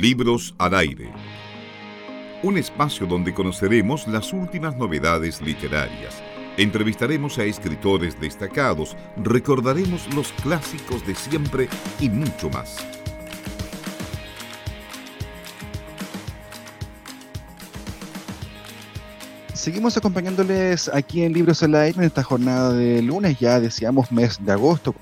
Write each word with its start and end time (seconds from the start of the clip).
Libros 0.00 0.54
al 0.58 0.74
aire. 0.74 1.10
Un 2.44 2.56
espacio 2.56 3.04
donde 3.04 3.34
conoceremos 3.34 4.06
las 4.06 4.32
últimas 4.32 4.76
novedades 4.76 5.42
literarias. 5.42 6.22
Entrevistaremos 6.56 7.36
a 7.38 7.44
escritores 7.44 8.20
destacados, 8.20 8.96
recordaremos 9.16 10.06
los 10.14 10.30
clásicos 10.34 11.04
de 11.04 11.16
siempre 11.16 11.68
y 11.98 12.08
mucho 12.10 12.48
más. 12.48 12.76
Seguimos 19.52 19.96
acompañándoles 19.96 20.88
aquí 20.94 21.24
en 21.24 21.32
Libros 21.32 21.60
al 21.64 21.74
Aire 21.74 21.98
en 21.98 22.04
esta 22.04 22.22
jornada 22.22 22.72
de 22.72 23.02
lunes, 23.02 23.36
ya 23.40 23.58
decíamos 23.58 24.12
mes 24.12 24.38
de 24.40 24.52
agosto, 24.52 24.94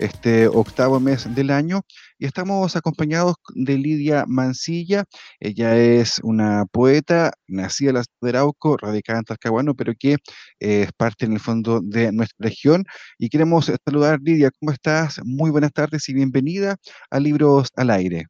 este 0.00 0.48
octavo 0.48 0.98
mes 0.98 1.32
del 1.34 1.50
año, 1.50 1.82
y 2.18 2.26
estamos 2.26 2.74
acompañados 2.74 3.36
de 3.54 3.78
Lidia 3.78 4.24
Mancilla. 4.26 5.04
Ella 5.38 5.76
es 5.76 6.20
una 6.22 6.64
poeta, 6.72 7.32
nacida 7.46 7.90
en 7.90 7.94
la 7.96 8.02
ciudad 8.04 8.18
de 8.20 8.38
Arauco, 8.38 8.76
radicada 8.76 9.18
en 9.20 9.24
Talcahuano, 9.24 9.74
pero 9.74 9.92
que 9.98 10.14
eh, 10.14 10.82
es 10.82 10.92
parte 10.92 11.26
en 11.26 11.34
el 11.34 11.40
fondo 11.40 11.80
de 11.82 12.12
nuestra 12.12 12.36
región. 12.40 12.84
Y 13.18 13.28
queremos 13.28 13.70
saludar, 13.84 14.18
Lidia, 14.22 14.50
¿cómo 14.58 14.72
estás? 14.72 15.20
Muy 15.24 15.50
buenas 15.50 15.72
tardes 15.72 16.08
y 16.08 16.14
bienvenida 16.14 16.76
a 17.10 17.20
Libros 17.20 17.68
al 17.76 17.90
Aire. 17.90 18.26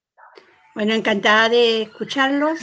Bueno, 0.75 0.95
encantada 0.95 1.49
de 1.49 1.83
escucharlos 1.83 2.59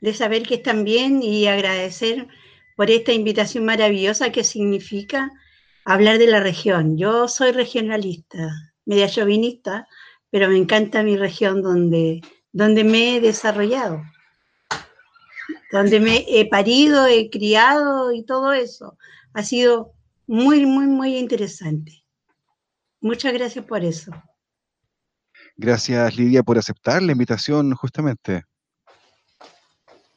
de 0.00 0.14
saber 0.14 0.42
que 0.42 0.56
están 0.56 0.84
bien 0.84 1.22
y 1.22 1.46
agradecer 1.46 2.26
por 2.76 2.90
esta 2.90 3.12
invitación 3.12 3.64
maravillosa 3.64 4.32
que 4.32 4.44
significa 4.44 5.30
hablar 5.84 6.18
de 6.18 6.26
la 6.26 6.40
región. 6.40 6.96
Yo 6.96 7.28
soy 7.28 7.52
regionalista, 7.52 8.50
media 8.84 9.08
chauvinista, 9.08 9.86
pero 10.30 10.48
me 10.48 10.56
encanta 10.56 11.02
mi 11.02 11.16
región 11.16 11.62
donde, 11.62 12.20
donde 12.52 12.84
me 12.84 13.16
he 13.16 13.20
desarrollado, 13.20 14.02
donde 15.72 16.00
me 16.00 16.24
he 16.28 16.48
parido, 16.48 17.06
he 17.06 17.30
criado 17.30 18.12
y 18.12 18.24
todo 18.24 18.52
eso. 18.52 18.96
Ha 19.34 19.42
sido 19.42 19.92
muy, 20.26 20.66
muy, 20.66 20.86
muy 20.86 21.16
interesante. 21.16 22.04
Muchas 23.00 23.32
gracias 23.32 23.64
por 23.64 23.84
eso. 23.84 24.12
Gracias, 25.56 26.16
Lidia, 26.16 26.42
por 26.42 26.58
aceptar 26.58 27.02
la 27.02 27.12
invitación 27.12 27.74
justamente. 27.74 28.44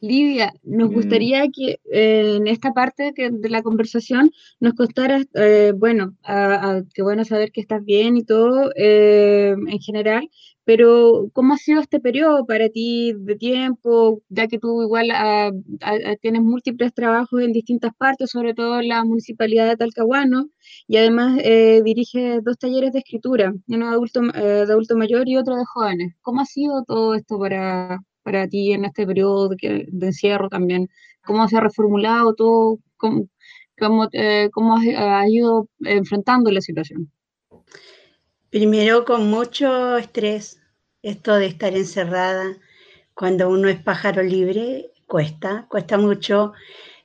Lidia, 0.04 0.52
nos 0.64 0.90
mm. 0.90 0.94
gustaría 0.94 1.48
que 1.48 1.80
eh, 1.90 2.36
en 2.36 2.48
esta 2.48 2.73
parte 2.73 3.14
de 3.16 3.50
la 3.50 3.64
conversación 3.64 4.32
nos 4.59 4.73
contaras, 4.73 5.26
eh, 5.34 5.72
bueno, 5.78 6.14
qué 6.94 7.02
bueno 7.02 7.23
saber 7.23 7.54
que 7.54 7.62
estás 7.62 7.86
bien 7.86 8.18
y 8.18 8.26
todo 8.26 8.72
eh, 8.76 9.56
en 9.66 9.80
general, 9.80 10.30
pero 10.66 11.30
¿cómo 11.31 11.54
ha 11.54 11.58
sido 11.58 11.80
este 11.80 12.02
periodo 12.02 12.46
para 12.46 12.68
ti 12.68 13.14
de 13.18 13.38
tiempo, 13.38 14.22
ya 14.28 14.48
que 14.50 14.59
tú 14.59 14.81
igual 14.81 15.09
ah, 15.12 15.52
ah, 15.81 15.98
ah, 16.06 16.16
tienes 16.22 16.42
múltiples 16.42 16.94
trabajos 16.94 17.42
en 17.42 17.54
distintas 17.54 17.94
partes, 17.96 18.30
sobre 18.30 18.54
todo 18.54 18.81
en 18.81 18.90
la 18.90 19.06
municipalidad 19.06 19.70
de 19.70 19.78
Talcahuano, 19.78 20.50
y 20.86 20.98
además 20.98 21.38
diriges 21.86 22.44
dos 22.44 22.58
talleres 22.58 22.92
de 22.92 23.00
escritura, 23.00 23.54
uno 23.70 23.88
de 23.88 23.94
adulto, 23.94 24.22
de 24.22 24.64
adulto 24.64 24.98
mayor 24.98 25.30
y 25.30 25.38
otro 25.38 25.56
de 25.56 25.64
jóvenes. 25.66 26.14
¿Cómo 26.22 26.42
ha 26.42 26.46
sido 26.46 26.84
todo 26.84 27.16
esto 27.16 27.40
para, 27.40 28.00
para 28.23 28.47
ti 28.47 28.73
en 28.73 28.85
este 28.85 29.05
periodo 29.05 29.49
de, 29.49 29.88
encierro 30.02 30.49
también? 30.49 30.89
¿Cómo 31.25 31.47
se 31.47 31.57
ha 31.57 31.61
reformulado 31.61 32.33
todo? 32.33 32.79
¿Cómo, 32.97 33.27
cómo, 33.77 34.09
eh, 34.11 34.49
has, 34.97 35.29
ido 35.29 35.67
enfrentando 35.81 36.51
la 36.51 36.61
situación? 36.61 37.11
Primero 38.49 39.05
con 39.05 39.29
mucho 39.29 39.97
estrés, 39.97 40.61
esto 41.01 41.35
de 41.35 41.47
estar 41.47 41.75
encerrada 41.75 42.57
cuando 43.13 43.49
uno 43.49 43.67
es 43.69 43.81
pájaro 43.81 44.23
libre, 44.23 44.91
cuesta, 45.07 45.67
cuesta 45.69 45.97
mucho. 45.97 46.53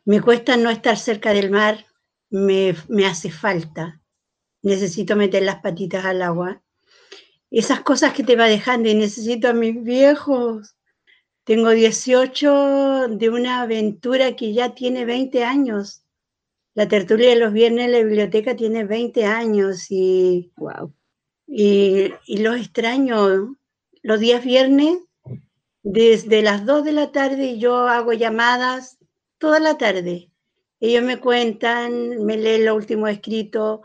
Me 0.04 0.20
cuesta 0.20 0.56
no 0.56 0.70
estar 0.70 0.96
cerca 0.96 1.32
del 1.32 1.50
mar, 1.50 1.84
me, 2.30 2.74
me 2.88 3.06
hace 3.06 3.30
falta. 3.30 4.00
Necesito 4.62 5.16
meter 5.16 5.42
las 5.42 5.60
patitas 5.60 6.04
al 6.04 6.22
agua. 6.22 6.62
Esas 7.50 7.80
cosas 7.80 8.12
que 8.12 8.24
te 8.24 8.36
va 8.36 8.46
dejando 8.46 8.88
y 8.88 8.94
necesito 8.94 9.48
a 9.48 9.52
mis 9.52 9.82
viejos, 9.82 10.77
tengo 11.48 11.70
18 11.70 13.08
de 13.08 13.30
una 13.30 13.62
aventura 13.62 14.36
que 14.36 14.52
ya 14.52 14.74
tiene 14.74 15.06
20 15.06 15.44
años. 15.44 16.02
La 16.74 16.88
tertulia 16.88 17.30
de 17.30 17.36
los 17.36 17.54
viernes 17.54 17.86
en 17.86 17.92
la 17.92 18.00
biblioteca 18.00 18.54
tiene 18.54 18.84
20 18.84 19.24
años 19.24 19.86
y, 19.88 20.52
wow. 20.58 20.92
y, 21.46 22.12
y 22.26 22.36
los 22.42 22.60
extraño. 22.60 23.56
Los 24.02 24.20
días 24.20 24.44
viernes, 24.44 24.98
desde 25.82 26.42
las 26.42 26.66
2 26.66 26.84
de 26.84 26.92
la 26.92 27.12
tarde, 27.12 27.58
yo 27.58 27.88
hago 27.88 28.12
llamadas 28.12 28.98
toda 29.38 29.58
la 29.58 29.78
tarde. 29.78 30.30
Ellos 30.80 31.02
me 31.02 31.18
cuentan, 31.18 32.26
me 32.26 32.36
leen 32.36 32.66
lo 32.66 32.74
último 32.74 33.08
escrito, 33.08 33.80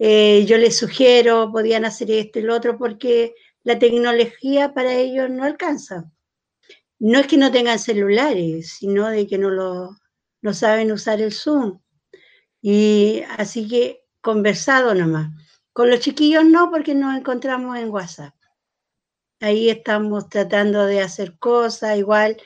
eh, 0.00 0.44
yo 0.46 0.58
les 0.58 0.76
sugiero, 0.76 1.52
podían 1.52 1.84
hacer 1.84 2.10
esto 2.10 2.40
y 2.40 2.42
lo 2.42 2.56
otro, 2.56 2.76
porque 2.76 3.36
la 3.62 3.78
tecnología 3.78 4.74
para 4.74 4.94
ellos 4.94 5.30
no 5.30 5.44
alcanza 5.44 6.10
no 7.04 7.18
es 7.18 7.26
que 7.26 7.36
no 7.36 7.52
tengan 7.52 7.78
celulares, 7.78 8.76
sino 8.78 9.10
de 9.10 9.26
que 9.26 9.36
no 9.36 9.50
lo 9.50 9.90
no 10.40 10.54
saben 10.54 10.90
usar 10.90 11.20
el 11.20 11.32
Zoom. 11.32 11.80
Y 12.62 13.22
así 13.36 13.68
que 13.68 14.06
conversado 14.22 14.94
nomás. 14.94 15.30
Con 15.74 15.90
los 15.90 16.00
chiquillos 16.00 16.46
no, 16.46 16.70
porque 16.70 16.94
nos 16.94 17.14
encontramos 17.14 17.76
en 17.78 17.90
WhatsApp. 17.90 18.34
Ahí 19.40 19.68
estamos 19.68 20.30
tratando 20.30 20.86
de 20.86 21.02
hacer 21.02 21.38
cosas, 21.38 21.98
igual 21.98 22.38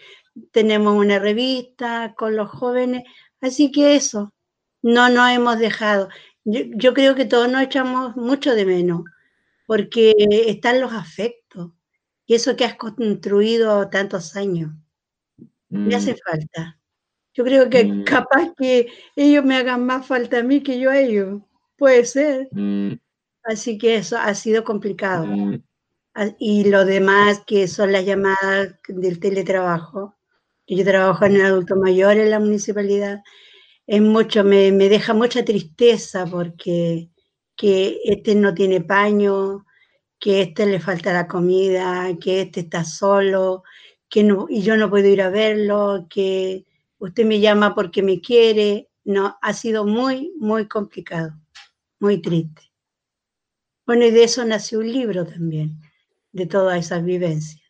tenemos 0.50 0.96
una 0.96 1.20
revista 1.20 2.14
con 2.16 2.34
los 2.34 2.50
jóvenes, 2.50 3.04
así 3.40 3.70
que 3.70 3.94
eso, 3.94 4.34
no 4.82 5.08
nos 5.08 5.30
hemos 5.30 5.60
dejado. 5.60 6.08
Yo, 6.44 6.62
yo 6.74 6.94
creo 6.94 7.14
que 7.14 7.26
todos 7.26 7.48
nos 7.48 7.62
echamos 7.62 8.16
mucho 8.16 8.56
de 8.56 8.64
menos, 8.64 9.02
porque 9.66 10.14
están 10.48 10.80
los 10.80 10.92
afectos 10.92 11.70
y 12.28 12.34
eso 12.34 12.54
que 12.56 12.66
has 12.66 12.74
construido 12.74 13.88
tantos 13.88 14.36
años. 14.36 14.70
Me 15.70 15.94
hace 15.94 16.12
mm. 16.12 16.16
falta. 16.24 16.78
Yo 17.32 17.42
creo 17.42 17.70
que 17.70 17.84
mm. 17.84 18.04
capaz 18.04 18.52
que 18.54 18.88
ellos 19.16 19.44
me 19.44 19.56
hagan 19.56 19.86
más 19.86 20.06
falta 20.06 20.40
a 20.40 20.42
mí 20.42 20.62
que 20.62 20.78
yo 20.78 20.90
a 20.90 20.98
ellos. 20.98 21.40
Puede 21.78 22.04
ser. 22.04 22.48
Mm. 22.52 22.98
Así 23.44 23.78
que 23.78 23.96
eso 23.96 24.18
ha 24.18 24.34
sido 24.34 24.62
complicado. 24.62 25.26
Y 26.38 26.68
lo 26.68 26.84
demás 26.84 27.42
que 27.46 27.66
son 27.66 27.92
las 27.92 28.04
llamadas 28.04 28.74
del 28.88 29.20
teletrabajo, 29.20 30.14
que 30.66 30.76
yo 30.76 30.84
trabajo 30.84 31.24
en 31.24 31.36
el 31.36 31.46
adulto 31.46 31.76
mayor 31.76 32.18
en 32.18 32.30
la 32.30 32.40
municipalidad, 32.40 33.22
es 33.86 34.02
mucho, 34.02 34.44
me, 34.44 34.70
me 34.70 34.90
deja 34.90 35.14
mucha 35.14 35.46
tristeza 35.46 36.26
porque 36.26 37.08
que 37.56 38.00
este 38.04 38.34
no 38.34 38.52
tiene 38.52 38.82
paño, 38.82 39.64
que 40.18 40.42
este 40.42 40.66
le 40.66 40.80
falta 40.80 41.12
la 41.12 41.28
comida, 41.28 42.08
que 42.20 42.42
este 42.42 42.60
está 42.60 42.84
solo, 42.84 43.62
que 44.08 44.24
no, 44.24 44.46
y 44.48 44.62
yo 44.62 44.76
no 44.76 44.90
puedo 44.90 45.06
ir 45.06 45.22
a 45.22 45.30
verlo, 45.30 46.06
que 46.10 46.64
usted 46.98 47.24
me 47.24 47.40
llama 47.40 47.74
porque 47.74 48.02
me 48.02 48.20
quiere. 48.20 48.88
No, 49.04 49.38
ha 49.40 49.52
sido 49.52 49.86
muy, 49.86 50.32
muy 50.38 50.66
complicado, 50.66 51.32
muy 52.00 52.20
triste. 52.20 52.62
Bueno, 53.86 54.04
y 54.04 54.10
de 54.10 54.24
eso 54.24 54.44
nació 54.44 54.80
un 54.80 54.92
libro 54.92 55.24
también, 55.24 55.80
de 56.32 56.46
todas 56.46 56.78
esas 56.78 57.04
vivencias. 57.04 57.62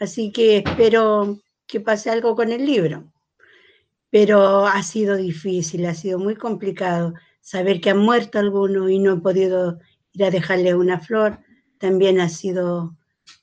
Así 0.00 0.32
que 0.32 0.58
espero 0.58 1.38
que 1.66 1.80
pase 1.80 2.10
algo 2.10 2.34
con 2.34 2.50
el 2.50 2.66
libro. 2.66 3.12
Pero 4.10 4.66
ha 4.66 4.82
sido 4.82 5.16
difícil, 5.16 5.86
ha 5.86 5.94
sido 5.94 6.18
muy 6.18 6.36
complicado 6.36 7.14
saber 7.40 7.80
que 7.80 7.90
han 7.90 7.98
muerto 7.98 8.38
algunos 8.38 8.90
y 8.90 8.98
no 8.98 9.14
he 9.14 9.16
podido 9.18 9.78
ir 10.12 10.24
a 10.24 10.30
dejarle 10.30 10.74
una 10.74 11.00
flor, 11.00 11.38
también 11.84 12.18
ha 12.18 12.30
sido, 12.30 12.96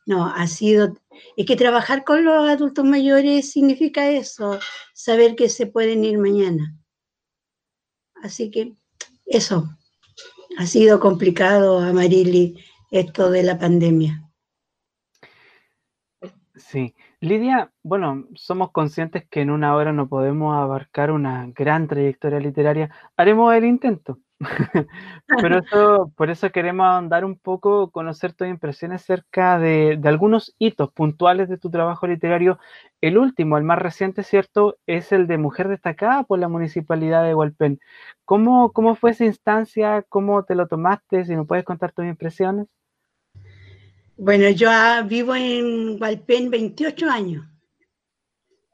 no, 0.08 0.26
ha 0.26 0.48
sido, 0.48 0.98
es 1.38 1.46
que 1.46 1.56
trabajar 1.56 2.04
con 2.04 2.26
los 2.26 2.50
adultos 2.50 2.84
mayores 2.84 3.52
significa 3.52 4.10
eso, 4.10 4.58
saber 4.96 5.36
que 5.36 5.48
se 5.48 5.68
pueden 5.68 6.04
ir 6.04 6.18
mañana. 6.18 6.76
Así 8.24 8.50
que 8.50 8.74
eso, 9.28 9.70
ha 10.58 10.66
sido 10.66 11.00
complicado, 11.00 11.82
Amarili, 11.82 12.58
esto 12.90 13.30
de 13.30 13.44
la 13.44 13.60
pandemia. 13.60 14.28
Sí, 16.56 16.96
Lidia, 17.20 17.72
bueno, 17.84 18.26
somos 18.34 18.72
conscientes 18.72 19.28
que 19.30 19.42
en 19.42 19.52
una 19.52 19.76
hora 19.76 19.94
no 19.94 20.10
podemos 20.10 20.56
abarcar 20.56 21.12
una 21.12 21.46
gran 21.56 21.88
trayectoria 21.88 22.40
literaria. 22.40 22.90
Haremos 23.16 23.54
el 23.54 23.66
intento. 23.66 24.18
Pero 25.42 25.62
por 26.16 26.30
eso 26.30 26.52
queremos 26.52 26.88
andar 26.88 27.26
un 27.26 27.38
poco, 27.38 27.92
conocer 27.92 28.34
tus 28.34 28.48
impresiones 28.48 29.02
acerca 29.02 29.60
de, 29.60 30.00
algunos 30.04 30.56
hitos 30.58 30.92
puntuales 30.92 31.50
de 31.50 31.58
tu 31.58 31.70
trabajo 31.70 32.08
literario. 32.08 32.60
El 33.02 33.18
último, 33.18 33.58
el 33.58 33.64
más 33.64 33.80
reciente, 33.80 34.24
¿cierto? 34.24 34.78
Es 34.88 35.12
el 35.12 35.28
de 35.28 35.38
Mujer 35.38 35.68
Destacada 35.68 36.24
por 36.24 36.40
la 36.40 36.48
Municipalidad 36.48 37.24
de 37.24 37.36
Hualpén. 37.36 37.80
¿Cómo, 38.26 38.72
cómo 38.72 38.96
fue 38.96 39.12
esa 39.12 39.26
instancia? 39.26 40.04
¿Cómo 40.10 40.44
te 40.44 40.56
lo 40.56 40.68
tomaste? 40.68 41.26
Si 41.26 41.36
nos 41.36 41.48
puedes 41.48 41.66
contar 41.66 41.92
tus 41.92 42.06
impresiones. 42.06 42.68
Bueno, 44.18 44.50
yo 44.50 44.70
ah, 44.70 45.04
vivo 45.08 45.36
en 45.36 45.98
Hualpén 46.00 46.50
28 46.50 47.10
años 47.10 47.46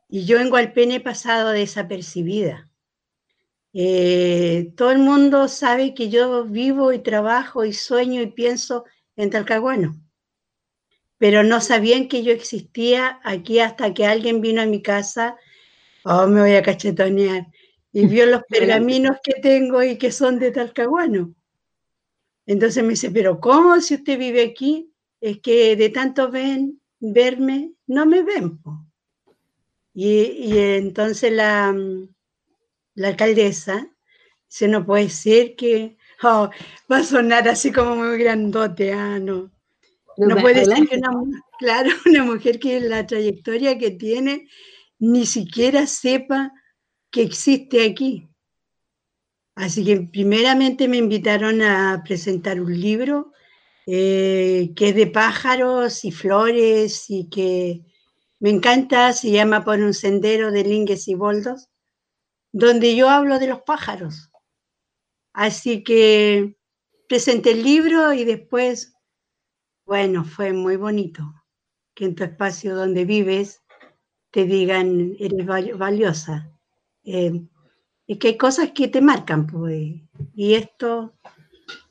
y 0.10 0.26
yo 0.26 0.40
en 0.40 0.52
Hualpén 0.52 0.92
he 0.92 1.00
pasado 1.00 1.50
desapercibida. 1.50 2.70
Eh, 3.80 4.74
todo 4.76 4.90
el 4.90 4.98
mundo 4.98 5.48
sabe 5.48 5.94
que 5.94 6.10
yo 6.10 6.46
vivo 6.46 6.94
y 6.94 6.98
trabajo 6.98 7.64
y 7.64 7.74
sueño 7.74 8.24
y 8.24 8.26
pienso 8.26 8.86
en 9.16 9.30
Talcahuano, 9.30 10.02
pero 11.20 11.44
no 11.44 11.62
sabían 11.62 12.08
que 12.08 12.24
yo 12.24 12.32
existía 12.32 13.20
aquí 13.24 13.60
hasta 13.60 13.94
que 13.94 14.08
alguien 14.08 14.42
vino 14.42 14.64
a 14.64 14.66
mi 14.66 14.82
casa, 14.82 15.38
oh, 16.06 16.26
me 16.26 16.42
voy 16.42 16.56
a 16.56 16.64
cachetonear, 16.64 17.46
y 17.92 18.08
vio 18.08 18.26
los 18.26 18.42
pergaminos 18.50 19.18
que 19.24 19.40
tengo 19.42 19.84
y 19.84 20.00
que 20.00 20.12
son 20.12 20.40
de 20.40 20.50
Talcahuano. 20.50 21.36
Entonces 22.48 22.82
me 22.82 22.90
dice, 22.90 23.12
pero 23.12 23.40
¿cómo 23.40 23.80
si 23.80 23.94
usted 23.94 24.18
vive 24.18 24.42
aquí? 24.42 24.92
Es 25.22 25.40
que 25.40 25.76
de 25.76 25.90
tanto 25.90 26.32
ven, 26.32 26.82
verme, 27.00 27.74
no 27.86 28.08
me 28.08 28.24
ven. 28.24 28.60
Y, 29.94 30.58
entonces 30.58 31.32
la, 31.32 31.76
la 32.98 33.10
alcaldesa 33.10 33.88
se 34.48 34.68
no 34.68 34.86
puede 34.86 35.10
ser 35.10 35.56
que 35.56 35.98
oh, 36.24 36.50
va 36.92 36.98
a 36.98 37.04
sonar 37.04 37.48
así 37.48 37.72
como 37.72 37.96
muy 37.96 38.18
grandote, 38.18 38.92
ah, 38.92 39.20
no. 39.20 39.52
No, 40.18 40.36
puede 40.38 40.66
ser 40.66 40.88
que 40.88 40.98
una, 40.98 41.12
claro, 41.60 41.92
una 42.08 42.24
mujer 42.24 42.60
que 42.60 42.80
la 42.80 43.06
trayectoria 43.06 43.78
que 43.78 43.92
tiene 43.92 44.48
ni 44.98 45.28
siquiera 45.28 45.86
sepa 45.86 46.52
que 47.12 47.22
existe 47.22 47.86
aquí. 47.86 48.28
Así 49.54 49.86
que 49.86 50.02
primeramente 50.02 50.88
me 50.88 50.98
invitaron 50.98 51.62
a 51.62 52.02
presentar 52.04 52.60
un 52.60 52.80
libro 52.80 53.32
eh, 53.86 54.74
que 54.76 54.90
es 54.90 54.96
de 54.96 55.06
pájaros 55.06 56.04
y 56.04 56.12
flores 56.12 57.06
y 57.10 57.30
que 57.30 57.84
me 58.40 58.50
encanta, 58.50 59.14
se 59.14 59.30
llama 59.30 59.64
Por 59.64 59.80
un 59.82 59.94
sendero 59.94 60.52
de 60.52 60.64
lingues 60.64 61.08
y 61.08 61.14
boldos, 61.14 61.70
donde 62.58 62.96
yo 62.96 63.10
hablo 63.10 63.38
de 63.38 63.48
los 63.48 63.62
pájaros. 63.62 64.32
Así 65.32 65.84
que 65.84 66.58
presenté 67.08 67.52
el 67.52 67.64
libro 67.64 68.14
y 68.14 68.26
después, 68.26 68.96
bueno, 69.86 70.26
fue 70.26 70.54
muy 70.54 70.76
bonito 70.76 71.24
que 71.94 72.06
en 72.06 72.16
tu 72.16 72.24
espacio 72.24 72.76
donde 72.76 73.06
vives 73.06 73.62
te 74.32 74.46
digan, 74.46 75.16
eres 75.20 75.46
valiosa. 75.78 76.52
Eh, 77.04 77.44
es 78.08 78.18
que 78.18 78.30
hay 78.30 78.38
cosas 78.38 78.72
que 78.72 78.88
te 78.88 79.02
marcan, 79.02 79.46
pues, 79.46 79.94
y 80.34 80.54
esto, 80.56 81.14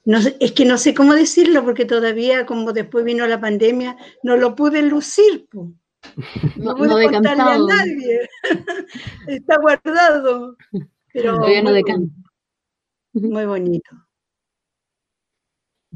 no, 0.04 0.18
es 0.18 0.52
que 0.52 0.64
no 0.64 0.78
sé 0.78 0.94
cómo 0.94 1.14
decirlo, 1.14 1.64
porque 1.64 1.84
todavía, 1.84 2.44
como 2.44 2.72
después 2.72 3.04
vino 3.04 3.26
la 3.26 3.40
pandemia, 3.40 3.96
no 4.24 4.36
lo 4.36 4.56
pude 4.56 4.82
lucir, 4.82 5.46
pues. 5.48 5.68
No, 6.56 6.74
pude 6.74 7.10
contarle 7.10 7.42
a 7.42 7.58
nadie. 7.58 8.28
Está 9.28 9.58
guardado. 9.58 10.56
Pero 11.12 11.38
muy, 11.38 11.62
muy 13.14 13.46
bonito. 13.46 13.90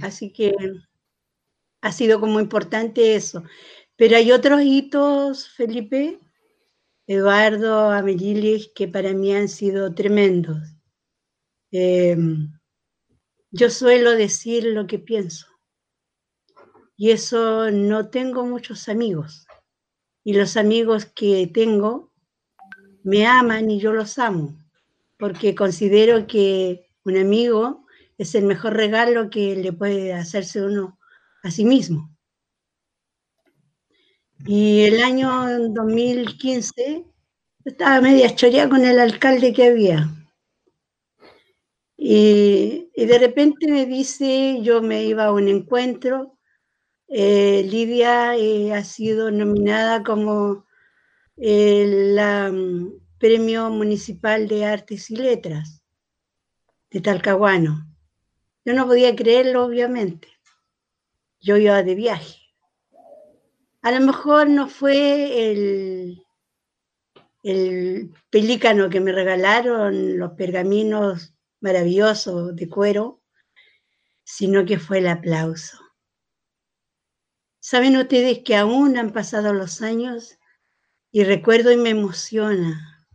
Así 0.00 0.32
que 0.32 0.55
ha 1.82 1.93
sido 1.93 2.20
como 2.20 2.40
importante 2.40 3.14
eso. 3.14 3.43
Pero 3.96 4.17
hay 4.17 4.32
otros 4.32 4.62
hitos, 4.62 5.49
Felipe, 5.50 6.20
Eduardo, 7.06 7.90
Amelilis, 7.90 8.70
que 8.75 8.88
para 8.88 9.12
mí 9.12 9.34
han 9.34 9.49
sido 9.49 9.94
tremendos. 9.94 10.58
Em, 11.73 12.50
yo 13.50 13.70
suelo 13.70 14.12
decir 14.12 14.64
lo 14.64 14.87
que 14.87 14.99
pienso 14.99 15.46
y 16.96 17.12
eso 17.12 17.70
no 17.70 18.11
tengo 18.11 18.44
muchos 18.44 18.88
amigos 18.88 19.46
y 20.25 20.34
los 20.34 20.56
amigos 20.56 21.06
que 21.06 21.50
tengo 21.52 22.12
me 23.02 23.26
aman 23.26 23.70
y 23.70 23.81
yo 23.81 23.93
los 23.93 24.19
amo 24.19 24.61
porque 25.20 25.55
considero 25.55 26.26
que 26.26 26.88
un 27.05 27.19
amigo 27.19 27.87
es 28.19 28.34
el 28.34 28.46
mejor 28.46 28.72
regalo 28.75 29.31
que 29.31 29.55
le 29.55 29.72
puede 29.72 30.14
hacerse 30.14 30.64
uno 30.64 30.99
a 31.43 31.50
sí 31.50 31.64
mismo. 31.64 32.11
Y 34.46 34.81
el 34.81 35.02
año 35.02 35.31
2015 35.69 37.05
estaba 37.66 38.00
media 38.00 38.34
choreada 38.34 38.70
con 38.70 38.84
el 38.84 38.99
alcalde 38.99 39.52
que 39.52 39.69
había. 39.69 40.08
Y, 41.99 42.88
de 42.96 43.19
repente 43.19 43.70
me 43.70 43.84
dice, 43.84 44.61
yo 44.62 44.81
me 44.81 45.05
iba 45.05 45.26
a 45.26 45.32
un 45.32 45.49
encuentro, 45.49 46.38
eh, 47.12 47.67
Lidia 47.69 48.37
eh, 48.37 48.73
ha 48.73 48.85
sido 48.85 49.33
nominada 49.33 50.05
como 50.05 50.65
el 51.37 52.17
mm, 52.17 52.93
Premio 53.19 53.69
Municipal 53.69 54.47
de 54.47 54.65
Artes 54.65 55.11
y 55.11 55.17
Letras 55.17 55.83
de 56.89 57.01
Talcahuano. 57.01 57.85
Yo 58.65 58.75
no 58.75 58.87
podía 58.87 59.17
creerlo, 59.17 59.65
obviamente. 59.65 60.29
Yo 61.41 61.57
iba 61.57 61.83
de 61.83 61.97
viaje. 61.97 62.39
A 63.83 63.91
lo 63.91 64.01
mejor 64.01 64.49
no 64.49 64.69
fue 64.69 65.51
el, 65.51 66.23
el 67.43 68.15
pelícano 68.31 68.89
que 68.89 69.01
me 69.01 69.11
regalaron, 69.11 70.17
los 70.17 70.33
pergaminos 70.33 71.35
maravillosos 71.61 72.55
de 72.55 72.69
cuero, 72.69 73.21
sino 74.23 74.65
que 74.65 74.79
fue 74.79 74.99
el 74.99 75.09
aplauso. 75.09 75.89
Saben 77.61 77.97
ustedes 77.99 78.39
que 78.39 78.57
aún 78.57 78.97
han 78.97 79.12
pasado 79.12 79.53
los 79.53 79.83
años 79.83 80.39
y 81.12 81.25
recuerdo 81.25 81.71
y 81.71 81.77
me 81.77 81.91
emociona. 81.91 83.07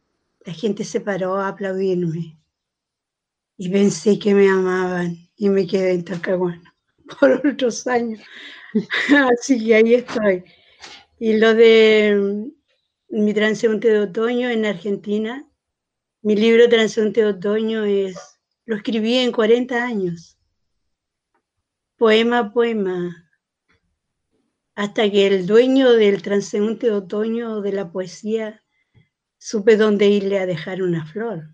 La 0.46 0.54
gente 0.54 0.84
se 0.84 1.02
paró 1.02 1.38
a 1.38 1.48
aplaudirme 1.48 2.40
y 3.58 3.70
pensé 3.70 4.20
que 4.20 4.36
me 4.36 4.48
amaban 4.48 5.18
y 5.36 5.50
me 5.50 5.66
quedé 5.66 5.94
en 5.94 6.06
Talcahuano 6.06 6.72
por 7.20 7.32
otros 7.32 7.88
años. 7.88 8.20
Así 9.40 9.66
que 9.66 9.76
ahí 9.76 9.96
estoy. 9.96 10.44
Y 11.18 11.38
lo 11.38 11.56
de 11.56 12.16
mm, 13.10 13.24
mi 13.24 13.34
transeúnte 13.34 13.90
de 13.90 14.00
otoño 14.00 14.50
en 14.50 14.66
Argentina, 14.66 15.50
mi 16.22 16.36
libro 16.36 16.70
Transeúnte 16.70 17.22
de 17.22 17.28
otoño 17.28 17.84
es, 17.84 18.16
lo 18.66 18.76
escribí 18.76 19.16
en 19.16 19.32
40 19.32 19.84
años, 19.84 20.38
poema 21.98 22.40
a 22.40 22.54
poema, 22.54 23.25
hasta 24.76 25.10
que 25.10 25.26
el 25.28 25.48
dueño 25.48 25.94
del 25.94 26.22
transeúnte 26.22 26.92
otoño 26.92 27.62
de 27.62 27.72
la 27.72 27.92
poesía 27.92 28.62
supe 29.38 29.78
dónde 29.78 30.08
irle 30.08 30.40
a 30.40 30.46
dejar 30.46 30.82
una 30.82 31.06
flor. 31.06 31.50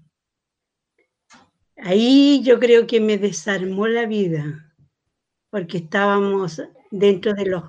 Ahí 1.78 2.42
yo 2.44 2.60
creo 2.60 2.88
que 2.88 3.00
me 3.00 3.18
desarmó 3.18 3.88
la 3.88 4.06
vida, 4.06 4.74
porque 5.50 5.78
estábamos 5.78 6.62
dentro 6.90 7.34
de 7.34 7.46
los 7.46 7.64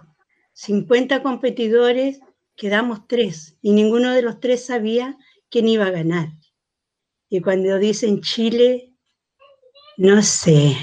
50 0.54 1.22
competidores, 1.22 2.20
quedamos 2.56 3.06
tres 3.06 3.56
y 3.62 3.72
ninguno 3.72 4.12
de 4.12 4.22
los 4.22 4.40
tres 4.40 4.66
sabía 4.66 5.16
quién 5.50 5.68
iba 5.68 5.86
a 5.86 5.90
ganar. 5.90 6.28
Y 7.28 7.40
cuando 7.40 7.78
dicen 7.78 8.20
Chile, 8.20 8.92
no 9.96 10.22
sé. 10.22 10.76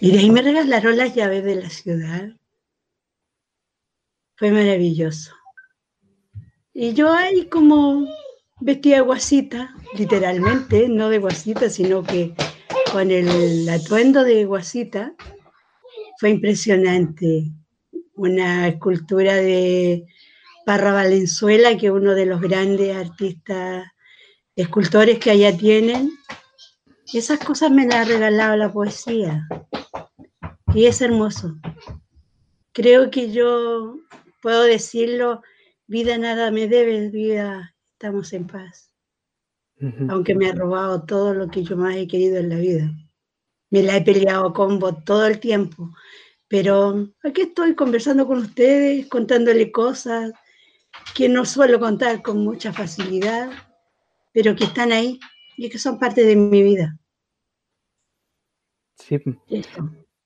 Y 0.00 0.12
de 0.12 0.18
ahí 0.18 0.30
me 0.30 0.40
regalaron 0.40 0.96
las 0.96 1.14
llaves 1.14 1.44
de 1.44 1.56
la 1.56 1.68
ciudad. 1.68 2.30
Fue 4.36 4.50
maravilloso. 4.50 5.32
Y 6.72 6.94
yo 6.94 7.12
ahí 7.12 7.46
como 7.48 8.08
vestía 8.60 9.02
guasita, 9.02 9.74
literalmente, 9.94 10.88
no 10.88 11.10
de 11.10 11.18
guasita, 11.18 11.68
sino 11.68 12.02
que 12.02 12.34
con 12.90 13.10
el 13.10 13.68
atuendo 13.68 14.24
de 14.24 14.46
guasita, 14.46 15.14
fue 16.18 16.30
impresionante. 16.30 17.52
Una 18.14 18.68
escultura 18.68 19.34
de 19.34 20.06
Parra 20.64 20.92
Valenzuela, 20.92 21.76
que 21.76 21.88
es 21.88 21.92
uno 21.92 22.14
de 22.14 22.24
los 22.24 22.40
grandes 22.40 22.96
artistas, 22.96 23.86
escultores 24.56 25.18
que 25.18 25.30
allá 25.30 25.56
tienen. 25.56 26.10
esas 27.12 27.38
cosas 27.40 27.70
me 27.70 27.86
las 27.86 27.96
ha 27.96 28.04
regalado 28.04 28.56
la 28.56 28.72
poesía. 28.72 29.46
Y 30.74 30.86
es 30.86 31.00
hermoso. 31.00 31.56
Creo 32.72 33.10
que 33.10 33.32
yo 33.32 33.96
puedo 34.40 34.62
decirlo, 34.62 35.42
vida 35.86 36.16
nada 36.18 36.50
me 36.50 36.68
debe, 36.68 37.10
vida 37.10 37.74
estamos 37.92 38.32
en 38.32 38.46
paz. 38.46 38.94
Aunque 40.08 40.34
me 40.34 40.48
ha 40.48 40.52
robado 40.52 41.04
todo 41.04 41.32
lo 41.32 41.48
que 41.48 41.62
yo 41.62 41.76
más 41.76 41.96
he 41.96 42.06
querido 42.06 42.36
en 42.36 42.50
la 42.50 42.56
vida 42.56 42.92
me 43.70 43.82
la 43.82 43.96
he 43.96 44.02
peleado 44.02 44.52
con 44.52 44.78
vos 44.78 45.04
todo 45.04 45.26
el 45.26 45.40
tiempo, 45.40 45.94
pero 46.48 47.08
aquí 47.22 47.42
estoy 47.42 47.74
conversando 47.74 48.26
con 48.26 48.38
ustedes, 48.38 49.06
contándole 49.06 49.70
cosas 49.70 50.32
que 51.14 51.28
no 51.28 51.44
suelo 51.44 51.78
contar 51.78 52.20
con 52.20 52.38
mucha 52.38 52.72
facilidad, 52.72 53.50
pero 54.32 54.56
que 54.56 54.64
están 54.64 54.90
ahí 54.92 55.20
y 55.56 55.70
que 55.70 55.78
son 55.78 55.98
parte 55.98 56.24
de 56.24 56.36
mi 56.36 56.62
vida. 56.62 56.98
Sí. 58.96 59.18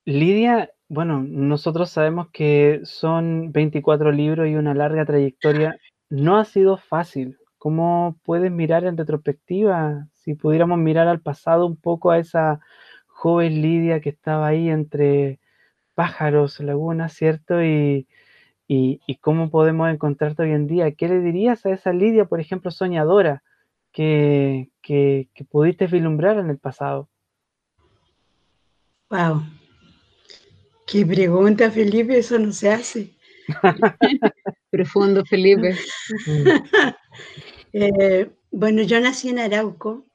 Lidia, 0.06 0.70
bueno, 0.88 1.25
nosotros 1.26 1.90
sabemos 1.90 2.28
que 2.30 2.80
son 2.84 3.52
24 3.52 4.12
libros 4.12 4.49
y 4.49 4.54
una 4.54 4.75
larga 4.75 5.06
trayectoria. 5.06 5.78
No 6.11 6.37
ha 6.37 6.44
sido 6.44 6.76
fácil. 6.76 7.38
¿Cómo 7.56 8.18
puedes 8.23 8.52
mirar 8.52 8.84
en 8.84 8.99
retrospectiva? 8.99 10.06
Si 10.12 10.34
pudiéramos 10.34 10.78
mirar 10.78 11.08
al 11.08 11.20
pasado 11.23 11.66
un 11.66 11.76
poco 11.76 12.11
a 12.11 12.18
esa 12.18 12.61
joven 13.06 13.62
Lidia 13.62 14.00
que 14.00 14.11
estaba 14.11 14.46
ahí 14.49 14.68
entre 14.68 15.40
pájaros, 15.94 16.61
lagunas, 16.61 17.14
¿cierto? 17.14 17.62
Y, 17.62 18.06
cómo 19.23 19.50
podemos 19.50 19.88
encontrarte 19.90 20.42
hoy 20.42 20.52
en 20.52 20.66
día. 20.66 20.92
¿Qué 20.92 21.08
le 21.08 21.20
dirías 21.20 21.64
a 21.64 21.70
esa 21.70 21.92
Lidia, 21.94 22.26
por 22.26 22.40
ejemplo, 22.40 22.70
soñadora, 22.70 23.42
que, 23.92 24.70
que, 24.82 25.28
que 25.34 25.44
pudiste 25.44 25.87
vislumbrar 25.87 26.38
en 26.38 26.50
el 26.50 26.58
pasado? 26.58 27.08
Wow, 29.08 29.42
Qué 30.87 31.07
pregunta, 31.07 31.71
Felipe, 31.71 32.19
eso 32.19 32.38
no 32.38 32.53
se 32.53 32.71
hace. 32.71 33.14
Profundo, 34.71 35.25
Felipe. 35.25 35.76
Eh, 37.76 38.31
bueno, 38.53 38.83
yo 38.83 39.00
nací 39.00 39.31
en 39.31 39.41
Arauco, 39.41 40.07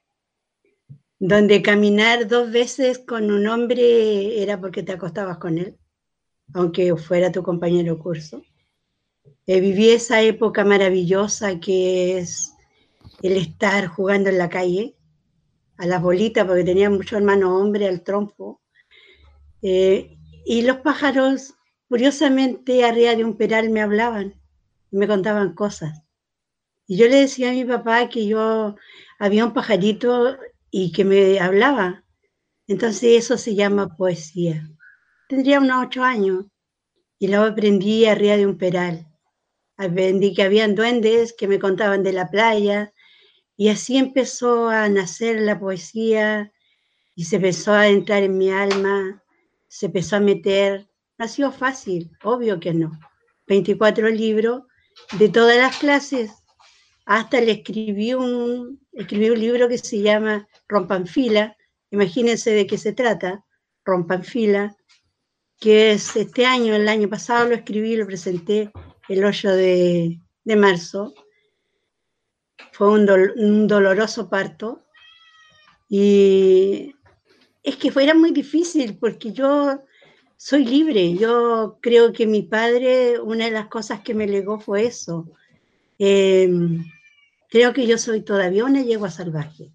donde 1.20 1.62
caminar 1.62 2.26
dos 2.26 2.50
veces 2.54 3.00
con 3.00 3.32
un 3.32 3.48
hombre 3.48 4.42
era 4.42 4.62
porque 4.62 4.82
te 4.82 4.94
acostabas 4.94 5.40
con 5.40 5.58
él, 5.58 5.78
aunque 6.54 6.96
fuera 6.96 7.34
tu 7.34 7.44
compañero 7.44 8.00
curso. 8.00 8.42
Eh, 9.46 9.60
viví 9.60 9.90
esa 9.90 10.22
época 10.22 10.64
maravillosa 10.64 11.60
que 11.60 12.20
es 12.20 12.54
el 13.22 13.36
estar 13.36 13.88
jugando 13.88 14.30
en 14.30 14.38
la 14.38 14.48
calle, 14.48 14.96
a 15.78 15.86
las 15.86 16.02
bolitas, 16.02 16.46
porque 16.46 16.64
tenía 16.64 16.90
mucho 16.90 17.18
hermano 17.18 17.58
hombre 17.58 17.88
al 17.90 18.04
trompo. 18.04 18.62
Eh, 19.62 20.19
y 20.46 20.62
los 20.64 20.78
pájaros, 20.78 21.56
curiosamente, 21.88 22.86
arriba 22.86 23.16
de 23.16 23.24
un 23.24 23.38
peral 23.38 23.70
me 23.70 23.82
hablaban, 23.82 24.36
me 24.92 25.08
contaban 25.08 25.54
cosas. 25.54 26.04
Y 26.88 26.98
yo 26.98 27.08
le 27.08 27.18
decía 27.18 27.50
a 27.50 27.54
mi 27.54 27.66
papá 27.66 28.10
que 28.10 28.26
yo 28.26 28.76
había 29.20 29.46
un 29.46 29.54
pajarito 29.54 30.38
y 30.72 30.92
que 30.92 31.06
me 31.06 31.40
hablaba. 31.40 32.04
Entonces 32.68 33.24
eso 33.24 33.38
se 33.38 33.56
llama 33.56 33.96
poesía. 33.96 34.68
Tendría 35.28 35.60
unos 35.60 35.86
ocho 35.86 36.04
años 36.04 36.46
y 37.20 37.28
luego 37.28 37.46
aprendí 37.46 38.06
arriba 38.06 38.38
de 38.38 38.48
un 38.48 38.58
peral. 38.58 39.08
Aprendí 39.78 40.34
que 40.34 40.44
habían 40.44 40.76
duendes 40.76 41.34
que 41.34 41.48
me 41.48 41.60
contaban 41.60 42.02
de 42.04 42.14
la 42.14 42.30
playa 42.30 42.94
y 43.56 43.70
así 43.70 43.98
empezó 43.98 44.70
a 44.70 44.90
nacer 44.90 45.42
la 45.42 45.60
poesía 45.60 46.52
y 47.16 47.26
se 47.26 47.36
empezó 47.36 47.74
a 47.74 47.88
entrar 47.88 48.24
en 48.24 48.38
mi 48.38 48.50
alma 48.50 49.24
se 49.70 49.86
empezó 49.86 50.18
a 50.18 50.20
meter, 50.20 50.90
no 51.18 51.26
ha 51.26 51.28
sido 51.28 51.52
fácil, 51.52 52.12
obvio 52.24 52.60
que 52.60 52.74
no. 52.74 52.92
24 53.48 54.10
libros 54.10 54.64
de 55.18 55.30
todas 55.30 55.58
las 55.58 55.78
clases. 55.78 56.32
Hasta 57.06 57.40
le 57.40 57.54
escribí 57.54 58.14
un, 58.14 58.80
escribí 58.94 59.30
un 59.30 59.40
libro 59.40 59.70
que 59.70 59.78
se 59.78 60.02
llama 60.02 60.48
Rompan 60.68 61.08
Fila. 61.08 61.56
Imagínense 61.92 62.52
de 62.52 62.68
qué 62.68 62.78
se 62.78 62.94
trata, 62.94 63.46
Rompan 63.86 64.24
Fila, 64.24 64.76
que 65.60 65.92
es 65.92 66.16
este 66.16 66.46
año, 66.46 66.76
el 66.76 66.88
año 66.88 67.08
pasado 67.08 67.48
lo 67.48 67.56
escribí, 67.56 67.96
lo 67.96 68.06
presenté 68.06 68.72
el 69.08 69.24
8 69.24 69.52
de, 69.52 70.20
marzo. 70.58 71.14
Fue 72.72 72.90
un, 72.90 73.10
un 73.10 73.68
doloroso 73.68 74.30
parto 74.30 74.86
y 75.88 76.96
es 77.70 77.76
que 77.78 77.92
fuera 77.92 78.14
muy 78.16 78.32
difícil 78.32 78.98
porque 78.98 79.32
yo 79.32 79.80
soy 80.38 80.66
libre. 80.66 81.14
Yo 81.16 81.78
creo 81.82 82.12
que 82.12 82.26
mi 82.26 82.42
padre, 82.42 83.20
una 83.20 83.46
de 83.46 83.52
las 83.52 83.68
cosas 83.68 84.02
que 84.02 84.14
me 84.14 84.28
legó 84.28 84.60
fue 84.60 84.86
eso. 84.86 85.30
Em, 86.00 86.84
creo 87.50 87.74
que 87.74 87.86
yo 87.86 87.98
soy 87.98 88.22
todavía 88.22 88.66
una 88.66 88.82
yegua 88.82 89.12
salvaje. 89.12 89.72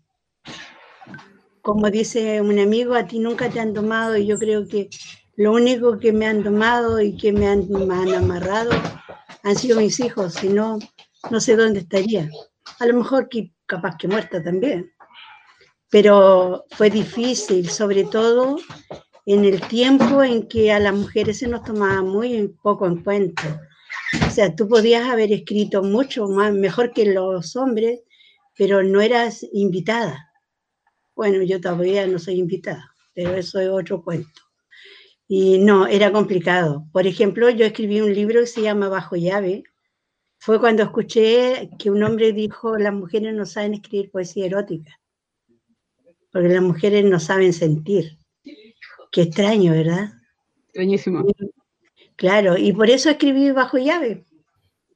Como 1.62 1.88
dice 1.90 2.40
un 2.40 2.58
amigo, 2.58 2.94
a 2.94 3.06
ti 3.06 3.18
nunca 3.20 3.48
te 3.48 3.60
han 3.60 3.72
domado 3.72 4.16
y 4.16 4.26
yo 4.26 4.38
creo 4.38 4.66
que 4.66 4.90
lo 5.36 5.52
único 5.52 5.98
que 5.98 6.12
me 6.12 6.26
han 6.26 6.42
domado 6.42 7.00
y 7.00 7.16
que 7.16 7.32
me 7.32 7.46
han, 7.46 7.68
me 7.68 7.94
han 7.94 8.14
amarrado 8.14 8.72
han 9.42 9.56
sido 9.56 9.80
mis 9.80 10.00
hijos, 10.00 10.34
si 10.34 10.48
no, 10.48 10.78
no 11.30 11.40
sé 11.40 11.56
dónde 11.56 11.80
estaría. 11.80 12.28
A 12.80 12.86
lo 12.86 12.94
mejor 12.94 13.28
que 13.28 13.52
capaz 13.66 13.96
que 13.98 14.08
muerta 14.08 14.42
también 14.42 14.93
pero 15.94 16.66
fue 16.72 16.90
difícil, 16.90 17.70
sobre 17.70 18.02
todo 18.02 18.58
en 19.26 19.44
el 19.44 19.60
tiempo 19.68 20.24
en 20.24 20.48
que 20.48 20.72
a 20.72 20.80
las 20.80 20.92
mujeres 20.92 21.38
se 21.38 21.46
nos 21.46 21.62
tomaba 21.62 22.02
muy 22.02 22.48
poco 22.64 22.88
en 22.88 23.04
cuenta. 23.04 23.62
O 24.26 24.30
sea, 24.32 24.56
tú 24.56 24.66
podías 24.66 25.08
haber 25.08 25.30
escrito 25.30 25.84
mucho 25.84 26.26
más, 26.26 26.52
mejor 26.52 26.92
que 26.92 27.06
los 27.06 27.54
hombres, 27.54 28.00
pero 28.58 28.82
no 28.82 29.00
eras 29.00 29.46
invitada. 29.52 30.32
Bueno, 31.14 31.44
yo 31.44 31.60
todavía 31.60 32.08
no 32.08 32.18
soy 32.18 32.40
invitada, 32.40 32.92
pero 33.14 33.32
eso 33.34 33.60
es 33.60 33.68
otro 33.68 34.02
cuento. 34.02 34.42
Y 35.28 35.58
no, 35.58 35.86
era 35.86 36.10
complicado. 36.10 36.88
Por 36.92 37.06
ejemplo, 37.06 37.50
yo 37.50 37.66
escribí 37.66 38.00
un 38.00 38.12
libro 38.12 38.40
que 38.40 38.48
se 38.48 38.62
llama 38.62 38.88
Bajo 38.88 39.14
llave. 39.14 39.62
Fue 40.38 40.58
cuando 40.58 40.82
escuché 40.82 41.70
que 41.78 41.92
un 41.92 42.02
hombre 42.02 42.32
dijo, 42.32 42.78
las 42.78 42.92
mujeres 42.92 43.32
no 43.32 43.46
saben 43.46 43.74
escribir 43.74 44.10
poesía 44.10 44.46
erótica 44.46 44.98
porque 46.34 46.48
las 46.48 46.62
mujeres 46.62 47.04
no 47.04 47.20
saben 47.20 47.52
sentir. 47.52 48.18
Qué 49.12 49.22
extraño, 49.22 49.70
¿verdad? 49.70 50.14
Extrañísimo. 50.66 51.24
Claro, 52.16 52.58
y 52.58 52.72
por 52.72 52.90
eso 52.90 53.08
escribí 53.08 53.52
bajo 53.52 53.78
llave. 53.78 54.24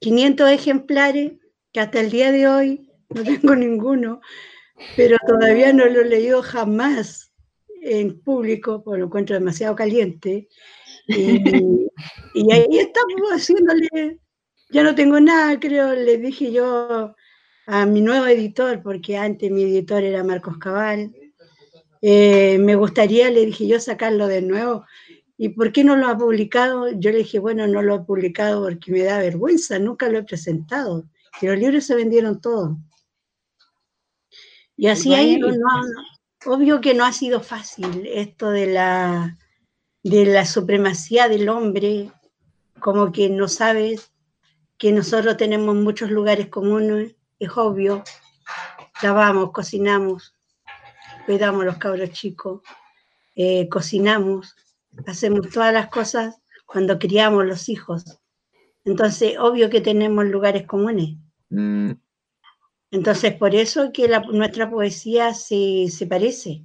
500 0.01 0.51
ejemplares, 0.51 1.31
que 1.71 1.79
hasta 1.79 2.01
el 2.01 2.11
día 2.11 2.33
de 2.33 2.49
hoy 2.49 2.91
no 3.07 3.23
tengo 3.23 3.55
ninguno, 3.55 4.19
pero 4.97 5.15
todavía 5.25 5.71
no 5.71 5.85
lo 5.85 6.01
he 6.01 6.09
leído 6.09 6.41
jamás 6.41 7.31
en 7.81 8.19
público, 8.19 8.83
porque 8.83 8.99
lo 8.99 9.05
encuentro 9.05 9.33
demasiado 9.33 9.77
caliente. 9.77 10.49
Y, 11.07 11.41
y 12.33 12.51
ahí 12.51 12.79
estamos 12.79 13.29
haciéndole, 13.31 14.19
ya 14.71 14.83
no 14.83 14.93
tengo 14.93 15.21
nada, 15.21 15.57
creo, 15.57 15.93
le 15.93 16.17
dije 16.17 16.51
yo 16.51 17.15
a 17.65 17.85
mi 17.85 18.01
nuevo 18.01 18.25
editor, 18.25 18.83
porque 18.83 19.15
antes 19.15 19.49
mi 19.49 19.63
editor 19.63 20.03
era 20.03 20.21
Marcos 20.21 20.57
Cabal, 20.57 21.15
eh, 22.01 22.57
me 22.59 22.75
gustaría, 22.75 23.29
le 23.29 23.45
dije 23.45 23.67
yo, 23.67 23.79
sacarlo 23.79 24.27
de 24.27 24.41
nuevo. 24.41 24.85
¿Y 25.37 25.49
por 25.49 25.71
qué 25.71 25.83
no 25.83 25.95
lo 25.95 26.07
ha 26.07 26.17
publicado? 26.17 26.91
Yo 26.91 27.11
le 27.11 27.19
dije, 27.19 27.39
bueno, 27.39 27.65
no 27.67 27.81
lo 27.81 27.95
ha 27.95 28.05
publicado 28.05 28.63
porque 28.63 28.91
me 28.91 29.03
da 29.03 29.19
vergüenza, 29.19 29.79
nunca 29.79 30.09
lo 30.09 30.19
he 30.19 30.23
presentado. 30.23 31.05
Y 31.41 31.47
los 31.47 31.57
libros 31.57 31.85
se 31.85 31.95
vendieron 31.95 32.41
todos. 32.41 32.75
Y 34.75 34.87
así 34.87 35.13
ahí, 35.13 35.39
obvio 36.45 36.81
que 36.81 36.93
no 36.93 37.05
ha 37.05 37.11
sido 37.11 37.41
fácil 37.41 38.05
esto 38.05 38.49
de 38.49 38.67
la, 38.67 39.37
de 40.03 40.25
la 40.25 40.45
supremacía 40.45 41.27
del 41.27 41.49
hombre, 41.49 42.11
como 42.79 43.11
que 43.11 43.29
no 43.29 43.47
sabes 43.47 44.11
que 44.77 44.93
nosotros 44.93 45.35
tenemos 45.35 45.75
muchos 45.75 46.09
lugares 46.09 46.47
comunes, 46.47 47.15
es 47.39 47.49
obvio, 47.57 48.03
lavamos, 49.01 49.51
cocinamos, 49.51 50.35
a 51.37 51.51
los 51.51 51.77
cabros 51.77 52.09
chicos, 52.11 52.61
eh, 53.35 53.69
cocinamos, 53.69 54.55
hacemos 55.05 55.49
todas 55.49 55.73
las 55.73 55.89
cosas 55.89 56.41
cuando 56.65 56.97
criamos 56.97 57.45
los 57.45 57.69
hijos. 57.69 58.19
Entonces, 58.83 59.37
obvio 59.37 59.69
que 59.69 59.81
tenemos 59.81 60.25
lugares 60.25 60.65
comunes. 60.65 61.17
Mm. 61.49 61.91
Entonces, 62.91 63.35
por 63.35 63.53
eso 63.53 63.91
que 63.93 64.09
nuestra 64.31 64.69
poesía 64.69 65.33
se, 65.35 65.87
se 65.89 66.07
parece. 66.07 66.63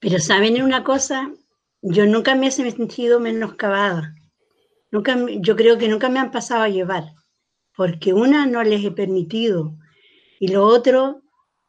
Pero 0.00 0.18
saben 0.18 0.62
una 0.62 0.82
cosa, 0.84 1.30
yo 1.82 2.06
nunca 2.06 2.34
me 2.34 2.46
he 2.46 2.50
sentido 2.50 3.20
menoscabada. 3.20 4.14
Nunca, 4.90 5.16
yo 5.40 5.56
creo 5.56 5.76
que 5.76 5.88
nunca 5.88 6.08
me 6.08 6.20
han 6.20 6.30
pasado 6.30 6.62
a 6.62 6.68
llevar 6.68 7.04
porque 7.76 8.12
una 8.12 8.46
no 8.46 8.62
les 8.62 8.84
he 8.84 8.90
permitido 8.90 9.76
y 10.38 10.48
lo 10.48 10.64
otro 10.64 11.22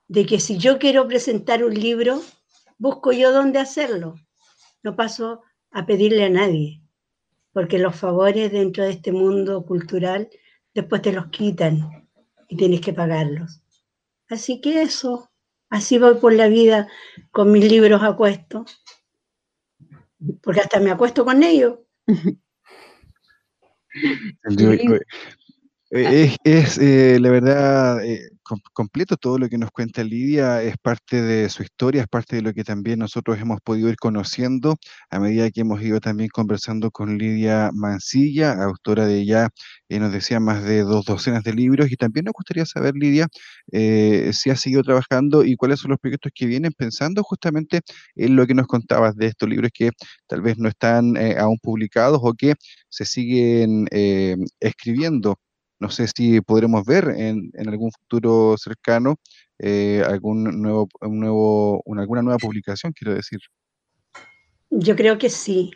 de 0.07 0.25
que 0.25 0.39
si 0.39 0.57
yo 0.57 0.77
quiero 0.77 1.07
presentar 1.07 1.63
un 1.63 1.73
libro, 1.73 2.21
busco 2.77 3.11
yo 3.11 3.31
dónde 3.31 3.59
hacerlo. 3.59 4.15
No 4.83 4.95
paso 4.95 5.41
a 5.71 5.85
pedirle 5.85 6.25
a 6.25 6.29
nadie, 6.29 6.81
porque 7.53 7.79
los 7.79 7.95
favores 7.95 8.51
dentro 8.51 8.83
de 8.83 8.91
este 8.91 9.11
mundo 9.11 9.65
cultural 9.65 10.29
después 10.73 11.01
te 11.01 11.11
los 11.11 11.27
quitan 11.27 12.07
y 12.47 12.57
tienes 12.57 12.81
que 12.81 12.93
pagarlos. 12.93 13.61
Así 14.29 14.61
que 14.61 14.81
eso, 14.81 15.31
así 15.69 15.97
voy 15.97 16.15
por 16.15 16.33
la 16.33 16.47
vida 16.47 16.87
con 17.31 17.51
mis 17.51 17.69
libros 17.69 18.03
a 18.03 18.15
cuesto, 18.15 18.65
porque 20.41 20.61
hasta 20.61 20.79
me 20.79 20.91
acuesto 20.91 21.25
con 21.25 21.41
ellos. 21.43 21.79
Eh, 25.97 26.35
es, 26.43 26.77
eh, 26.77 27.19
la 27.21 27.29
verdad, 27.29 28.03
eh, 28.03 28.19
completo 28.73 29.15
todo 29.15 29.37
lo 29.37 29.47
que 29.47 29.57
nos 29.57 29.71
cuenta 29.71 30.03
Lidia, 30.03 30.61
es 30.61 30.75
parte 30.77 31.21
de 31.21 31.47
su 31.49 31.63
historia, 31.63 32.01
es 32.01 32.07
parte 32.09 32.35
de 32.35 32.41
lo 32.41 32.51
que 32.53 32.65
también 32.65 32.99
nosotros 32.99 33.39
hemos 33.39 33.61
podido 33.61 33.87
ir 33.89 33.95
conociendo 33.95 34.75
a 35.09 35.19
medida 35.21 35.49
que 35.51 35.61
hemos 35.61 35.81
ido 35.81 36.01
también 36.01 36.27
conversando 36.33 36.91
con 36.91 37.17
Lidia 37.17 37.71
Mancilla, 37.73 38.51
autora 38.61 39.05
de 39.07 39.25
ya, 39.25 39.47
eh, 39.87 39.99
nos 39.99 40.11
decía, 40.11 40.41
más 40.41 40.65
de 40.65 40.81
dos 40.81 41.05
docenas 41.05 41.45
de 41.45 41.53
libros, 41.53 41.89
y 41.89 41.95
también 41.95 42.25
nos 42.25 42.33
gustaría 42.33 42.65
saber, 42.65 42.93
Lidia, 42.95 43.27
eh, 43.71 44.31
si 44.33 44.49
ha 44.49 44.57
seguido 44.57 44.83
trabajando 44.83 45.45
y 45.45 45.55
cuáles 45.55 45.79
son 45.79 45.91
los 45.91 45.99
proyectos 46.01 46.33
que 46.35 46.45
vienen 46.45 46.73
pensando 46.73 47.23
justamente 47.23 47.79
en 48.15 48.35
lo 48.35 48.45
que 48.45 48.53
nos 48.53 48.67
contabas 48.67 49.15
de 49.15 49.27
estos 49.27 49.47
libros 49.47 49.71
que 49.73 49.91
tal 50.27 50.41
vez 50.41 50.57
no 50.57 50.67
están 50.67 51.15
aún 51.39 51.57
publicados 51.61 52.19
o 52.21 52.33
que 52.33 52.55
se 52.89 53.05
siguen 53.05 53.87
escribiendo. 54.59 55.39
No 55.79 55.89
sé 55.89 56.07
si 56.07 56.41
podremos 56.41 56.85
ver 56.85 57.09
en, 57.09 57.51
algún 57.67 57.91
futuro 57.91 58.55
cercano 58.57 59.17
eh, 59.59 60.03
algún 60.05 60.61
nuevo, 60.61 60.87
un 61.01 61.19
nuevo, 61.19 61.83
alguna 61.97 62.21
nueva 62.21 62.37
publicación, 62.37 62.93
quiero 62.93 63.13
decir. 63.13 63.39
Yo 64.69 64.95
creo 64.95 65.17
que 65.17 65.29
sí. 65.29 65.71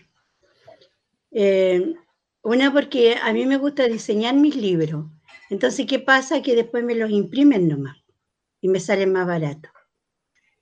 Eh, 1.31 1.93
una 2.41 2.73
porque 2.73 3.15
a 3.21 3.33
mí 3.33 3.45
me 3.45 3.57
gusta 3.57 3.87
diseñar 3.87 4.35
mis 4.35 4.55
libros. 4.55 5.05
Entonces, 5.49 5.85
¿qué 5.85 5.99
pasa? 5.99 6.41
Que 6.41 6.55
después 6.55 6.83
me 6.83 6.95
los 6.95 7.09
imprimen 7.09 7.67
nomás 7.67 7.97
y 8.61 8.69
me 8.69 8.79
salen 8.79 9.11
más 9.11 9.27
barato. 9.27 9.69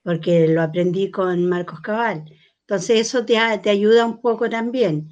Porque 0.04 0.48
lo 0.48 0.62
aprendí 0.62 1.12
con 1.12 1.48
Marcos 1.48 1.82
Cabal. 1.82 2.26
Entonces, 2.62 3.00
eso 3.00 3.26
te, 3.26 3.36
te 3.62 3.70
ayuda 3.70 4.06
un 4.06 4.22
poco 4.22 4.50
también, 4.50 5.10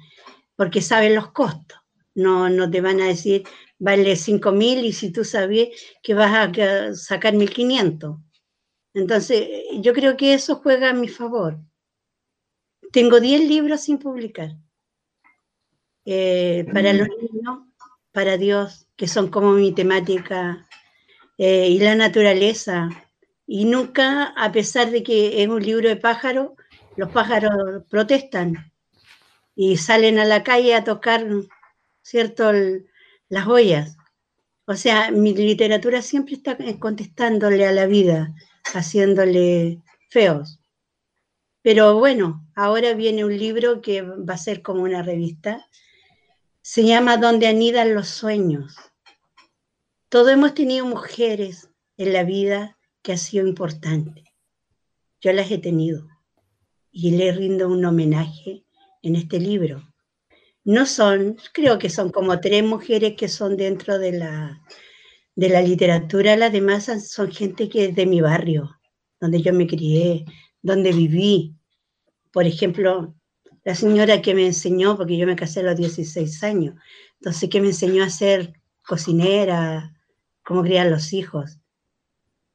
porque 0.56 0.80
saben 0.80 1.14
los 1.14 1.32
costos. 1.32 1.78
No, 2.14 2.48
no 2.48 2.70
te 2.70 2.80
van 2.80 3.00
a 3.00 3.06
decir, 3.06 3.44
vale 3.78 4.16
5 4.16 4.52
mil 4.52 4.84
y 4.84 4.92
si 4.92 5.10
tú 5.12 5.24
sabes 5.24 5.68
que 6.02 6.14
vas 6.14 6.32
a 6.32 6.94
sacar 6.94 7.34
1500. 7.34 8.16
Entonces, 8.94 9.48
yo 9.80 9.92
creo 9.92 10.16
que 10.16 10.34
eso 10.34 10.56
juega 10.56 10.90
a 10.90 10.94
mi 10.94 11.08
favor. 11.08 11.58
Tengo 12.92 13.20
10 13.20 13.46
libros 13.48 13.82
sin 13.82 13.98
publicar. 13.98 14.56
Eh, 16.04 16.64
para 16.72 16.92
los 16.92 17.08
niños, 17.08 17.58
para 18.12 18.38
Dios, 18.38 18.86
que 18.96 19.08
son 19.08 19.28
como 19.28 19.52
mi 19.52 19.72
temática, 19.72 20.66
eh, 21.36 21.68
y 21.68 21.78
la 21.78 21.94
naturaleza. 21.94 22.88
Y 23.46 23.66
nunca, 23.66 24.32
a 24.36 24.50
pesar 24.52 24.90
de 24.90 25.02
que 25.02 25.42
es 25.42 25.48
un 25.48 25.62
libro 25.62 25.88
de 25.88 25.96
pájaros, 25.96 26.52
los 26.96 27.10
pájaros 27.10 27.84
protestan 27.90 28.72
y 29.54 29.76
salen 29.76 30.18
a 30.18 30.24
la 30.24 30.42
calle 30.42 30.74
a 30.74 30.84
tocar, 30.84 31.26
¿cierto?, 32.02 32.50
las 33.28 33.46
ollas. 33.46 33.96
O 34.66 34.74
sea, 34.74 35.10
mi 35.10 35.34
literatura 35.34 36.02
siempre 36.02 36.34
está 36.34 36.56
contestándole 36.78 37.66
a 37.66 37.72
la 37.72 37.86
vida, 37.86 38.34
haciéndole 38.74 39.80
feos. 40.10 40.60
Pero 41.62 41.98
bueno, 41.98 42.46
ahora 42.54 42.94
viene 42.94 43.24
un 43.24 43.36
libro 43.36 43.80
que 43.80 44.02
va 44.02 44.34
a 44.34 44.38
ser 44.38 44.62
como 44.62 44.82
una 44.82 45.02
revista. 45.02 45.66
Se 46.62 46.84
llama 46.84 47.16
Donde 47.16 47.46
anidan 47.46 47.94
los 47.94 48.08
sueños. 48.08 48.76
Todos 50.08 50.32
hemos 50.32 50.54
tenido 50.54 50.86
mujeres 50.86 51.70
en 51.96 52.12
la 52.12 52.24
vida 52.24 52.78
que 53.02 53.12
ha 53.12 53.16
sido 53.16 53.46
importante. 53.46 54.24
Yo 55.20 55.32
las 55.32 55.50
he 55.50 55.58
tenido 55.58 56.08
y 56.90 57.12
le 57.12 57.32
rindo 57.32 57.68
un 57.68 57.84
homenaje 57.84 58.64
en 59.02 59.16
este 59.16 59.40
libro 59.40 59.82
no 60.66 60.84
son, 60.84 61.36
creo 61.52 61.78
que 61.78 61.88
son 61.88 62.10
como 62.10 62.40
tres 62.40 62.64
mujeres 62.64 63.14
que 63.16 63.28
son 63.28 63.56
dentro 63.56 64.00
de 64.00 64.10
la, 64.10 64.60
de 65.36 65.48
la 65.48 65.62
literatura, 65.62 66.34
las 66.34 66.52
demás 66.52 66.90
son 67.08 67.30
gente 67.30 67.68
que 67.68 67.86
es 67.86 67.94
de 67.94 68.04
mi 68.04 68.20
barrio, 68.20 68.76
donde 69.20 69.40
yo 69.40 69.52
me 69.52 69.68
crié, 69.68 70.24
donde 70.60 70.90
viví. 70.92 71.54
Por 72.32 72.46
ejemplo, 72.46 73.14
la 73.62 73.76
señora 73.76 74.20
que 74.20 74.34
me 74.34 74.44
enseñó, 74.44 74.96
porque 74.96 75.16
yo 75.16 75.24
me 75.24 75.36
casé 75.36 75.60
a 75.60 75.62
los 75.62 75.76
16 75.76 76.42
años, 76.42 76.74
entonces 77.20 77.48
que 77.48 77.60
me 77.60 77.68
enseñó 77.68 78.02
a 78.02 78.10
ser 78.10 78.60
cocinera, 78.84 79.94
cómo 80.42 80.64
criar 80.64 80.88
los 80.88 81.12
hijos. 81.12 81.60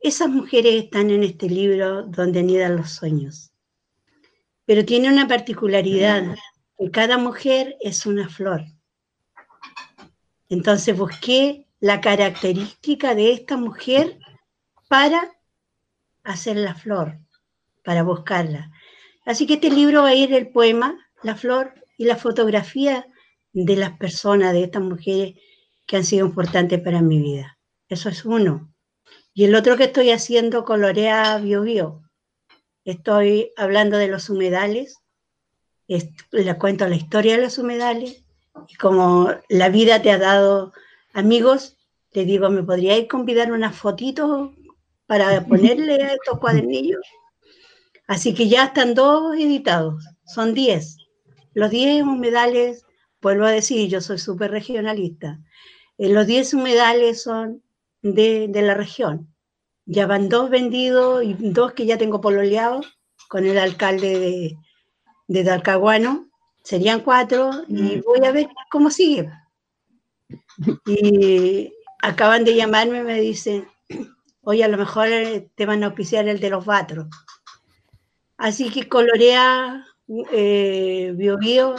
Esas 0.01 0.27
mujeres 0.27 0.83
están 0.83 1.11
en 1.11 1.23
este 1.23 1.47
libro 1.47 2.03
donde 2.03 2.41
anidan 2.41 2.75
los 2.75 2.91
sueños. 2.91 3.53
Pero 4.65 4.83
tiene 4.83 5.07
una 5.07 5.29
particularidad 5.29 6.35
cada 6.89 7.17
mujer 7.17 7.77
es 7.81 8.05
una 8.05 8.29
flor. 8.29 8.65
Entonces 10.49 10.97
busqué 10.97 11.67
la 11.79 12.01
característica 12.01 13.15
de 13.15 13.33
esta 13.33 13.57
mujer 13.57 14.19
para 14.87 15.31
hacer 16.23 16.57
la 16.57 16.75
flor, 16.75 17.19
para 17.83 18.03
buscarla. 18.03 18.71
Así 19.25 19.45
que 19.45 19.55
este 19.55 19.69
libro 19.69 20.03
va 20.03 20.09
a 20.09 20.15
ir 20.15 20.33
el 20.33 20.49
poema, 20.49 20.97
la 21.23 21.35
flor 21.35 21.73
y 21.97 22.05
la 22.05 22.15
fotografía 22.15 23.05
de 23.53 23.75
las 23.75 23.97
personas, 23.97 24.53
de 24.53 24.63
estas 24.63 24.81
mujeres 24.81 25.35
que 25.85 25.97
han 25.97 26.03
sido 26.03 26.25
importantes 26.25 26.79
para 26.81 27.01
mi 27.01 27.21
vida. 27.21 27.57
Eso 27.89 28.09
es 28.09 28.25
uno. 28.25 28.73
Y 29.33 29.45
el 29.45 29.55
otro 29.55 29.77
que 29.77 29.85
estoy 29.85 30.11
haciendo, 30.11 30.65
colorea 30.65 31.37
bio 31.37 31.61
bio. 31.61 32.01
Estoy 32.83 33.51
hablando 33.57 33.97
de 33.97 34.07
los 34.07 34.29
humedales, 34.29 35.00
le 36.31 36.57
cuento 36.57 36.87
la 36.87 36.95
historia 36.95 37.35
de 37.35 37.43
los 37.43 37.57
humedales 37.57 38.23
y 38.67 38.75
como 38.75 39.29
la 39.49 39.69
vida 39.69 40.01
te 40.01 40.11
ha 40.11 40.17
dado 40.17 40.73
amigos, 41.13 41.77
te 42.11 42.25
digo, 42.25 42.49
¿me 42.49 42.63
podríais 42.63 43.07
convidar 43.07 43.51
unas 43.51 43.75
fotitos 43.75 44.51
para 45.07 45.45
ponerle 45.47 45.95
a 46.03 46.13
estos 46.13 46.39
cuadernillos? 46.39 47.01
Así 48.07 48.33
que 48.33 48.49
ya 48.49 48.65
están 48.65 48.93
dos 48.93 49.35
editados, 49.35 50.03
son 50.25 50.53
diez. 50.53 50.97
Los 51.53 51.71
diez 51.71 52.03
humedales, 52.03 52.85
vuelvo 53.21 53.45
a 53.45 53.51
decir, 53.51 53.89
yo 53.89 54.01
soy 54.01 54.17
súper 54.17 54.51
regionalista, 54.51 55.39
eh, 55.97 56.09
los 56.09 56.27
diez 56.27 56.53
humedales 56.53 57.23
son 57.23 57.63
de, 58.01 58.47
de, 58.47 58.61
la 58.61 58.73
región. 58.73 59.33
Ya 59.85 60.07
van 60.07 60.29
dos 60.29 60.49
vendidos 60.49 61.23
y 61.23 61.35
dos 61.39 61.73
que 61.73 61.85
ya 61.85 61.97
tengo 61.97 62.21
pololeados 62.21 62.97
con 63.27 63.45
el 63.45 63.57
alcalde 63.57 64.19
de, 64.19 64.57
de 65.31 65.45
Talcahuano, 65.45 66.27
serían 66.61 66.99
cuatro, 66.99 67.63
y 67.69 67.97
mm. 67.97 68.01
voy 68.05 68.25
a 68.25 68.31
ver 68.31 68.49
cómo 68.69 68.89
sigue. 68.89 69.31
Y 70.85 71.73
acaban 72.01 72.43
de 72.43 72.55
llamarme, 72.55 73.03
me 73.03 73.19
dicen, 73.19 73.67
oye, 74.41 74.63
a 74.63 74.67
lo 74.67 74.77
mejor 74.77 75.07
te 75.55 75.65
van 75.65 75.83
a 75.83 75.87
auspiciar 75.87 76.27
el 76.27 76.39
de 76.41 76.49
los 76.49 76.65
vatros. 76.65 77.07
Así 78.37 78.69
que 78.69 78.89
colorea 78.89 79.85
eh, 80.31 81.13
Bio, 81.15 81.37
Bio 81.37 81.75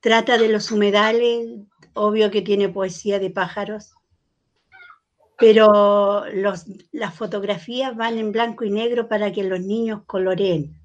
trata 0.00 0.38
de 0.38 0.48
los 0.48 0.70
humedales, 0.70 1.46
obvio 1.92 2.30
que 2.30 2.40
tiene 2.40 2.70
poesía 2.70 3.18
de 3.18 3.30
pájaros, 3.30 3.92
pero 5.36 6.24
los, 6.32 6.64
las 6.92 7.14
fotografías 7.14 7.94
van 7.94 8.16
en 8.16 8.32
blanco 8.32 8.64
y 8.64 8.70
negro 8.70 9.08
para 9.08 9.30
que 9.30 9.44
los 9.44 9.60
niños 9.60 10.02
coloreen. 10.06 10.77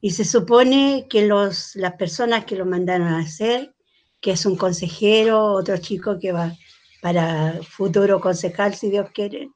Y 0.00 0.12
se 0.12 0.24
supone 0.24 1.06
que 1.08 1.26
los, 1.26 1.76
las 1.76 1.94
personas 1.94 2.44
que 2.44 2.56
lo 2.56 2.64
mandaron 2.64 3.08
a 3.08 3.20
hacer, 3.20 3.74
que 4.20 4.32
es 4.32 4.46
un 4.46 4.56
consejero, 4.56 5.52
otro 5.52 5.76
chico 5.78 6.18
que 6.18 6.32
va 6.32 6.54
para 7.02 7.60
futuro 7.62 8.20
concejal, 8.20 8.74
si 8.74 8.90
Dios 8.90 9.10
quiere, 9.12 9.50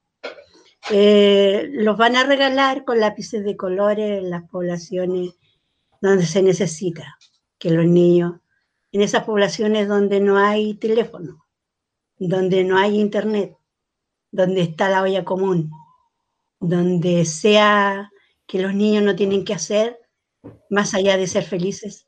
eh, 0.90 1.68
los 1.72 1.96
van 1.96 2.16
a 2.16 2.24
regalar 2.24 2.84
con 2.84 3.00
lápices 3.00 3.44
de 3.44 3.56
colores 3.56 4.22
en 4.22 4.30
las 4.30 4.48
poblaciones 4.48 5.34
donde 6.00 6.26
se 6.26 6.42
necesita, 6.42 7.16
que 7.58 7.70
los 7.70 7.86
niños, 7.86 8.40
en 8.92 9.00
esas 9.00 9.24
poblaciones 9.24 9.88
donde 9.88 10.20
no 10.20 10.36
hay 10.36 10.74
teléfono, 10.74 11.46
donde 12.18 12.64
no 12.64 12.76
hay 12.76 13.00
internet, 13.00 13.56
donde 14.30 14.60
está 14.60 14.90
la 14.90 15.02
olla 15.02 15.24
común, 15.24 15.70
donde 16.60 17.24
sea 17.24 18.12
que 18.46 18.60
los 18.60 18.74
niños 18.74 19.02
no 19.02 19.16
tienen 19.16 19.44
que 19.44 19.54
hacer 19.54 20.03
más 20.70 20.94
allá 20.94 21.16
de 21.16 21.26
ser 21.26 21.44
felices, 21.44 22.06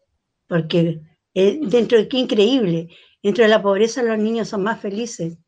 porque 0.49 1.01
dentro 1.35 1.99
de 1.99 2.09
qué 2.09 2.19
increíble, 2.19 2.89
dentro 3.23 3.45
de 3.45 3.51
la 3.51 3.63
pobreza 3.63 4.03
los 4.03 4.19
niños 4.19 4.49
son 4.49 4.63
más 4.63 4.81
felices, 4.81 5.39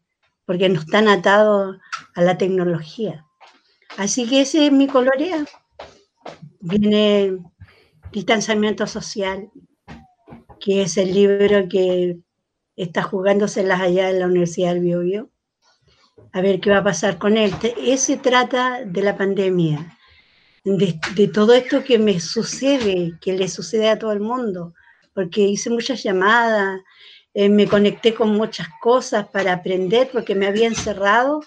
porque 0.44 0.68
no 0.68 0.80
están 0.80 1.08
atados 1.08 1.76
a 2.14 2.22
la 2.22 2.38
tecnología. 2.38 3.24
Así 3.96 4.28
que 4.28 4.42
ese 4.42 4.66
es 4.66 4.72
mi 4.72 4.86
colorea. 4.86 5.44
Viene 6.60 7.38
Distanciamiento 8.12 8.86
Social, 8.86 9.50
que 10.60 10.82
es 10.82 10.96
el 10.96 11.14
libro 11.14 11.68
que 11.68 12.18
está 12.76 13.02
jugándoselas 13.02 13.80
allá 13.80 14.10
en 14.10 14.20
la 14.20 14.26
Universidad 14.26 14.74
del 14.74 14.82
Biobío. 14.82 15.30
A 16.32 16.40
ver 16.40 16.60
qué 16.60 16.70
va 16.70 16.78
a 16.78 16.84
pasar 16.84 17.18
con 17.18 17.36
él. 17.36 17.52
Ese 17.78 18.16
trata 18.16 18.84
de 18.84 19.02
la 19.02 19.16
pandemia, 19.16 19.97
de, 20.76 21.28
todo 21.28 21.54
esto 21.54 21.82
que 21.82 21.98
me 21.98 22.20
sucede, 22.20 23.14
que 23.20 23.32
le 23.32 23.48
sucede 23.48 23.88
a 23.88 23.98
todo 23.98 24.12
el 24.12 24.20
mundo, 24.20 24.74
porque 25.14 25.40
hice 25.40 25.70
muchas 25.70 26.02
llamadas, 26.02 26.80
eh, 27.32 27.48
me 27.48 27.66
conecté 27.66 28.14
con 28.14 28.30
muchas 28.34 28.68
cosas 28.80 29.28
para 29.28 29.54
aprender, 29.54 30.10
porque 30.12 30.34
me 30.34 30.46
había 30.46 30.66
encerrado, 30.66 31.40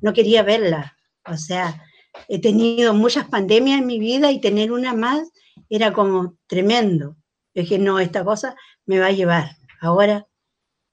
no 0.00 0.12
quería 0.12 0.42
verla, 0.42 0.96
O 1.26 1.36
sea, 1.36 1.82
he 2.28 2.40
tenido 2.40 2.94
muchas 2.94 3.28
pandemias 3.28 3.80
en 3.80 3.86
mi 3.86 3.98
vida 3.98 4.32
y 4.32 4.40
tener 4.40 4.72
una 4.72 4.94
más 4.94 5.30
era 5.68 5.92
como 5.92 6.36
tremendo. 6.46 7.16
Dije, 7.54 7.78
no, 7.78 8.00
esta 8.00 8.24
cosa 8.24 8.56
me 8.86 8.98
va 8.98 9.06
a 9.06 9.12
llevar. 9.12 9.56
Ahora, 9.80 10.26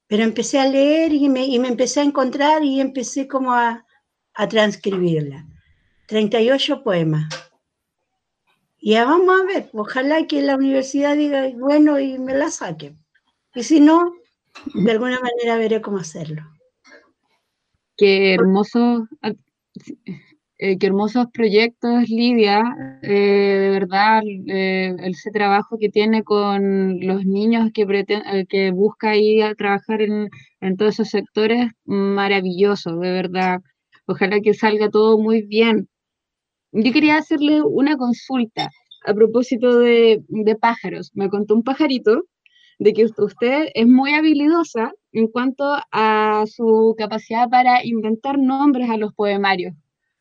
pero 0.07 0.23
empecé 0.23 0.59
a 0.59 0.67
leer 0.67 1.13
y 1.13 1.29
me, 1.29 1.45
y 1.45 1.59
me 1.59 1.69
empecé 1.69 2.01
a 2.01 2.03
encontrar 2.03 2.63
y 2.63 2.81
empecé 2.81 3.27
como 3.27 3.53
a, 3.53 3.85
a 4.33 4.47
transcribirla. 4.47 5.45
38 6.07 6.83
poemas. 6.83 7.48
Y 8.81 8.91
ya 8.91 9.05
vamos 9.05 9.41
a 9.41 9.45
ver, 9.45 9.69
ojalá 9.73 10.25
que 10.25 10.41
la 10.41 10.55
universidad 10.55 11.15
diga, 11.15 11.49
bueno, 11.57 11.99
y 11.99 12.17
me 12.17 12.33
la 12.33 12.49
saquen. 12.49 12.97
Y 13.53 13.63
si 13.63 13.79
no, 13.81 14.13
de 14.73 14.91
alguna 14.91 15.19
manera 15.19 15.57
veré 15.57 15.81
cómo 15.81 15.97
hacerlo. 15.97 16.43
Qué 17.97 18.33
hermoso, 18.33 19.07
eh, 20.57 20.77
qué 20.77 20.87
hermosos 20.87 21.27
proyectos, 21.33 22.07
Lidia. 22.07 22.63
Eh, 23.01 23.09
de 23.09 23.69
verdad, 23.69 24.21
eh, 24.25 24.95
ese 25.03 25.31
trabajo 25.31 25.77
que 25.77 25.89
tiene 25.89 26.23
con 26.23 26.99
los 27.05 27.25
niños 27.25 27.71
que, 27.73 27.85
que 28.47 28.71
busca 28.71 29.17
ir 29.17 29.43
a 29.43 29.55
trabajar 29.55 30.01
en, 30.01 30.29
en 30.61 30.77
todos 30.77 30.93
esos 30.95 31.09
sectores, 31.09 31.71
maravilloso, 31.85 32.95
de 32.97 33.11
verdad. 33.11 33.59
Ojalá 34.05 34.39
que 34.39 34.53
salga 34.53 34.89
todo 34.89 35.17
muy 35.17 35.41
bien. 35.41 35.89
Yo 36.71 36.93
quería 36.93 37.17
hacerle 37.17 37.61
una 37.61 37.97
consulta 37.97 38.69
a 39.05 39.13
propósito 39.13 39.79
de, 39.79 40.21
pájaros. 40.59 41.11
Me 41.13 41.29
contó 41.29 41.55
un 41.55 41.63
pajarito 41.63 42.23
de 42.77 42.93
que 42.93 43.05
usted 43.05 43.69
es 43.73 43.87
muy 43.87 44.13
habilidosa 44.13 44.91
en 45.11 45.27
cuanto 45.27 45.65
a 45.91 46.45
su 46.47 46.95
capacidad 46.97 47.49
para 47.49 47.83
inventar 47.85 48.37
nombres 48.37 48.89
a 48.89 48.97
los 48.97 49.13
poemarios. 49.13 49.73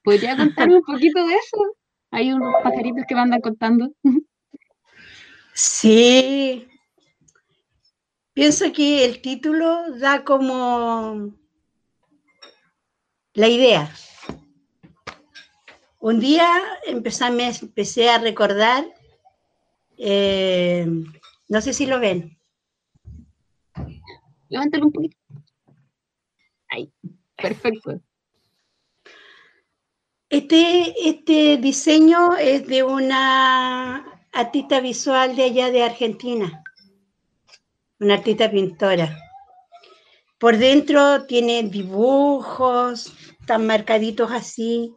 ¿Podría 0.02 0.37
contarme 0.37 0.76
un 0.76 0.82
poquito 0.82 1.24
de 1.26 1.34
eso? 1.34 1.76
Hay 2.11 2.32
unos 2.32 2.54
pajaritos 2.62 3.04
que 3.06 3.14
me 3.14 3.20
andan 3.20 3.40
contando. 3.40 3.90
Sí. 5.52 6.66
Pienso 8.32 8.72
que 8.72 9.04
el 9.04 9.20
título 9.20 9.98
da 9.98 10.24
como 10.24 11.34
la 13.34 13.48
idea. 13.48 13.90
Un 16.00 16.20
día 16.20 16.48
empecé, 16.87 17.30
me 17.30 17.48
empecé 17.48 18.08
a 18.08 18.18
recordar, 18.18 18.87
eh, 19.96 20.87
no 21.48 21.61
sé 21.61 21.72
si 21.72 21.87
lo 21.87 21.98
ven. 21.98 22.38
Levántalo 24.48 24.87
un 24.87 24.92
poquito. 24.92 25.16
Ahí, 26.68 26.92
perfecto. 27.37 28.00
Este, 30.30 31.08
este 31.08 31.56
diseño 31.56 32.37
es 32.37 32.66
de 32.66 32.82
una 32.82 34.22
artista 34.32 34.80
visual 34.80 35.34
de 35.34 35.44
allá 35.44 35.70
de 35.70 35.82
Argentina, 35.82 36.62
una 37.98 38.14
artista 38.14 38.50
pintora. 38.50 39.18
Por 40.38 40.58
dentro 40.58 41.24
tiene 41.24 41.62
dibujos, 41.64 43.12
tan 43.46 43.66
marcaditos 43.66 44.30
así, 44.30 44.94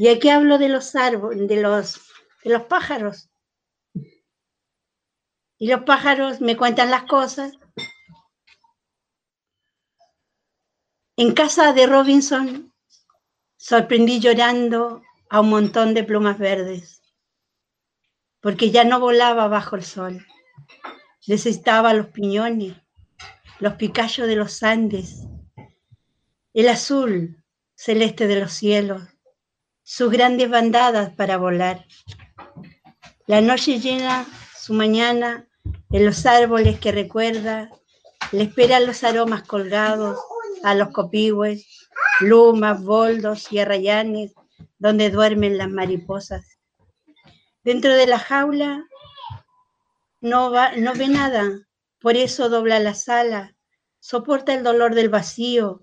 y 0.00 0.08
aquí 0.08 0.30
hablo 0.30 0.56
de 0.56 0.70
los 0.70 0.96
árboles, 0.96 1.46
de 1.46 1.60
los, 1.60 2.00
de 2.42 2.48
los 2.48 2.62
pájaros. 2.62 3.28
Y 5.58 5.68
los 5.68 5.82
pájaros 5.82 6.40
me 6.40 6.56
cuentan 6.56 6.90
las 6.90 7.02
cosas. 7.02 7.52
En 11.16 11.34
casa 11.34 11.74
de 11.74 11.86
Robinson 11.86 12.72
sorprendí 13.58 14.20
llorando 14.20 15.02
a 15.28 15.40
un 15.40 15.50
montón 15.50 15.92
de 15.92 16.02
plumas 16.02 16.38
verdes, 16.38 17.02
porque 18.40 18.70
ya 18.70 18.84
no 18.84 19.00
volaba 19.00 19.48
bajo 19.48 19.76
el 19.76 19.84
sol. 19.84 20.26
Necesitaba 21.26 21.92
los 21.92 22.06
piñones, 22.06 22.74
los 23.58 23.74
picayos 23.74 24.26
de 24.26 24.36
los 24.36 24.62
Andes, 24.62 25.26
el 26.54 26.70
azul 26.70 27.44
celeste 27.74 28.26
de 28.26 28.40
los 28.40 28.54
cielos, 28.54 29.02
sus 29.90 30.12
grandes 30.12 30.48
bandadas 30.48 31.10
para 31.14 31.36
volar. 31.36 31.84
La 33.26 33.40
noche 33.40 33.80
llena 33.80 34.24
su 34.56 34.72
mañana 34.72 35.48
en 35.90 36.06
los 36.06 36.26
árboles 36.26 36.78
que 36.78 36.92
recuerda, 36.92 37.68
le 38.30 38.44
esperan 38.44 38.86
los 38.86 39.02
aromas 39.02 39.42
colgados 39.42 40.16
a 40.62 40.76
los 40.76 40.90
copihue, 40.90 41.60
lumas, 42.20 42.84
boldos 42.84 43.50
y 43.50 43.58
arrayanes 43.58 44.32
donde 44.78 45.10
duermen 45.10 45.58
las 45.58 45.68
mariposas. 45.68 46.60
Dentro 47.64 47.92
de 47.92 48.06
la 48.06 48.20
jaula 48.20 48.84
no, 50.20 50.52
va, 50.52 50.70
no 50.76 50.94
ve 50.94 51.08
nada, 51.08 51.66
por 52.00 52.16
eso 52.16 52.48
dobla 52.48 52.78
la 52.78 52.94
sala, 52.94 53.56
soporta 53.98 54.54
el 54.54 54.62
dolor 54.62 54.94
del 54.94 55.08
vacío 55.08 55.82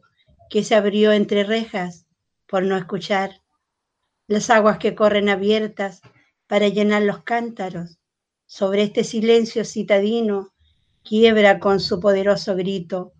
que 0.50 0.64
se 0.64 0.76
abrió 0.76 1.12
entre 1.12 1.44
rejas 1.44 2.06
por 2.48 2.64
no 2.64 2.78
escuchar 2.78 3.42
las 4.28 4.50
aguas 4.50 4.78
que 4.78 4.94
corren 4.94 5.30
abiertas 5.30 6.02
para 6.48 6.68
llenar 6.68 7.02
los 7.02 7.24
cántaros. 7.24 7.98
Sobre 8.46 8.84
este 8.84 9.04
silencio 9.04 9.66
citadino 9.66 10.54
quiebra 11.04 11.60
con 11.60 11.80
su 11.80 12.00
poderoso 12.00 12.56
grito 12.56 13.14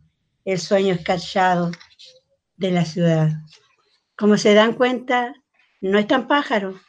el 0.46 0.60
sueño 0.60 0.94
escarchado 0.94 1.72
de 2.56 2.72
la 2.72 2.86
ciudad. 2.86 3.32
Como 4.18 4.38
se 4.38 4.54
dan 4.54 4.74
cuenta, 4.74 5.34
no 5.82 6.00
es 6.00 6.08
tan 6.08 6.28
pájaro. 6.28 6.80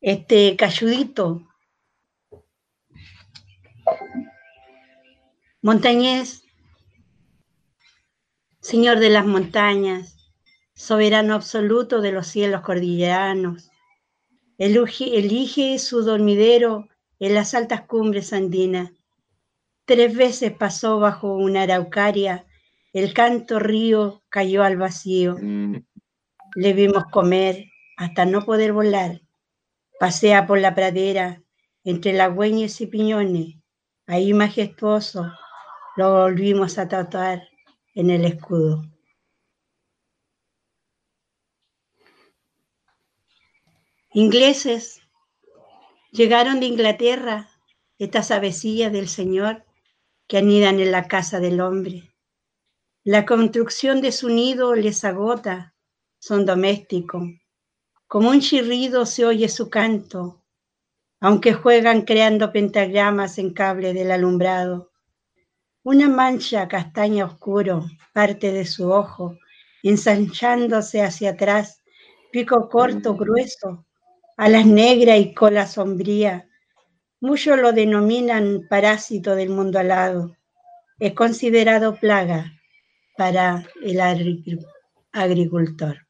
Este 0.00 0.56
cayudito, 0.56 1.46
montañés, 5.60 6.42
señor 8.60 8.98
de 8.98 9.10
las 9.10 9.24
montañas, 9.24 10.11
soberano 10.82 11.34
absoluto 11.34 12.00
de 12.00 12.10
los 12.10 12.26
cielos 12.26 12.62
cordilleranos. 12.62 13.70
Elige, 14.58 15.78
su 15.78 16.02
dormidero 16.02 16.88
en 17.20 17.34
las 17.34 17.54
altas 17.54 17.82
cumbres 17.82 18.32
andinas. 18.32 18.90
Tres 19.84 20.16
veces 20.16 20.50
pasó 20.50 20.98
bajo 20.98 21.36
una 21.36 21.62
araucaria, 21.62 22.46
el 22.92 23.14
canto 23.14 23.60
río 23.60 24.24
cayó 24.28 24.64
al 24.64 24.76
vacío. 24.76 25.36
Le 26.56 26.72
vimos 26.72 27.04
comer 27.12 27.66
hasta 27.96 28.24
no 28.24 28.44
poder 28.44 28.72
volar. 28.72 29.20
Pasea 30.00 30.48
por 30.48 30.58
la 30.58 30.74
pradera 30.74 31.44
entre 31.84 32.12
lagüeñes 32.12 32.80
y 32.80 32.88
piñones. 32.88 33.54
Ahí 34.08 34.32
majestuoso 34.32 35.30
lo 35.96 36.12
volvimos 36.22 36.76
a 36.78 36.88
tatuar 36.88 37.48
en 37.94 38.10
el 38.10 38.24
escudo. 38.24 38.91
Ingleses 44.14 45.00
llegaron 46.10 46.60
de 46.60 46.66
Inglaterra 46.66 47.48
estas 47.98 48.30
avecillas 48.30 48.92
del 48.92 49.08
Señor 49.08 49.64
que 50.28 50.38
anidan 50.38 50.80
en 50.80 50.92
la 50.92 51.08
casa 51.08 51.40
del 51.40 51.60
hombre. 51.60 52.10
La 53.04 53.24
construcción 53.24 54.00
de 54.00 54.12
su 54.12 54.28
nido 54.28 54.74
les 54.74 55.04
agota, 55.04 55.74
son 56.18 56.46
domésticos. 56.46 57.22
Como 58.06 58.30
un 58.30 58.40
chirrido 58.40 59.06
se 59.06 59.24
oye 59.24 59.48
su 59.48 59.70
canto, 59.70 60.44
aunque 61.20 61.52
juegan 61.52 62.02
creando 62.02 62.52
pentagramas 62.52 63.38
en 63.38 63.52
cable 63.54 63.92
del 63.92 64.10
alumbrado. 64.10 64.92
Una 65.82 66.08
mancha 66.08 66.68
castaña 66.68 67.24
oscuro 67.24 67.86
parte 68.12 68.52
de 68.52 68.66
su 68.66 68.92
ojo, 68.92 69.38
ensanchándose 69.82 71.02
hacia 71.02 71.30
atrás, 71.30 71.82
pico 72.30 72.68
corto, 72.68 73.16
grueso, 73.16 73.84
alas 74.36 74.66
negras 74.66 75.18
y 75.20 75.34
cola 75.34 75.66
sombría. 75.66 76.48
Muchos 77.20 77.58
lo 77.58 77.72
denominan 77.72 78.66
parásito 78.68 79.34
del 79.36 79.50
mundo 79.50 79.78
alado. 79.78 80.36
Es 80.98 81.14
considerado 81.14 81.96
plaga 81.96 82.52
para 83.16 83.64
el 83.82 84.00
agricultor. 85.12 86.06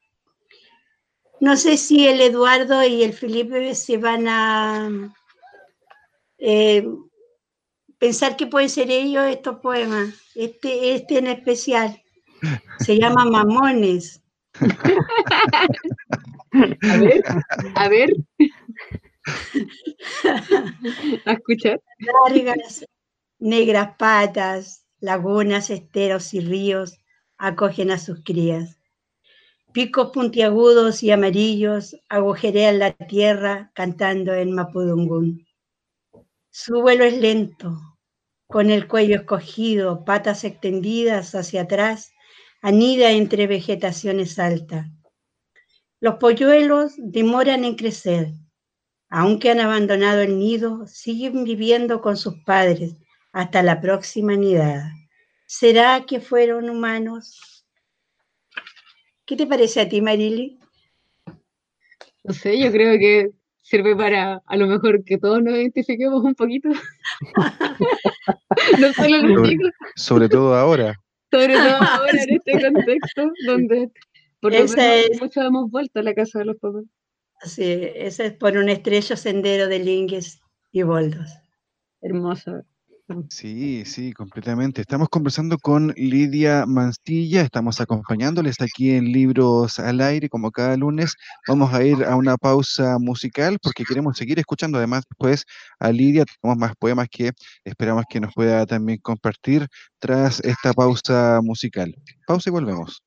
No 1.39 1.57
sé 1.57 1.77
si 1.77 2.07
el 2.07 2.21
Eduardo 2.21 2.83
y 2.83 3.03
el 3.03 3.13
Felipe 3.13 3.75
se 3.75 3.97
van 3.97 4.27
a 4.27 4.89
eh, 6.37 6.87
pensar 7.97 8.35
que 8.35 8.47
pueden 8.47 8.69
ser 8.69 8.89
ellos 8.89 9.25
estos 9.25 9.59
poemas. 9.59 10.13
Este, 10.35 10.95
este 10.95 11.17
en 11.17 11.27
especial 11.27 12.01
se 12.79 12.97
llama 12.97 13.25
Mamones. 13.25 14.21
A 16.53 16.97
ver, 16.97 17.23
a 17.75 17.89
ver. 17.89 18.09
A 21.25 21.31
escuchar. 21.31 21.81
Largas, 22.29 22.85
negras 23.39 23.95
patas, 23.97 24.85
lagunas, 24.99 25.69
esteros 25.69 26.33
y 26.33 26.41
ríos 26.41 26.97
acogen 27.37 27.91
a 27.91 27.97
sus 27.97 28.21
crías. 28.23 28.79
Picos 29.71 30.11
puntiagudos 30.11 31.01
y 31.03 31.11
amarillos 31.11 31.95
agujerean 32.09 32.79
la 32.79 32.91
tierra 32.91 33.71
cantando 33.73 34.33
en 34.33 34.53
Mapudungún. 34.53 35.47
Su 36.51 36.81
vuelo 36.81 37.05
es 37.05 37.17
lento, 37.17 37.79
con 38.47 38.69
el 38.69 38.87
cuello 38.87 39.15
escogido, 39.15 40.05
patas 40.05 40.43
extendidas 40.43 41.33
hacia 41.33 41.63
atrás, 41.63 42.11
anida 42.61 43.11
entre 43.11 43.47
vegetaciones 43.47 44.37
altas. 44.37 44.87
Los 46.03 46.15
polluelos 46.15 46.95
demoran 46.97 47.63
en 47.63 47.75
crecer. 47.75 48.27
Aunque 49.09 49.51
han 49.51 49.61
abandonado 49.61 50.19
el 50.19 50.37
nido, 50.37 50.85
siguen 50.85 51.45
viviendo 51.45 52.01
con 52.01 52.17
sus 52.17 52.33
padres 52.45 52.97
hasta 53.31 53.63
la 53.63 53.79
próxima 53.79 54.35
nidada. 54.35 54.91
¿Será 55.45 56.03
que 56.05 56.19
fueron 56.19 56.69
humanos? 56.69 57.65
¿Qué 59.25 59.37
te 59.37 59.47
parece 59.47 59.79
a 59.79 59.87
ti, 59.87 60.01
Marily? 60.01 60.59
No 62.25 62.33
sé, 62.33 62.59
yo 62.59 62.69
creo 62.69 62.99
que 62.99 63.29
sirve 63.61 63.95
para 63.95 64.41
a 64.45 64.57
lo 64.57 64.67
mejor 64.67 65.05
que 65.05 65.17
todos 65.17 65.41
nos 65.41 65.53
identifiquemos 65.53 66.21
un 66.21 66.35
poquito. 66.35 66.67
no 68.77 68.91
solo 68.91 69.17
los 69.21 69.47
Sobre- 69.47 69.57
Sobre 69.95 70.27
todo 70.27 70.53
ahora. 70.53 70.95
sobre 71.31 71.53
todo 71.53 71.77
ahora 71.81 72.21
en 72.23 72.29
este 72.45 72.61
contexto 72.73 73.31
donde 73.47 73.89
por 74.43 74.51
lo 74.51 74.59
menos 74.59 75.09
es- 75.11 75.21
muchos 75.21 75.43
hemos 75.43 75.71
vuelto 75.71 75.99
a 75.99 76.03
la 76.03 76.13
casa 76.13 76.39
de 76.39 76.45
los 76.45 76.57
papás. 76.57 76.83
Sí, 77.45 77.63
ese 77.63 78.27
es 78.27 78.33
por 78.33 78.55
un 78.57 78.69
estrecho 78.69 79.17
sendero 79.17 79.67
de 79.67 79.79
lingues 79.79 80.39
y 80.71 80.83
boldos. 80.83 81.29
Hermoso. 82.01 82.61
Sí, 83.29 83.83
sí, 83.85 84.13
completamente. 84.13 84.79
Estamos 84.79 85.09
conversando 85.09 85.57
con 85.57 85.93
Lidia 85.97 86.65
Mancilla, 86.65 87.41
estamos 87.41 87.81
acompañándoles 87.81 88.61
aquí 88.61 88.91
en 88.91 89.11
Libros 89.11 89.77
al 89.77 89.99
Aire, 89.99 90.29
como 90.29 90.51
cada 90.51 90.77
lunes. 90.77 91.13
Vamos 91.47 91.73
a 91.73 91.83
ir 91.83 92.05
a 92.05 92.15
una 92.15 92.37
pausa 92.37 92.97
musical 92.99 93.57
porque 93.61 93.83
queremos 93.83 94.17
seguir 94.17 94.39
escuchando 94.39 94.77
además 94.77 95.03
después 95.09 95.43
a 95.79 95.91
Lidia. 95.91 96.23
Tenemos 96.41 96.57
más 96.57 96.75
poemas 96.77 97.07
que 97.11 97.31
esperamos 97.65 98.05
que 98.09 98.21
nos 98.21 98.33
pueda 98.33 98.65
también 98.65 98.99
compartir 98.99 99.67
tras 99.99 100.39
esta 100.39 100.71
pausa 100.73 101.41
musical. 101.43 101.93
Pausa 102.25 102.49
y 102.49 102.53
volvemos. 102.53 103.03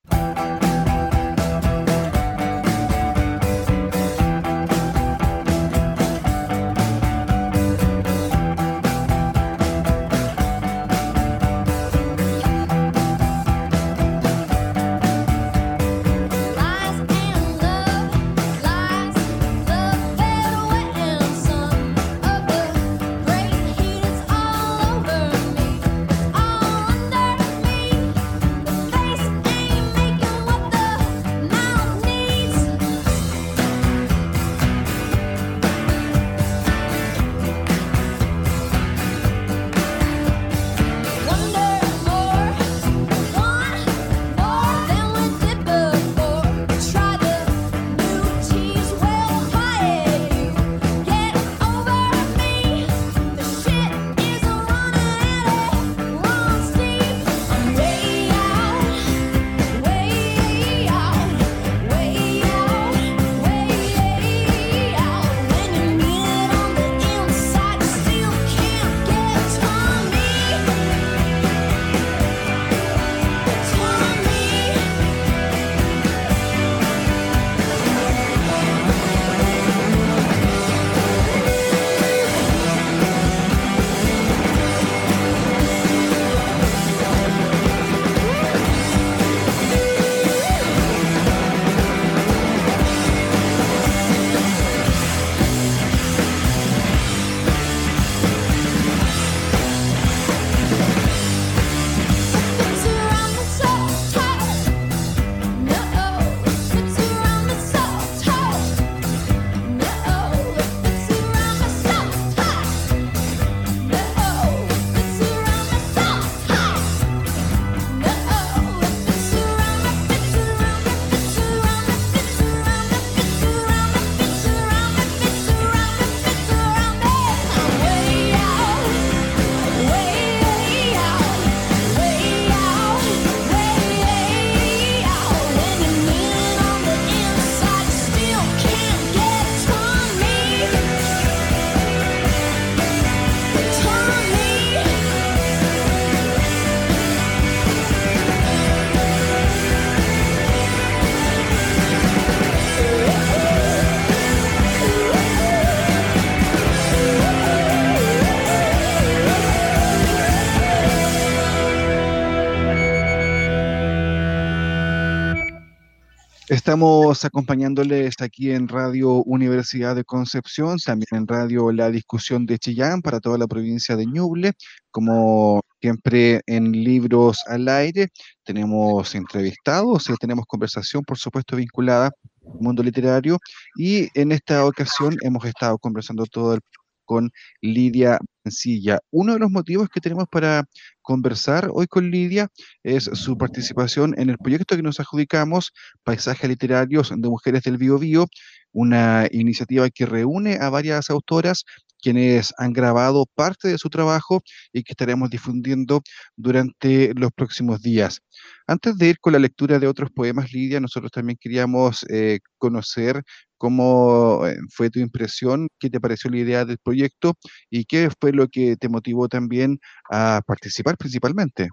Estamos 166.66 167.24
acompañándoles 167.24 168.16
aquí 168.20 168.50
en 168.50 168.66
Radio 168.66 169.22
Universidad 169.22 169.94
de 169.94 170.02
Concepción, 170.02 170.78
también 170.84 171.06
en 171.12 171.28
Radio 171.28 171.70
La 171.70 171.92
Discusión 171.92 172.44
de 172.44 172.58
Chillán 172.58 173.02
para 173.02 173.20
toda 173.20 173.38
la 173.38 173.46
provincia 173.46 173.94
de 173.94 174.04
Ñuble. 174.04 174.50
Como 174.90 175.60
siempre 175.80 176.40
en 176.46 176.72
Libros 176.72 177.38
al 177.46 177.68
Aire, 177.68 178.08
tenemos 178.42 179.14
entrevistados, 179.14 180.10
eh, 180.10 180.14
tenemos 180.18 180.44
conversación, 180.48 181.04
por 181.04 181.18
supuesto, 181.18 181.54
vinculada 181.54 182.06
al 182.06 182.60
mundo 182.60 182.82
literario. 182.82 183.38
Y 183.76 184.08
en 184.20 184.32
esta 184.32 184.66
ocasión 184.66 185.14
hemos 185.22 185.44
estado 185.44 185.78
conversando 185.78 186.26
todo 186.26 186.54
el 186.54 186.60
con 187.06 187.30
Lidia 187.62 188.18
Mancilla. 188.44 188.98
Uno 189.10 189.32
de 189.34 189.38
los 189.38 189.50
motivos 189.50 189.88
que 189.88 190.00
tenemos 190.00 190.26
para 190.28 190.64
conversar 191.06 191.70
hoy 191.72 191.86
con 191.86 192.10
Lidia 192.10 192.48
es 192.82 193.04
su 193.04 193.38
participación 193.38 194.12
en 194.18 194.28
el 194.28 194.38
proyecto 194.38 194.74
que 194.74 194.82
nos 194.82 194.98
adjudicamos, 194.98 195.72
Paisajes 196.02 196.50
Literarios 196.50 197.10
de 197.10 197.28
Mujeres 197.28 197.62
del 197.62 197.78
Biobío, 197.78 198.26
una 198.72 199.28
iniciativa 199.30 199.88
que 199.88 200.04
reúne 200.04 200.58
a 200.60 200.68
varias 200.68 201.08
autoras 201.08 201.64
quienes 202.06 202.54
han 202.56 202.72
grabado 202.72 203.26
parte 203.34 203.66
de 203.66 203.78
su 203.78 203.90
trabajo 203.90 204.40
y 204.72 204.84
que 204.84 204.92
estaremos 204.92 205.28
difundiendo 205.28 206.02
durante 206.36 207.12
los 207.14 207.32
próximos 207.32 207.82
días. 207.82 208.20
Antes 208.68 208.96
de 208.96 209.08
ir 209.08 209.18
con 209.18 209.32
la 209.32 209.40
lectura 209.40 209.80
de 209.80 209.88
otros 209.88 210.10
poemas, 210.12 210.52
Lidia, 210.52 210.78
nosotros 210.78 211.10
también 211.10 211.36
queríamos 211.40 212.06
eh, 212.08 212.38
conocer 212.58 213.24
cómo 213.58 214.46
eh, 214.46 214.56
fue 214.72 214.88
tu 214.88 215.00
impresión, 215.00 215.66
qué 215.80 215.90
te 215.90 215.98
pareció 215.98 216.30
la 216.30 216.38
idea 216.38 216.64
del 216.64 216.78
proyecto 216.78 217.34
y 217.70 217.84
qué 217.86 218.08
fue 218.20 218.30
lo 218.30 218.46
que 218.46 218.76
te 218.76 218.88
motivó 218.88 219.26
también 219.26 219.80
a 220.08 220.42
participar 220.46 220.96
principalmente. 220.96 221.68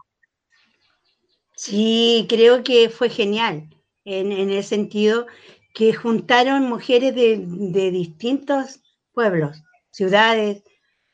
Sí, 1.55 2.25
creo 2.27 2.63
que 2.63 2.89
fue 2.89 3.09
genial. 3.09 3.69
en, 4.03 4.31
el 4.31 4.63
sentido 4.63 5.27
que 5.75 5.93
juntaron 5.93 6.67
mujeres 6.67 7.13
de 7.15 7.91
distintos 7.91 8.79
pueblos, 9.13 9.61
ciudades. 9.93 10.63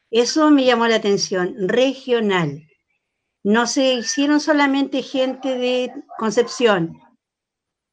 Eso 0.09 0.49
me 0.49 0.65
llamó 0.65 0.87
la 0.87 0.95
atención, 0.95 1.55
regional. 1.59 2.67
No 3.43 3.67
se 3.67 3.93
hicieron 3.93 4.39
solamente 4.39 5.03
gente 5.03 5.57
de 5.57 5.93
Concepción 6.17 6.99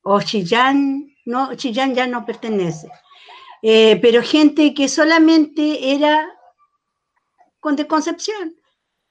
o 0.03 0.21
Chillán, 0.23 1.13
no, 1.27 1.55
Chillán 1.57 1.95
ya 1.95 2.07
no 2.07 2.25
pertenece, 2.25 2.89
eh, 3.63 3.99
pero 4.01 4.23
gente 4.23 4.73
que 4.73 4.89
solamente 4.89 5.93
era 5.95 6.37
de 7.75 7.87
Concepción. 7.87 8.55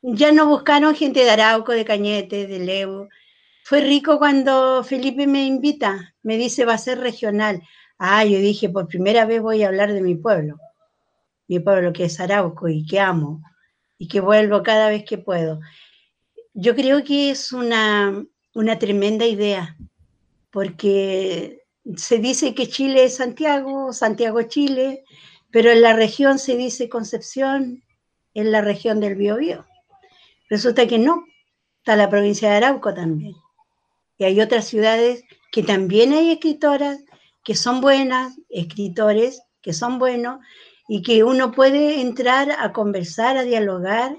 Ya 0.01 0.31
no 0.31 0.45
buscaron 0.45 0.95
gente 0.95 1.23
de 1.23 1.31
Arauco, 1.31 1.73
de 1.73 1.83
Cañete, 1.83 2.47
de 2.47 2.59
Levo. 2.59 3.09
Fue 3.63 3.81
rico 3.81 4.19
cuando 4.19 4.83
Felipe 4.83 5.27
me 5.27 5.45
invita, 5.45 6.15
me 6.23 6.38
dice 6.38 6.63
va 6.63 6.75
a 6.75 6.77
ser 6.77 6.99
regional. 6.99 7.61
Ah, 7.97 8.23
yo 8.23 8.38
dije, 8.39 8.69
por 8.69 8.88
primera 8.88 9.25
vez 9.25 9.41
voy 9.41 9.63
a 9.63 9.67
hablar 9.67 9.91
de 9.91 10.01
mi 10.01 10.15
pueblo, 10.15 10.57
mi 11.47 11.60
pueblo 11.60 11.93
que 11.93 12.05
es 12.05 12.19
Arauco 12.19 12.67
y 12.67 12.86
que 12.86 12.99
amo 12.99 13.41
y 13.97 14.08
que 14.08 14.19
vuelvo 14.19 14.63
cada 14.63 14.89
vez 14.89 15.05
que 15.05 15.17
puedo. 15.17 15.60
Yo 16.53 16.75
creo 16.75 17.03
que 17.03 17.31
es 17.31 17.51
una, 17.51 18.25
una 18.53 18.79
tremenda 18.79 19.25
idea, 19.25 19.77
porque 20.51 21.63
se 21.95 22.17
dice 22.17 22.55
que 22.55 22.67
Chile 22.67 23.05
es 23.05 23.17
Santiago, 23.17 23.93
Santiago 23.93 24.41
Chile, 24.43 25.03
pero 25.51 25.71
en 25.71 25.81
la 25.81 25.93
región 25.93 26.39
se 26.39 26.58
dice 26.58 26.89
Concepción, 26.89 27.84
en 28.34 28.51
la 28.51 28.62
región 28.62 28.99
del 28.99 29.15
Biobío. 29.15 29.65
Resulta 30.49 30.88
que 30.88 30.99
no, 30.99 31.25
está 31.79 31.95
la 31.95 32.10
provincia 32.10 32.49
de 32.49 32.58
Arauco 32.58 32.93
también. 32.93 33.36
Y 34.17 34.23
hay 34.23 34.39
otras 34.41 34.65
ciudades 34.65 35.23
que 35.51 35.63
también 35.63 36.13
hay 36.13 36.31
escritoras 36.31 37.03
que 37.43 37.55
son 37.55 37.81
buenas, 37.81 38.38
escritores 38.49 39.41
que 39.62 39.73
son 39.73 39.99
buenos 39.99 40.39
y 40.88 41.02
que 41.02 41.24
uno 41.24 41.52
puede 41.52 42.02
entrar 42.02 42.52
a 42.52 42.71
conversar, 42.71 43.38
a 43.38 43.43
dialogar, 43.43 44.15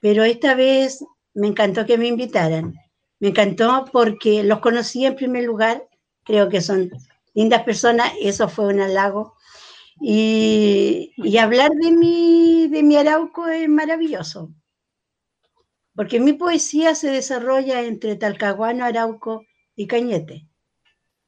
pero 0.00 0.24
esta 0.24 0.54
vez 0.54 1.04
me 1.34 1.48
encantó 1.48 1.86
que 1.86 1.98
me 1.98 2.06
invitaran. 2.08 2.74
Me 3.18 3.28
encantó 3.28 3.86
porque 3.92 4.42
los 4.42 4.60
conocí 4.60 5.04
en 5.06 5.16
primer 5.16 5.44
lugar, 5.44 5.88
creo 6.24 6.48
que 6.48 6.60
son 6.60 6.90
lindas 7.34 7.62
personas, 7.64 8.12
eso 8.20 8.48
fue 8.48 8.66
un 8.66 8.80
halago. 8.80 9.34
Y, 10.00 11.12
y 11.16 11.38
hablar 11.38 11.70
de 11.70 11.92
mi, 11.92 12.68
de 12.68 12.82
mi 12.82 12.96
Arauco 12.96 13.46
es 13.48 13.68
maravilloso, 13.68 14.50
porque 15.94 16.18
mi 16.18 16.32
poesía 16.32 16.94
se 16.94 17.10
desarrolla 17.10 17.82
entre 17.82 18.16
Talcahuano, 18.16 18.84
Arauco 18.84 19.44
y 19.76 19.86
Cañete, 19.86 20.48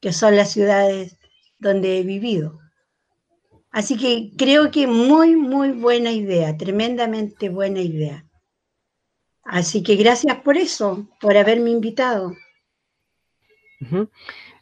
que 0.00 0.12
son 0.12 0.36
las 0.36 0.50
ciudades 0.50 1.16
donde 1.58 1.98
he 1.98 2.02
vivido. 2.02 2.58
Así 3.78 3.94
que 3.96 4.30
creo 4.36 4.70
que 4.72 4.86
muy, 4.86 5.36
muy 5.36 5.70
buena 5.72 6.10
idea, 6.10 6.56
tremendamente 6.56 7.48
buena 7.48 7.80
idea. 7.80 8.24
Así 9.44 9.82
que 9.82 9.96
gracias 9.96 10.36
por 10.40 10.58
eso, 10.58 11.08
por 11.22 11.36
haberme 11.38 11.70
invitado. 11.70 12.34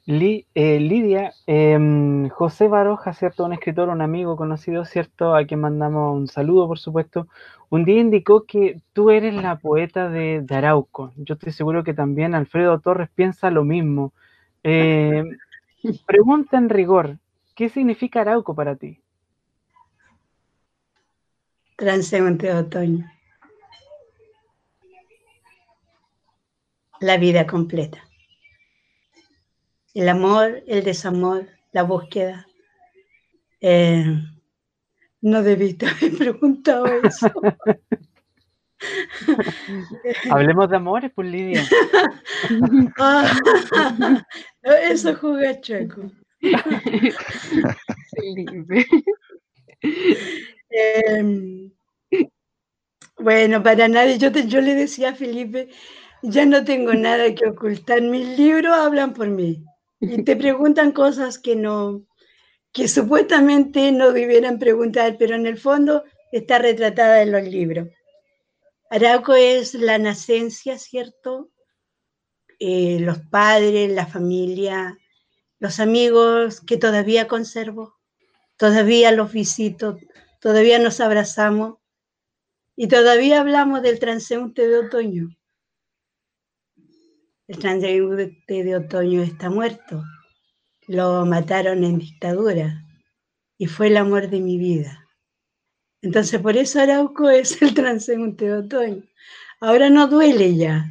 Li- 0.06 0.46
eh, 0.54 0.80
Lidia, 0.80 1.32
em, 1.46 2.28
José 2.28 2.68
Baroja, 2.68 3.12
¿cierto? 3.14 3.44
Un 3.44 3.54
escritor, 3.54 3.88
un 3.88 4.02
amigo 4.02 4.36
conocido, 4.36 4.84
¿cierto? 4.84 5.34
A 5.34 5.44
quien 5.46 5.60
mandamos 5.60 6.14
un 6.16 6.26
saludo, 6.28 6.66
por 6.68 6.78
supuesto. 6.78 7.26
Un 7.70 7.84
día 7.84 8.00
indicó 8.00 8.44
que 8.44 8.80
tú 8.92 9.10
eres 9.10 9.34
la 9.34 9.56
poeta 9.58 10.10
de, 10.10 10.42
de 10.42 10.54
Arauco. 10.56 11.12
Yo 11.16 11.34
estoy 11.34 11.52
seguro 11.52 11.84
que 11.84 11.94
también 11.94 12.34
Alfredo 12.34 12.80
Torres 12.80 13.08
piensa 13.14 13.50
lo 13.50 13.64
mismo. 13.64 14.12
Eh, 14.66 15.22
pregunta 16.06 16.56
en 16.56 16.70
rigor, 16.70 17.18
¿qué 17.54 17.68
significa 17.68 18.22
Arauco 18.22 18.54
para 18.54 18.76
ti? 18.76 19.03
Transeúnte 21.76 22.46
de 22.46 22.54
otoño. 22.54 23.10
La 27.00 27.16
vida 27.18 27.46
completa. 27.46 28.02
El 29.92 30.08
amor, 30.08 30.62
el 30.66 30.84
desamor, 30.84 31.48
la 31.72 31.82
búsqueda. 31.82 32.46
Eh, 33.60 34.04
no 35.20 35.42
debiste 35.42 35.86
haber 35.86 36.16
preguntado 36.18 36.86
eso. 36.86 37.32
Hablemos 40.30 40.68
de 40.68 40.76
amores, 40.76 41.10
pues 41.14 41.28
Lidia. 41.28 41.64
Ah, 42.98 43.32
eso 44.90 45.14
juega 45.16 45.60
chueco. 45.60 46.10
Eh, 50.80 51.22
bueno, 53.18 53.62
para 53.62 53.88
nadie, 53.88 54.18
yo, 54.18 54.30
te- 54.32 54.46
yo 54.48 54.60
le 54.60 54.74
decía 54.74 55.10
a 55.10 55.14
Felipe, 55.14 55.68
ya 56.22 56.46
no 56.46 56.64
tengo 56.64 56.94
nada 56.94 57.34
que 57.34 57.46
ocultar, 57.48 58.00
mis 58.02 58.38
libros 58.38 58.72
hablan 58.76 59.14
por 59.14 59.28
mí 59.28 59.64
y 60.00 60.22
te 60.22 60.36
preguntan 60.44 60.92
cosas 60.92 61.38
que 61.38 61.56
no, 61.56 62.04
que 62.72 62.88
supuestamente 62.88 63.92
no 63.92 64.12
debieran 64.12 64.58
preguntar, 64.60 65.16
pero 65.18 65.34
en 65.36 65.46
el 65.46 65.58
fondo 65.58 66.04
está 66.32 66.58
retratada 66.60 67.22
en 67.22 67.32
los 67.32 67.44
libros. 67.44 67.88
Arauco 68.90 69.34
es 69.34 69.74
la 69.74 69.98
nacencia, 69.98 70.78
¿cierto? 70.78 71.50
Eh, 72.58 72.98
los 73.00 73.18
padres, 73.30 73.90
la 73.92 74.06
familia, 74.06 74.98
los 75.60 75.80
amigos 75.80 76.60
que 76.62 76.76
todavía 76.78 77.28
conservo, 77.28 77.94
todavía 78.58 79.12
los 79.12 79.32
visito, 79.32 79.98
todavía 80.44 80.78
nos 80.78 81.00
abrazamos 81.00 81.78
y 82.76 82.86
todavía 82.88 83.40
hablamos 83.40 83.80
del 83.80 83.98
transeúnte 83.98 84.68
de 84.68 84.76
otoño. 84.76 85.34
El 87.48 87.58
transeúnte 87.58 88.62
de 88.62 88.76
otoño 88.76 89.22
está 89.22 89.48
muerto. 89.48 90.04
Lo 90.86 91.24
mataron 91.24 91.82
en 91.82 91.98
dictadura 91.98 92.84
y 93.56 93.68
fue 93.68 93.86
el 93.86 93.96
amor 93.96 94.28
de 94.28 94.40
mi 94.40 94.58
vida. 94.58 95.08
Entonces, 96.02 96.38
por 96.42 96.58
eso 96.58 96.78
Arauco 96.78 97.30
es 97.30 97.62
el 97.62 97.72
transeúnte 97.72 98.44
de 98.44 98.58
otoño. 98.58 99.02
Ahora 99.60 99.88
no 99.88 100.08
duele 100.08 100.56
ya. 100.56 100.84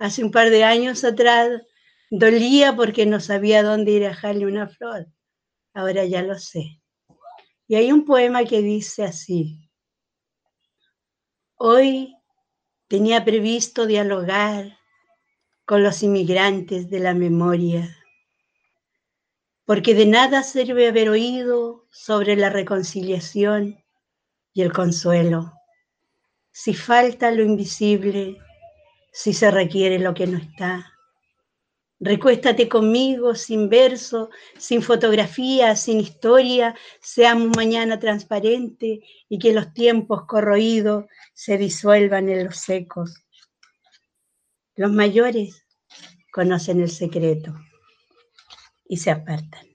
Hace 0.00 0.24
un 0.24 0.32
par 0.32 0.50
de 0.50 0.64
años 0.64 1.04
atrás 1.04 1.62
dolía 2.10 2.74
porque 2.74 3.06
no 3.06 3.20
sabía 3.20 3.62
dónde 3.62 3.92
ir 3.92 4.04
a 4.06 4.08
dejarle 4.08 4.46
una 4.46 4.66
flor. 4.66 5.06
Ahora 5.74 6.04
ya 6.06 6.22
lo 6.22 6.36
sé. 6.36 6.79
Y 7.70 7.76
hay 7.76 7.92
un 7.92 8.04
poema 8.04 8.44
que 8.44 8.62
dice 8.62 9.04
así. 9.04 9.70
Hoy 11.54 12.16
tenía 12.88 13.24
previsto 13.24 13.86
dialogar 13.86 14.76
con 15.66 15.84
los 15.84 16.02
inmigrantes 16.02 16.90
de 16.90 16.98
la 16.98 17.14
memoria, 17.14 17.96
porque 19.66 19.94
de 19.94 20.06
nada 20.06 20.42
sirve 20.42 20.88
haber 20.88 21.10
oído 21.10 21.86
sobre 21.92 22.34
la 22.34 22.50
reconciliación 22.50 23.84
y 24.52 24.62
el 24.62 24.72
consuelo, 24.72 25.52
si 26.50 26.74
falta 26.74 27.30
lo 27.30 27.44
invisible, 27.44 28.36
si 29.12 29.32
se 29.32 29.48
requiere 29.48 30.00
lo 30.00 30.12
que 30.12 30.26
no 30.26 30.38
está. 30.38 30.92
Recuéstate 32.02 32.66
conmigo 32.66 33.34
sin 33.34 33.68
verso, 33.68 34.30
sin 34.56 34.80
fotografía, 34.80 35.76
sin 35.76 36.00
historia, 36.00 36.74
seamos 36.98 37.54
mañana 37.54 37.98
transparente 37.98 39.02
y 39.28 39.38
que 39.38 39.52
los 39.52 39.74
tiempos 39.74 40.24
corroídos 40.24 41.04
se 41.34 41.58
disuelvan 41.58 42.30
en 42.30 42.46
los 42.46 42.56
secos. 42.56 43.22
Los 44.76 44.90
mayores 44.90 45.66
conocen 46.32 46.80
el 46.80 46.90
secreto 46.90 47.54
y 48.88 48.96
se 48.96 49.10
apartan. 49.10 49.66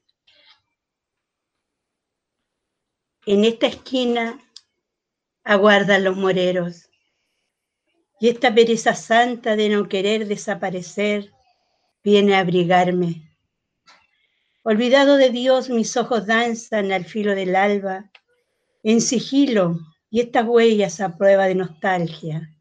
En 3.27 3.45
esta 3.45 3.67
esquina 3.67 4.39
aguardan 5.43 6.03
los 6.03 6.17
moreros 6.17 6.89
y 8.19 8.29
esta 8.29 8.55
pereza 8.55 8.95
santa 8.95 9.55
de 9.55 9.69
no 9.69 9.87
querer 9.87 10.27
desaparecer 10.27 11.34
viene 12.05 12.35
a 12.35 12.41
abrigarme. 12.41 13.35
Olvidado 14.61 15.17
de 15.17 15.31
Dios, 15.31 15.71
mis 15.71 15.97
ojos 15.97 16.27
danzan 16.27 16.91
al 16.91 17.03
filo 17.03 17.33
del 17.33 17.55
alba, 17.55 18.11
en 18.83 19.01
sigilo, 19.01 19.79
y 20.11 20.21
estas 20.21 20.45
huellas 20.45 21.01
a 21.01 21.17
prueba 21.17 21.47
de 21.47 21.55
nostalgia 21.55 22.55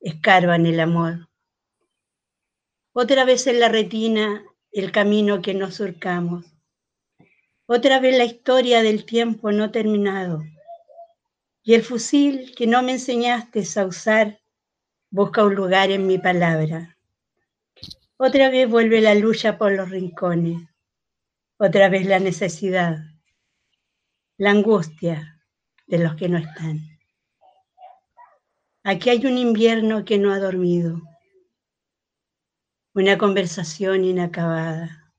escarban 0.00 0.66
el 0.66 0.80
amor. 0.80 1.28
Otra 2.92 3.24
vez 3.24 3.46
en 3.46 3.60
la 3.60 3.68
retina 3.68 4.44
el 4.72 4.90
camino 4.90 5.42
que 5.42 5.54
nos 5.54 5.76
surcamos. 5.76 6.44
Otra 7.66 8.00
vez 8.00 8.18
la 8.18 8.24
historia 8.24 8.82
del 8.82 9.04
tiempo 9.04 9.52
no 9.52 9.70
terminado. 9.70 10.42
Y 11.62 11.74
el 11.74 11.84
fusil 11.84 12.52
que 12.56 12.66
no 12.66 12.82
me 12.82 12.92
enseñaste 12.92 13.62
a 13.76 13.86
usar 13.86 14.40
busca 15.08 15.44
un 15.44 15.54
lugar 15.54 15.92
en 15.92 16.08
mi 16.08 16.18
palabra. 16.18 16.96
Otra 18.22 18.50
vez 18.50 18.68
vuelve 18.68 19.00
la 19.00 19.14
lucha 19.14 19.56
por 19.56 19.72
los 19.72 19.88
rincones, 19.88 20.60
otra 21.56 21.88
vez 21.88 22.04
la 22.04 22.18
necesidad, 22.18 22.98
la 24.36 24.50
angustia 24.50 25.42
de 25.86 26.00
los 26.00 26.16
que 26.16 26.28
no 26.28 26.36
están. 26.36 26.80
Aquí 28.82 29.08
hay 29.08 29.24
un 29.24 29.38
invierno 29.38 30.04
que 30.04 30.18
no 30.18 30.34
ha 30.34 30.38
dormido, 30.38 31.00
una 32.92 33.16
conversación 33.16 34.04
inacabada. 34.04 35.14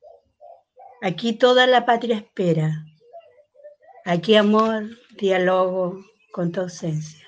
Aquí 1.02 1.34
toda 1.34 1.66
la 1.66 1.88
patria 1.88 2.18
espera. 2.18 2.86
Aquí 4.06 4.36
amor, 4.36 4.92
diálogo 5.18 6.06
con 6.32 6.52
tu 6.52 6.62
ausencia. 6.62 7.28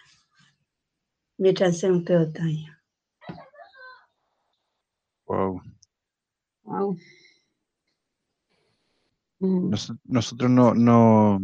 Mi 1.39 1.51
transeúnte 1.51 2.13
de 2.13 2.25
otoño. 2.25 2.72
Wow. 5.27 5.61
Wow. 6.63 6.97
Mm, 9.39 9.69
Nos- 9.69 9.93
nosotros 10.05 10.49
no, 10.51 10.73
no, 10.73 11.39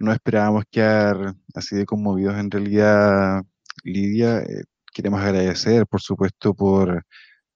no 0.00 0.12
esperábamos 0.12 0.64
quedar 0.70 1.34
así 1.54 1.76
de 1.76 1.86
conmovidos 1.86 2.36
en 2.38 2.50
realidad, 2.50 3.42
Lidia. 3.84 4.40
eh, 4.40 4.64
queremos 4.94 5.20
agradecer, 5.22 5.86
por 5.86 6.00
supuesto, 6.02 6.54
por, 6.54 7.04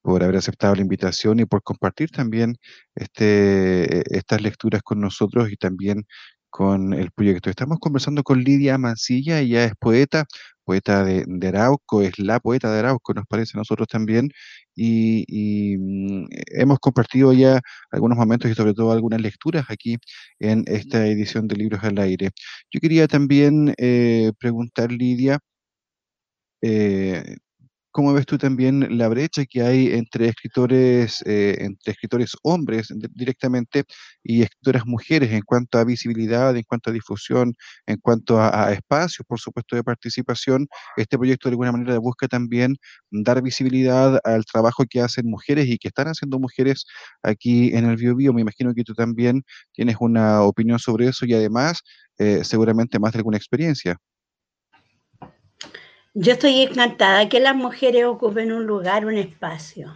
por 0.02 0.22
haber 0.24 0.36
aceptado 0.38 0.74
la 0.76 0.82
invitación 0.82 1.40
y 1.40 1.46
por 1.46 1.62
compartir 1.62 2.10
también 2.10 2.56
este, 2.94 4.00
eh, 4.00 4.04
estas 4.10 4.42
lecturas 4.42 4.82
con 4.82 5.00
nosotros 5.00 5.50
y 5.52 5.56
también 5.56 6.06
con 6.56 6.94
el 6.94 7.10
proyecto. 7.12 7.50
Estamos 7.50 7.78
conversando 7.80 8.22
con 8.22 8.42
Lidia 8.42 8.78
Mancilla, 8.78 9.40
ella 9.40 9.64
es 9.66 9.74
poeta, 9.78 10.24
poeta 10.64 11.04
de, 11.04 11.24
de 11.28 11.48
Arauco, 11.48 12.00
es 12.00 12.18
la 12.18 12.40
poeta 12.40 12.72
de 12.72 12.78
Arauco, 12.78 13.12
nos 13.12 13.26
parece 13.26 13.58
a 13.58 13.60
nosotros 13.60 13.86
también, 13.88 14.30
y, 14.74 15.24
y, 15.28 15.76
mm, 15.76 16.28
hemos 16.58 16.78
compartido 16.78 17.34
ya 17.34 17.60
algunos 17.90 18.16
momentos 18.16 18.50
y 18.50 18.54
sobre 18.54 18.72
todo 18.72 18.90
algunas 18.92 19.20
lecturas 19.20 19.66
aquí 19.68 19.98
en 20.38 20.64
esta 20.66 21.06
edición 21.06 21.46
de 21.46 21.56
Libros 21.56 21.84
al 21.84 21.98
Aire. 21.98 22.30
Yo 22.70 22.80
quería 22.80 23.06
también 23.06 23.74
eh, 23.76 24.32
preguntar, 24.38 24.90
Lidia, 24.92 25.38
eh, 26.62 27.36
¿cómo 27.96 28.12
ves 28.12 28.26
tú 28.26 28.36
también 28.38 28.98
la 28.98 29.08
brecha 29.08 29.44
que 29.46 29.62
hay 29.62 29.88
entre 29.94 30.28
escritores, 30.28 31.22
eh, 31.26 31.56
entre 31.60 31.92
escritores 31.92 32.32
hombres 32.42 32.88
di- 32.94 33.08
directamente 33.14 33.84
y 34.22 34.42
escritoras 34.42 34.84
mujeres 34.86 35.32
en 35.32 35.40
cuanto 35.42 35.78
a 35.78 35.84
visibilidad, 35.84 36.56
en 36.56 36.62
cuanto 36.64 36.90
a 36.90 36.92
difusión, 36.92 37.54
en 37.86 37.96
cuanto 37.98 38.40
a, 38.40 38.72
espacios, 38.72 39.24
por 39.26 39.40
supuesto, 39.40 39.76
de 39.76 39.84
participación? 39.84 40.68
Este 40.96 41.16
proyecto 41.18 41.48
de 41.48 41.52
alguna 41.54 41.72
manera 41.72 41.98
busca 41.98 42.28
también 42.28 42.76
dar 43.10 43.42
visibilidad 43.42 44.20
al 44.24 44.44
trabajo 44.44 44.84
que 44.88 45.00
hacen 45.00 45.28
mujeres 45.30 45.66
y 45.68 45.78
que 45.78 45.88
están 45.88 46.08
haciendo 46.08 46.38
mujeres 46.38 46.84
aquí 47.22 47.74
en 47.74 47.86
el 47.86 47.96
Biobío. 47.96 48.32
Me 48.32 48.42
imagino 48.42 48.74
que 48.74 48.84
tú 48.84 48.94
también 48.94 49.42
tienes 49.72 49.96
una 50.00 50.42
opinión 50.42 50.78
sobre 50.78 51.08
eso 51.08 51.26
y 51.26 51.34
además 51.34 51.80
eh, 52.18 52.44
seguramente 52.44 52.98
más 52.98 53.12
de 53.12 53.18
alguna 53.18 53.36
experiencia. 53.38 53.96
Yo 56.18 56.32
estoy 56.32 56.62
encantada 56.62 57.28
que 57.28 57.40
las 57.40 57.54
mujeres 57.54 58.06
ocupen 58.06 58.50
un 58.50 58.64
lugar, 58.64 59.04
un 59.04 59.18
espacio 59.18 59.92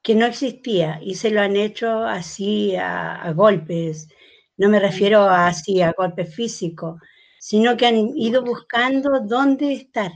que 0.00 0.14
no 0.14 0.24
existía 0.24 0.98
y 1.02 1.16
se 1.16 1.30
lo 1.30 1.42
han 1.42 1.54
hecho 1.54 2.02
así 2.06 2.74
a, 2.76 3.30
golpes. 3.36 4.08
No 4.56 4.70
me 4.70 4.80
refiero 4.80 5.20
a 5.20 5.48
así 5.48 5.82
a 5.82 5.92
golpes 5.92 6.34
físicos, 6.34 6.98
sino 7.38 7.76
que 7.76 7.84
han 7.84 8.16
ido 8.16 8.42
buscando 8.42 9.20
dónde 9.20 9.74
estar, 9.74 10.12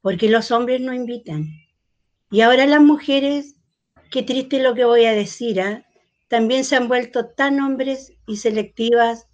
porque 0.00 0.28
los 0.28 0.50
hombres 0.50 0.80
no 0.80 0.92
invitan. 0.92 1.44
Y 2.28 2.40
ahora 2.40 2.66
las 2.66 2.80
mujeres, 2.80 3.54
qué 4.10 4.24
triste 4.24 4.60
lo 4.60 4.74
que 4.74 4.84
voy 4.84 5.04
a 5.04 5.12
decir, 5.12 5.60
¿ah? 5.60 5.86
también 6.26 6.64
se 6.64 6.74
han 6.74 6.88
vuelto 6.88 7.26
tan 7.26 7.60
hombres 7.60 8.14
y 8.26 8.38
selectivas 8.38 9.28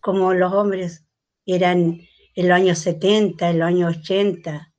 como 0.00 0.32
los 0.32 0.52
hombres 0.52 1.04
eran 1.44 2.07
en 2.38 2.46
los 2.46 2.54
años 2.54 2.78
70, 2.78 3.50
en 3.50 3.58
los 3.58 3.66
años 3.66 3.96
80, 3.96 4.72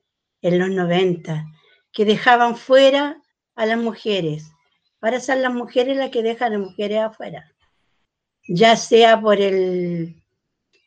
en 0.44 0.60
los 0.60 0.70
90, 0.70 1.46
que 1.92 2.06
dejaban 2.06 2.56
fuera 2.56 3.22
a 3.54 3.66
las 3.66 3.78
mujeres. 3.78 4.50
Ahora 5.02 5.20
son 5.20 5.42
las 5.42 5.54
mujeres 5.54 5.98
las 5.98 6.10
que 6.10 6.24
dejan 6.24 6.54
a 6.54 6.58
las 6.58 6.68
mujeres 6.70 7.00
afuera. 7.00 7.52
Ya 8.48 8.78
sea 8.78 9.20
por 9.20 9.42
el 9.42 10.16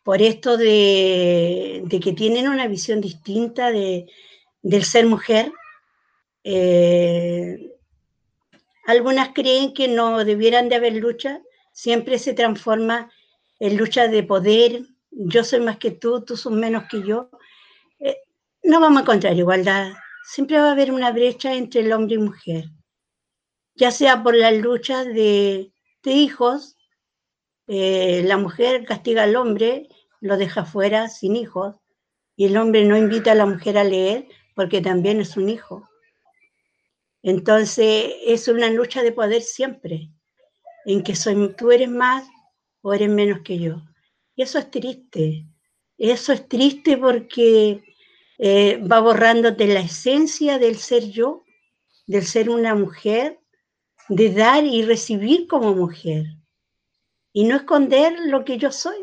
por 0.03 0.23
esto 0.23 0.57
de, 0.57 1.83
de 1.85 2.01
que 2.01 2.15
tienen 2.15 2.49
una 2.49 2.67
visión 2.69 3.03
distinta 3.03 3.71
de, 3.71 4.07
del 4.63 4.85
ser 4.85 5.05
mujer. 5.05 5.53
eh, 6.43 7.69
algunas 8.87 9.29
creen 9.35 9.75
que 9.75 9.89
no 9.89 10.25
debieran 10.25 10.71
de 10.71 10.77
haber 10.77 10.95
lucha, 10.95 11.43
siempre 11.73 12.19
se 12.19 12.33
transforma 12.33 13.13
en 13.61 13.77
lucha 13.77 14.09
de 14.09 14.23
poder, 14.23 14.87
yo 15.13 15.45
soy 15.45 15.61
más 15.61 15.79
que 15.79 15.91
tú, 15.91 16.25
tú 16.25 16.37
sos 16.37 16.53
menos 16.53 16.85
que 16.91 17.03
yo. 17.03 17.31
Eh, 18.01 18.19
no 18.63 18.81
vamos 18.81 18.99
a 18.99 19.03
encontrar 19.03 19.37
igualdad, 19.37 19.93
siempre 20.25 20.59
va 20.59 20.69
a 20.69 20.73
haber 20.73 20.93
una 20.93 21.13
brecha 21.13 21.55
entre 21.55 21.83
el 21.83 21.93
hombre 21.93 22.17
y 22.17 22.19
mujer, 22.19 22.65
ya 23.75 23.91
sea 23.91 24.23
por 24.23 24.35
la 24.35 24.51
lucha 24.53 25.05
de, 25.05 25.73
de 26.03 26.13
hijos, 26.13 26.77
eh, 27.67 28.23
la 28.25 28.37
mujer 28.37 28.85
castiga 28.85 29.25
al 29.25 29.37
hombre, 29.37 29.89
lo 30.21 30.37
deja 30.37 30.65
fuera 30.65 31.09
sin 31.09 31.37
hijos, 31.37 31.77
y 32.37 32.47
el 32.47 32.57
hombre 32.57 32.85
no 32.85 32.97
invita 32.97 33.33
a 33.33 33.37
la 33.37 33.47
mujer 33.47 33.79
a 33.79 33.85
leer 33.85 34.27
porque 34.55 34.81
también 34.81 35.21
es 35.21 35.37
un 35.37 35.49
hijo. 35.49 35.89
Entonces 37.23 38.15
es 38.27 38.49
una 38.49 38.69
lucha 38.71 39.03
de 39.03 39.13
poder 39.13 39.43
siempre, 39.43 40.11
en 40.85 41.03
que 41.03 41.15
soy, 41.15 41.55
tú 41.57 41.71
eres 41.71 41.89
más 41.89 42.29
o 42.81 42.93
eres 42.93 43.09
menos 43.09 43.41
que 43.45 43.59
yo. 43.59 43.83
Y 44.35 44.43
eso 44.43 44.59
es 44.59 44.71
triste. 44.71 45.47
Eso 45.99 46.33
es 46.33 46.49
triste 46.49 46.97
porque 46.97 47.85
eh, 48.39 48.79
va 48.79 49.01
borrándote 49.01 49.67
la 49.67 49.81
esencia 49.81 50.59
del 50.59 50.77
ser 50.77 51.11
yo, 51.11 51.45
del 52.07 52.25
ser 52.25 52.51
una 52.51 52.75
mujer, 52.75 53.39
de 54.09 54.33
dar 54.33 54.65
y 54.65 54.83
recibir 54.83 55.47
como 55.47 55.75
mujer. 55.75 56.25
Y 57.33 57.45
no 57.45 57.57
esconder 57.57 58.15
lo 58.27 58.45
que 58.45 58.59
yo 58.59 58.73
soy. 58.73 58.97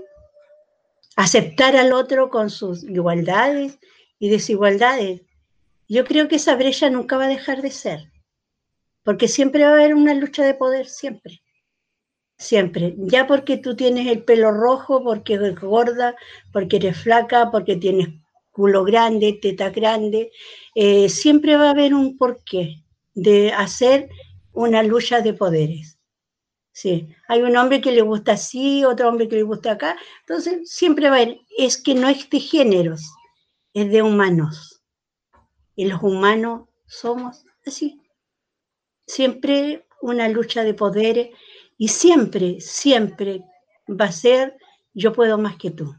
Aceptar 1.15 1.75
al 1.75 1.93
otro 1.93 2.29
con 2.29 2.49
sus 2.49 2.83
igualdades 2.83 3.79
y 4.19 4.29
desigualdades. 4.29 5.21
Yo 5.87 6.05
creo 6.05 6.27
que 6.27 6.35
esa 6.35 6.55
brecha 6.55 6.89
nunca 6.89 7.17
va 7.17 7.25
a 7.25 7.29
dejar 7.29 7.61
de 7.61 7.71
ser. 7.71 8.11
Porque 9.03 9.27
siempre 9.27 9.63
va 9.63 9.71
a 9.71 9.73
haber 9.73 9.95
una 9.95 10.13
lucha 10.13 10.43
de 10.43 10.53
poder, 10.53 10.87
siempre. 10.87 11.41
Siempre. 12.39 12.95
Ya 12.97 13.27
porque 13.27 13.57
tú 13.57 13.75
tienes 13.75 14.07
el 14.07 14.23
pelo 14.23 14.51
rojo, 14.51 15.03
porque 15.03 15.33
eres 15.33 15.59
gorda, 15.59 16.15
porque 16.53 16.77
eres 16.77 16.97
flaca, 16.97 17.51
porque 17.51 17.75
tienes 17.75 18.07
culo 18.49 18.85
grande, 18.85 19.37
teta 19.41 19.69
grande, 19.69 20.31
eh, 20.73 21.09
siempre 21.09 21.57
va 21.57 21.67
a 21.67 21.71
haber 21.71 21.93
un 21.93 22.17
porqué 22.17 22.83
de 23.13 23.51
hacer 23.51 24.09
una 24.53 24.83
lucha 24.83 25.19
de 25.19 25.33
poderes. 25.33 25.99
Sí, 26.71 27.09
hay 27.27 27.41
un 27.41 27.57
hombre 27.57 27.81
que 27.81 27.91
le 27.91 28.01
gusta 28.01 28.33
así, 28.33 28.85
otro 28.85 29.09
hombre 29.09 29.27
que 29.27 29.35
le 29.35 29.43
gusta 29.43 29.73
acá, 29.73 29.97
entonces 30.21 30.71
siempre 30.71 31.09
va 31.09 31.17
a 31.17 31.21
haber, 31.21 31.39
es 31.57 31.81
que 31.81 31.93
no 31.93 32.07
es 32.07 32.29
de 32.29 32.39
géneros, 32.39 33.01
es 33.73 33.91
de 33.91 34.01
humanos. 34.01 34.81
Y 35.75 35.87
los 35.87 36.01
humanos 36.01 36.69
somos 36.87 37.43
así. 37.65 38.01
Siempre 39.07 39.85
una 40.01 40.29
lucha 40.29 40.63
de 40.63 40.73
poderes 40.73 41.29
y 41.79 41.87
siempre, 41.87 42.59
siempre 42.59 43.41
va 43.89 44.05
a 44.05 44.11
ser 44.11 44.55
yo 44.93 45.13
puedo 45.13 45.37
más 45.37 45.55
que 45.55 45.71
tú. 45.71 45.95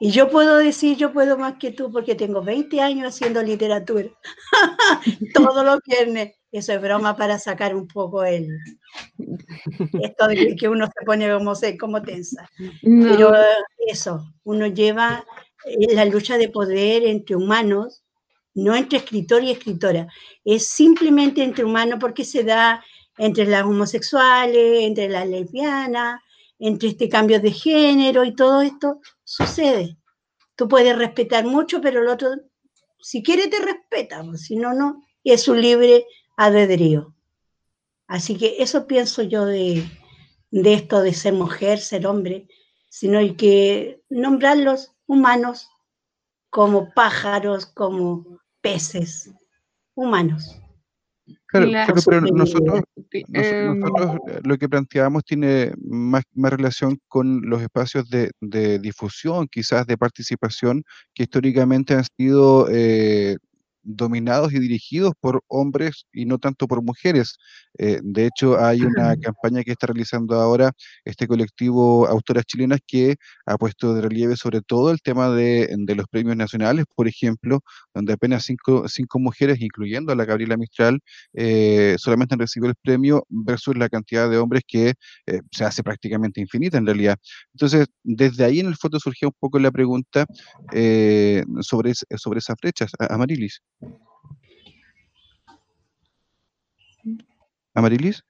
Y 0.00 0.10
yo 0.10 0.28
puedo 0.30 0.56
decir 0.56 0.96
yo 0.96 1.12
puedo 1.12 1.38
más 1.38 1.54
que 1.60 1.70
tú 1.70 1.92
porque 1.92 2.14
tengo 2.14 2.42
20 2.42 2.80
años 2.80 3.14
haciendo 3.14 3.42
literatura. 3.42 4.08
Todos 5.34 5.64
los 5.64 5.78
viernes. 5.86 6.34
Eso 6.50 6.72
es 6.72 6.80
broma 6.80 7.16
para 7.16 7.38
sacar 7.38 7.74
un 7.74 7.86
poco 7.86 8.24
el 8.24 8.48
esto 10.00 10.28
de 10.28 10.56
que 10.56 10.68
uno 10.68 10.86
se 10.86 11.04
pone 11.04 11.30
como, 11.32 11.52
como 11.78 12.02
tensa. 12.02 12.48
No, 12.82 13.10
Pero 13.10 13.34
eh, 13.34 13.64
eso, 13.88 14.24
uno 14.44 14.66
lleva 14.68 15.24
eh, 15.66 15.94
la 15.94 16.04
lucha 16.04 16.38
de 16.38 16.48
poder 16.48 17.04
entre 17.04 17.36
humanos, 17.36 18.04
no 18.54 18.74
entre 18.74 18.98
escritor 18.98 19.42
y 19.42 19.50
escritora, 19.50 20.06
es 20.44 20.68
simplemente 20.68 21.42
entre 21.42 21.64
humanos 21.64 21.98
porque 22.00 22.24
se 22.24 22.44
da 22.44 22.84
entre 23.18 23.46
las 23.46 23.64
homosexuales, 23.64 24.82
entre 24.82 25.08
las 25.08 25.28
lesbianas, 25.28 26.20
entre 26.58 26.90
este 26.90 27.08
cambio 27.08 27.40
de 27.40 27.50
género 27.50 28.24
y 28.24 28.34
todo 28.34 28.62
esto 28.62 29.00
sucede. 29.24 29.96
Tú 30.56 30.68
puedes 30.68 30.96
respetar 30.96 31.44
mucho, 31.44 31.80
pero 31.80 32.00
el 32.00 32.08
otro, 32.08 32.30
si 33.00 33.22
quiere, 33.22 33.48
te 33.48 33.58
respeta, 33.58 34.22
pues, 34.24 34.42
si 34.42 34.56
no, 34.56 34.72
no, 34.72 35.02
es 35.24 35.48
un 35.48 35.60
libre 35.60 36.06
albedrío. 36.36 37.14
Así 38.06 38.36
que 38.36 38.56
eso 38.58 38.86
pienso 38.86 39.22
yo 39.22 39.46
de, 39.46 39.84
de 40.50 40.74
esto 40.74 41.02
de 41.02 41.14
ser 41.14 41.32
mujer, 41.32 41.80
ser 41.80 42.06
hombre, 42.06 42.48
sino 42.88 43.18
hay 43.18 43.34
que 43.34 44.02
nombrarlos 44.08 44.92
humanos 45.06 45.68
como 46.50 46.92
pájaros, 46.94 47.66
como 47.66 48.40
peces, 48.60 49.32
humanos. 49.94 50.60
Claro, 51.54 51.66
La- 51.70 51.84
claro, 51.86 52.00
pero 52.04 52.20
nosotros, 52.22 52.82
que, 53.10 53.22
nos- 53.28 53.46
em, 53.46 53.78
nosotros 53.78 54.16
eh, 54.28 54.40
lo 54.42 54.58
que 54.58 54.68
planteamos 54.68 55.24
tiene 55.24 55.72
más, 55.86 56.24
más 56.34 56.50
relación 56.52 56.98
con 57.06 57.42
los 57.42 57.62
espacios 57.62 58.08
de, 58.10 58.32
de 58.40 58.80
difusión, 58.80 59.46
quizás 59.48 59.86
de 59.86 59.96
participación, 59.96 60.82
que 61.14 61.22
históricamente 61.22 61.94
han 61.94 62.04
sido 62.16 62.66
eh, 62.72 63.36
dominados 63.84 64.52
y 64.52 64.58
dirigidos 64.58 65.12
por 65.20 65.42
hombres 65.48 66.06
y 66.12 66.24
no 66.26 66.38
tanto 66.38 66.66
por 66.66 66.82
mujeres. 66.82 67.36
Eh, 67.78 68.00
de 68.02 68.26
hecho, 68.26 68.58
hay 68.58 68.82
una 68.82 69.16
campaña 69.20 69.62
que 69.62 69.72
está 69.72 69.88
realizando 69.88 70.36
ahora 70.36 70.72
este 71.04 71.26
colectivo 71.26 72.06
Autoras 72.06 72.44
Chilenas 72.46 72.80
que 72.86 73.16
ha 73.46 73.56
puesto 73.58 73.94
de 73.94 74.02
relieve 74.02 74.36
sobre 74.36 74.62
todo 74.62 74.90
el 74.90 75.00
tema 75.02 75.30
de, 75.30 75.74
de 75.76 75.94
los 75.94 76.06
premios 76.08 76.36
nacionales, 76.36 76.84
por 76.94 77.08
ejemplo, 77.08 77.60
donde 77.94 78.14
apenas 78.14 78.44
cinco, 78.44 78.88
cinco 78.88 79.18
mujeres, 79.18 79.60
incluyendo 79.60 80.12
a 80.12 80.16
la 80.16 80.24
Gabriela 80.24 80.56
Mistral, 80.56 81.00
eh, 81.34 81.96
solamente 81.98 82.34
han 82.34 82.40
recibido 82.40 82.70
el 82.70 82.76
premio 82.82 83.24
versus 83.28 83.76
la 83.76 83.88
cantidad 83.88 84.30
de 84.30 84.38
hombres 84.38 84.62
que 84.66 84.94
eh, 85.26 85.40
se 85.50 85.64
hace 85.64 85.82
prácticamente 85.82 86.40
infinita 86.40 86.78
en 86.78 86.86
realidad. 86.86 87.16
Entonces, 87.52 87.86
desde 88.02 88.44
ahí 88.44 88.60
en 88.60 88.66
el 88.66 88.76
fondo 88.76 88.98
surgió 88.98 89.28
un 89.28 89.34
poco 89.38 89.58
la 89.58 89.70
pregunta 89.70 90.26
sobre, 91.60 91.92
sobre 91.94 92.38
esas 92.38 92.56
brechas. 92.60 92.90
Amarilis. 92.98 93.60
Amarilis. 97.74 98.24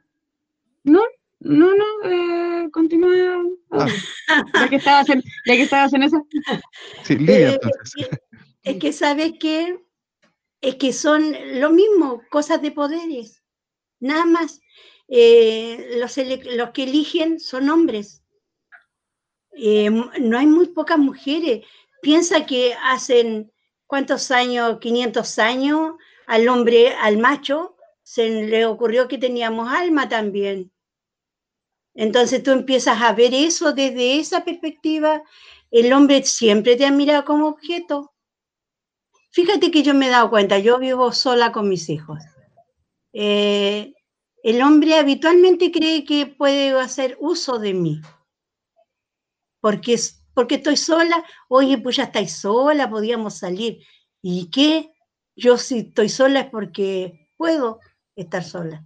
No, 0.85 1.03
no, 1.41 1.75
no, 1.75 1.85
eh, 2.05 2.71
continúa. 2.71 3.45
Ah. 3.71 3.87
Ya 4.61 4.69
que 4.69 4.77
estabas 4.77 5.09
en, 5.11 5.23
ya 5.47 5.55
que 5.57 5.63
estabas 5.63 5.93
en 5.93 6.03
esa. 6.03 6.23
Sí, 7.03 7.17
Lidia, 7.17 7.51
Eh, 7.51 7.53
entonces. 7.55 7.93
es 7.97 8.09
que- 8.09 8.19
es 8.63 8.77
que 8.79 8.93
sabes 8.93 9.33
que 9.39 9.79
es 10.63 10.77
que 10.77 10.95
son 10.95 11.37
lo 11.61 11.71
mismo, 11.71 12.23
cosas 12.31 12.63
de 12.63 12.71
poderes, 12.71 13.43
nada 14.01 14.25
más. 14.25 14.61
Eh, 15.09 15.99
los, 16.01 16.15
que 16.73 16.83
eligen 16.85 17.39
son 17.39 17.69
hombres. 17.69 18.23
Eh, 19.53 19.91
no 19.91 20.39
hay 20.39 20.47
muy 20.47 20.69
pocas 20.69 20.99
mujeres. 20.99 21.67
Piensa 22.01 22.47
que 22.47 22.75
hacen 22.83 23.53
cuántos 23.95 24.33
años, 24.33 24.81
500 24.81 25.39
años, 25.39 25.95
al 26.27 26.49
hombre, 26.49 26.95
al 26.95 27.17
macho, 27.17 27.77
se 28.03 28.29
le 28.29 28.67
ocurrió 28.67 29.07
que 29.07 29.19
teníamos 29.19 29.73
alma 29.73 30.09
también. 30.09 30.73
Entonces 31.95 32.43
tú 32.43 32.51
empiezas 32.51 33.01
a 33.01 33.13
ver 33.13 33.33
eso 33.33 33.73
desde 33.73 34.19
esa 34.19 34.45
perspectiva. 34.45 35.23
El 35.71 35.93
hombre 35.93 36.25
siempre 36.25 36.75
te 36.75 36.87
ha 36.87 36.91
mirado 36.91 37.25
como 37.25 37.47
objeto. 37.47 38.13
Fíjate 39.31 39.71
que 39.71 39.85
yo 39.85 39.95
me 39.95 40.09
he 40.09 40.11
dado 40.11 40.29
cuenta, 40.29 40.59
yo 40.59 40.81
vivo 40.81 41.13
sola 41.13 41.53
con 41.53 41.69
mis 41.69 41.89
hijos. 41.89 42.19
Eh, 43.13 43.95
el 44.43 44.61
hombre 44.61 44.99
habitualmente 44.99 45.71
cree 45.71 46.05
que 46.05 46.27
puede 46.27 46.71
hacer 46.81 47.17
uso 47.21 47.61
de 47.61 47.75
mí. 47.75 48.01
Porque, 49.61 49.97
porque 50.35 50.57
estoy 50.57 50.77
sola, 50.77 51.25
oye, 51.49 51.79
pues 51.79 51.97
ya 51.97 52.05
estáis 52.05 52.37
sola, 52.37 52.91
podíamos 52.91 53.39
salir. 53.39 53.79
¿Y 54.21 54.51
qué? 54.51 54.93
Yo 55.37 55.57
si 55.59 55.79
estoy 55.79 56.09
sola 56.09 56.41
es 56.41 56.51
porque 56.51 57.29
puedo 57.37 57.81
estar 58.17 58.45
sola, 58.45 58.85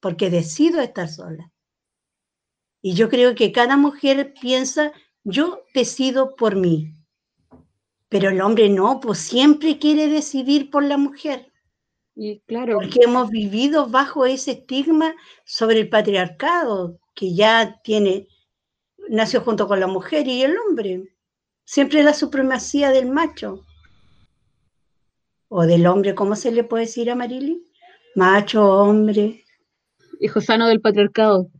porque 0.00 0.30
decido 0.30 0.80
estar 0.80 1.08
sola. 1.08 1.50
Y 2.80 2.94
yo 2.94 3.08
creo 3.08 3.34
que 3.34 3.52
cada 3.52 3.76
mujer 3.76 4.34
piensa, 4.40 4.92
yo 5.24 5.64
decido 5.74 6.36
por 6.36 6.54
mí. 6.56 6.94
Pero 8.08 8.30
el 8.30 8.40
hombre 8.40 8.68
no, 8.68 9.00
pues 9.00 9.18
siempre 9.18 9.78
quiere 9.78 10.08
decidir 10.08 10.70
por 10.70 10.82
la 10.82 10.96
mujer, 10.96 11.52
Y 12.14 12.40
claro, 12.40 12.78
porque 12.78 13.00
hemos 13.02 13.28
vivido 13.30 13.88
bajo 13.88 14.24
ese 14.24 14.52
estigma 14.52 15.14
sobre 15.44 15.80
el 15.80 15.88
patriarcado, 15.88 16.98
que 17.14 17.34
ya 17.34 17.80
tiene, 17.82 18.28
nació 19.10 19.40
junto 19.40 19.68
con 19.68 19.80
la 19.80 19.86
mujer 19.86 20.26
y 20.26 20.42
el 20.42 20.56
hombre. 20.58 21.14
Siempre 21.64 22.02
la 22.02 22.14
supremacía 22.14 22.90
del 22.90 23.10
macho. 23.10 23.64
O 25.48 25.66
del 25.66 25.86
hombre, 25.86 26.14
¿cómo 26.14 26.36
se 26.36 26.50
le 26.50 26.64
puede 26.64 26.84
decir 26.84 27.10
a 27.10 27.14
Marily? 27.14 27.62
Macho, 28.14 28.66
hombre. 28.66 29.44
hijo 30.20 30.40
sano 30.40 30.66
del 30.66 30.80
patriarcado. 30.80 31.50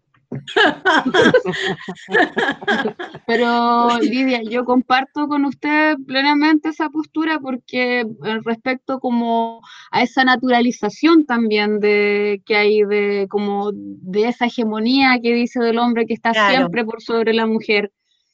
Pero 3.27 3.99
Lidia, 4.01 4.43
yo 4.43 4.65
comparto 4.65 5.29
con 5.29 5.45
usted 5.45 5.97
plenamente 6.07 6.71
esa 6.71 6.89
postura 6.91 7.39
porque 7.41 8.01
eh, 8.01 8.07
respecto 8.45 8.99
como 9.01 9.61
a 9.91 10.03
esa 10.03 10.25
naturalización 10.25 11.27
también 11.27 11.81
de 11.81 12.43
que 12.45 12.57
hay 12.57 12.83
de 12.85 13.27
como 13.31 13.71
de 13.73 14.29
esa 14.29 14.47
hegemonía 14.47 15.19
que 15.23 15.35
dice 15.35 15.61
del 15.61 15.79
hombre 15.79 16.07
que 16.07 16.15
está 16.15 16.33
Claro. 16.33 16.57
siempre 16.57 16.85
por 16.85 17.03
sobre 17.03 17.33
la 17.33 17.47
mujer, 17.47 17.91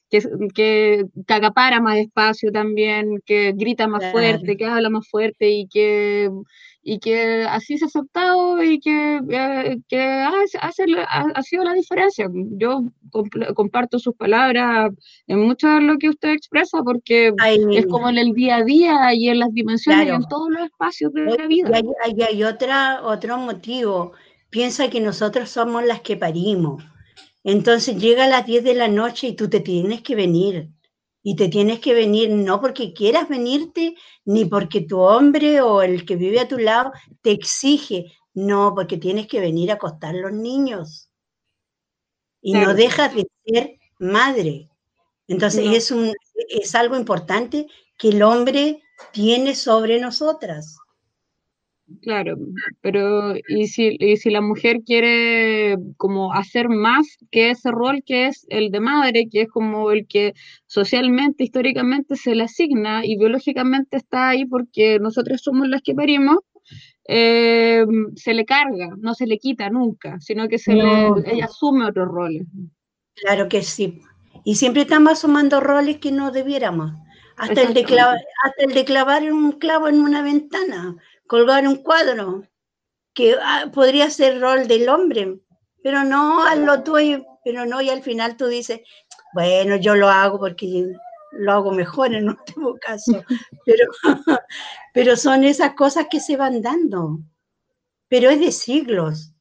que, 0.09 0.21
que, 0.53 1.05
que 1.27 1.33
acapara 1.33 1.79
más 1.81 1.97
espacio 1.97 2.51
también, 2.51 3.21
que 3.25 3.53
grita 3.55 3.87
más 3.87 3.99
Claro. 3.99 4.11
fuerte, 4.11 4.57
que 4.57 4.65
habla 4.65 4.89
más 4.89 5.07
fuerte 5.09 5.49
y 5.49 5.67
que 5.67 6.29
y 6.87 6.99
que 6.99 7.41
así 7.49 7.79
se 7.79 7.85
ha 7.85 7.87
aceptado 7.87 8.61
y 8.63 8.79
que, 8.79 9.19
eh, 9.31 9.77
que 9.89 9.99
hace 10.61 10.85
la- 10.87 11.03
ha, 11.09 11.25
ha 11.33 11.41
sido 11.41 11.63
la 11.63 11.73
diferencia. 11.73 12.29
Yo 12.57 12.83
comparto 13.55 13.97
sus 13.97 14.13
palabras 14.15 14.91
en 15.25 15.39
mucho 15.39 15.67
de 15.67 15.81
lo 15.81 15.97
que 15.97 16.09
usted 16.09 16.29
expresa 16.29 16.83
porque 16.83 17.33
Ay, 17.39 17.59
es 17.71 17.87
como 17.87 18.07
en 18.07 18.19
el 18.19 18.33
día 18.33 18.57
a 18.57 18.63
día 18.63 19.13
y 19.15 19.29
en 19.29 19.39
las 19.39 19.51
dimensiones 19.51 20.03
y 20.03 20.05
Claro. 20.09 20.21
en 20.23 20.29
todos 20.29 20.49
los 20.51 20.61
espacios 20.63 21.11
de 21.13 21.25
la 21.25 21.47
vida. 21.47 21.69
Y 21.69 21.73
hay, 21.73 21.89
hay- 22.03 22.21
hay 22.21 22.43
otra, 22.43 23.01
otro 23.03 23.37
motivo. 23.39 24.11
Piensa 24.51 24.87
que 24.91 25.01
nosotros 25.01 25.49
somos 25.49 25.83
las 25.83 26.01
que 26.01 26.17
parimos. 26.17 26.83
Entonces 27.43 27.97
llega 27.97 28.25
a 28.25 28.29
las 28.29 28.45
10 28.45 28.63
de 28.63 28.75
la 28.75 28.89
noche 28.89 29.27
y 29.29 29.35
tú 29.35 29.49
te 29.49 29.59
tienes 29.59 30.01
que 30.03 30.15
venir. 30.15 30.69
Y 31.27 31.35
te 31.35 31.49
tienes 31.49 31.79
que 31.79 31.95
venir 31.95 32.29
no 32.29 32.61
porque 32.61 32.93
quieras 32.93 33.27
venirte, 33.27 33.95
ni 34.25 34.45
porque 34.45 34.81
tu 34.81 34.99
hombre 34.99 35.59
o 35.59 35.81
el 35.81 36.05
que 36.05 36.17
vive 36.17 36.39
a 36.39 36.47
tu 36.47 36.59
lado 36.59 36.91
te 37.23 37.31
exige. 37.31 38.13
No, 38.35 38.73
porque 38.75 38.97
tienes 38.97 39.25
que 39.25 39.39
venir 39.39 39.71
a 39.71 39.73
acostar 39.73 40.13
los 40.13 40.31
niños. 40.31 41.09
Y 42.41 42.53
no 42.53 42.75
dejas 42.75 43.15
de 43.15 43.25
ser 43.43 43.79
madre. 43.97 44.69
Entonces 45.27 45.65
No. 45.65 45.71
es, 45.73 45.89
un, 45.89 46.13
es 46.47 46.75
algo 46.75 46.95
importante 46.95 47.65
que 47.97 48.09
el 48.09 48.21
hombre 48.21 48.83
tiene 49.11 49.55
sobre 49.55 49.99
nosotras. 49.99 50.77
Claro, 52.01 52.35
pero 52.81 53.35
y 53.47 53.67
si, 53.67 53.95
y 53.99 54.17
si 54.17 54.31
la 54.31 54.41
mujer 54.41 54.81
quiere 54.83 55.77
como 55.97 56.33
hacer 56.33 56.67
más 56.67 57.05
que 57.29 57.51
ese 57.51 57.69
rol 57.69 58.01
que 58.03 58.25
es 58.27 58.47
el 58.49 58.71
de 58.71 58.79
madre, 58.79 59.27
que 59.29 59.43
es 59.43 59.49
como 59.49 59.91
el 59.91 60.07
que 60.07 60.33
socialmente, 60.65 61.43
históricamente 61.43 62.15
se 62.15 62.33
le 62.33 62.43
asigna 62.43 63.05
y 63.05 63.17
biológicamente 63.17 63.97
está 63.97 64.29
ahí 64.29 64.45
porque 64.45 64.97
nosotras 64.99 65.41
somos 65.41 65.67
las 65.67 65.83
que 65.83 65.93
parimos, 65.93 66.39
eh, 67.07 67.85
se 68.15 68.33
le 68.33 68.45
carga, 68.45 68.89
no 68.97 69.13
se 69.13 69.27
le 69.27 69.37
quita 69.37 69.69
nunca, 69.69 70.19
sino 70.19 70.47
que 70.47 70.57
se 70.57 70.73
No. 70.73 71.15
le, 71.15 71.33
ella 71.33 71.45
asume 71.45 71.85
otros 71.85 72.07
roles. 72.07 72.47
Claro 73.13 73.47
que 73.47 73.61
sí. 73.61 74.01
Y 74.43 74.55
siempre 74.55 74.81
estamos 74.81 75.13
asomando 75.13 75.59
roles 75.59 75.97
que 75.97 76.11
no 76.11 76.31
debiéramos. 76.31 76.93
Hasta 77.37 77.61
el, 77.63 77.73
de 77.73 77.83
clavar, 77.83 78.17
hasta 78.43 78.63
el 78.63 78.73
de 78.73 78.85
clavar 78.85 79.31
un 79.31 79.51
clavo 79.53 79.89
en 79.89 79.99
una 79.99 80.21
ventana, 80.21 80.95
colgar 81.27 81.67
un 81.67 81.77
cuadro, 81.77 82.43
que 83.13 83.35
ah, 83.41 83.69
podría 83.73 84.09
ser 84.09 84.39
rol 84.39 84.67
del 84.67 84.89
hombre, 84.89 85.39
pero 85.81 86.03
no, 86.03 86.43
hazlo 86.45 86.83
tú, 86.83 86.95
pero 87.43 87.65
no, 87.65 87.81
y 87.81 87.89
al 87.89 88.01
final 88.01 88.37
tú 88.37 88.47
dices, 88.47 88.81
bueno, 89.33 89.75
yo 89.77 89.95
lo 89.95 90.09
hago 90.09 90.39
porque 90.39 90.85
lo 91.31 91.51
hago 91.51 91.71
mejor 91.71 92.13
en 92.13 92.29
último 92.29 92.75
caso, 92.75 93.23
pero, 93.65 93.85
pero 94.93 95.15
son 95.15 95.43
esas 95.43 95.73
cosas 95.73 96.07
que 96.09 96.19
se 96.19 96.37
van 96.37 96.61
dando, 96.61 97.19
pero 98.07 98.29
es 98.29 98.39
de 98.39 98.51
siglos. 98.51 99.31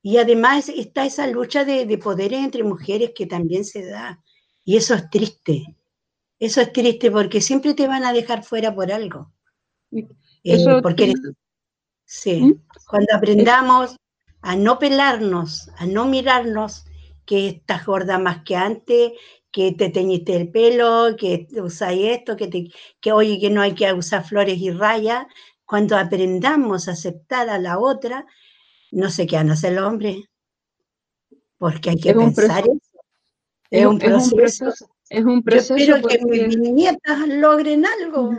Y 0.00 0.18
además 0.18 0.68
está 0.68 1.04
esa 1.04 1.26
lucha 1.26 1.64
de, 1.64 1.84
de 1.84 1.98
poderes 1.98 2.38
entre 2.40 2.62
mujeres 2.62 3.12
que 3.14 3.26
también 3.26 3.64
se 3.64 3.84
da. 3.84 4.22
Y 4.64 4.76
eso 4.76 4.94
es 4.94 5.10
triste. 5.10 5.76
Eso 6.38 6.60
es 6.60 6.72
triste 6.72 7.10
porque 7.10 7.40
siempre 7.40 7.74
te 7.74 7.88
van 7.88 8.04
a 8.04 8.12
dejar 8.12 8.44
fuera 8.44 8.74
por 8.74 8.92
algo. 8.92 9.32
Eh, 10.48 10.54
Eso 10.54 10.80
porque 10.82 11.04
eres- 11.04 11.20
tiene- 11.20 11.36
sí, 12.04 12.40
¿Mm? 12.42 12.62
cuando 12.88 13.14
aprendamos 13.14 13.96
a 14.40 14.56
no 14.56 14.78
pelarnos, 14.78 15.68
a 15.76 15.86
no 15.86 16.06
mirarnos, 16.06 16.84
que 17.26 17.48
estás 17.48 17.84
gorda 17.84 18.18
más 18.18 18.42
que 18.44 18.56
antes, 18.56 19.12
que 19.50 19.72
te 19.72 19.90
teñiste 19.90 20.34
el 20.36 20.50
pelo, 20.50 21.14
que 21.18 21.46
usáis 21.62 22.06
esto, 22.16 22.36
que, 22.36 22.48
te, 22.48 22.70
que 23.00 23.12
oye 23.12 23.38
que 23.38 23.50
no 23.50 23.60
hay 23.60 23.74
que 23.74 23.92
usar 23.92 24.24
flores 24.24 24.58
y 24.58 24.70
rayas, 24.70 25.26
cuando 25.66 25.98
aprendamos 25.98 26.88
a 26.88 26.92
aceptar 26.92 27.50
a 27.50 27.58
la 27.58 27.78
otra, 27.78 28.24
no 28.90 29.10
sé 29.10 29.26
qué 29.26 29.36
van 29.36 29.50
a 29.50 29.54
hacer 29.54 29.74
los 29.74 29.84
hombres, 29.84 30.16
porque 31.58 31.90
hay 31.90 31.96
que 32.00 32.10
Es 32.10 32.16
un 32.16 32.34
pensar 32.34 32.64
proceso. 32.64 32.72
eso. 32.72 33.00
Es 33.70 33.86
un 33.86 33.98
proceso. 33.98 34.74
es 35.10 35.24
un 35.24 35.36
Yo 35.36 35.42
proceso 35.42 35.74
espero 35.74 36.08
que 36.08 36.18
mis 36.24 36.56
nietas 36.58 37.28
logren 37.28 37.84
algo. 37.84 38.30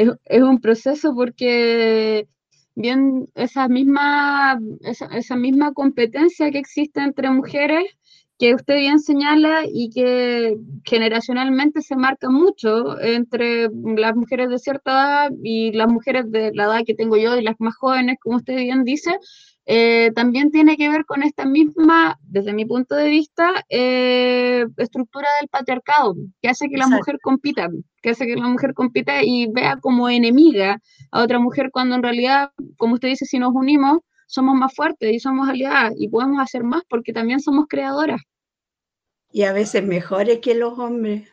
Es, 0.00 0.10
es 0.24 0.42
un 0.42 0.60
proceso 0.60 1.14
porque 1.14 2.26
bien 2.74 3.26
esa 3.34 3.68
misma, 3.68 4.58
esa, 4.82 5.06
esa 5.06 5.36
misma 5.36 5.72
competencia 5.72 6.50
que 6.50 6.58
existe 6.58 7.00
entre 7.00 7.30
mujeres 7.30 7.84
que 8.38 8.54
usted 8.54 8.76
bien 8.76 9.00
señala 9.00 9.64
y 9.70 9.90
que 9.90 10.56
generacionalmente 10.84 11.82
se 11.82 11.94
marca 11.94 12.30
mucho 12.30 12.98
entre 12.98 13.68
las 13.96 14.16
mujeres 14.16 14.48
de 14.48 14.58
cierta 14.58 14.92
edad 14.92 15.30
y 15.42 15.72
las 15.72 15.88
mujeres 15.88 16.30
de 16.30 16.50
la 16.54 16.64
edad 16.64 16.84
que 16.86 16.94
tengo 16.94 17.18
yo 17.18 17.36
y 17.36 17.42
las 17.42 17.56
más 17.58 17.76
jóvenes, 17.76 18.16
como 18.22 18.36
usted 18.36 18.56
bien 18.56 18.84
dice, 18.84 19.10
eh, 19.72 20.10
también 20.16 20.50
tiene 20.50 20.76
que 20.76 20.88
ver 20.90 21.04
con 21.06 21.22
esta 21.22 21.44
misma, 21.46 22.18
desde 22.22 22.52
mi 22.54 22.64
punto 22.66 22.96
de 22.96 23.08
vista, 23.08 23.64
eh, 23.68 24.66
estructura 24.78 25.28
del 25.40 25.48
patriarcado, 25.48 26.16
que 26.42 26.48
hace 26.48 26.68
que 26.68 26.76
la 26.76 26.86
Exacto. 26.86 26.96
mujer 26.96 27.18
compita, 27.22 27.68
que 28.02 28.10
hace 28.10 28.26
que 28.26 28.34
la 28.36 28.48
mujer 28.48 28.74
compita 28.74 29.22
y 29.22 29.46
vea 29.52 29.76
como 29.80 30.08
enemiga 30.08 30.80
a 31.12 31.22
otra 31.22 31.38
mujer 31.38 31.70
cuando 31.72 31.94
en 31.96 32.02
realidad, 32.02 32.50
como 32.78 32.94
usted 32.94 33.08
dice, 33.08 33.26
si 33.26 33.38
nos 33.38 33.52
unimos, 33.54 33.98
somos 34.26 34.56
más 34.56 34.74
fuertes 34.74 35.12
y 35.14 35.20
somos 35.20 35.48
aliadas 35.48 35.94
y 35.98 36.08
podemos 36.08 36.40
hacer 36.42 36.64
más 36.64 36.82
porque 36.88 37.12
también 37.12 37.40
somos 37.40 37.66
creadoras 37.68 38.20
Y 39.32 39.42
a 39.42 39.52
veces 39.52 39.82
mejores 39.84 40.38
que 40.38 40.54
los 40.54 40.78
hombres. 40.78 41.28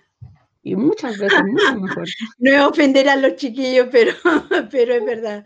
Y 0.68 0.76
muchas 0.76 1.18
veces 1.18 1.40
mucho 1.46 1.76
mejor. 1.82 2.08
No 2.40 2.52
es 2.52 2.62
ofender 2.62 3.08
a 3.08 3.16
los 3.16 3.36
chiquillos, 3.36 3.88
pero, 3.92 4.12
pero 4.72 4.94
es 4.96 5.06
verdad. 5.06 5.46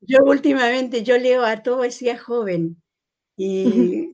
Yo 0.00 0.18
últimamente, 0.24 1.02
yo 1.02 1.18
leo 1.18 1.44
a 1.44 1.62
todo 1.62 1.82
ese 1.84 2.16
joven 2.16 2.80
y 3.36 4.12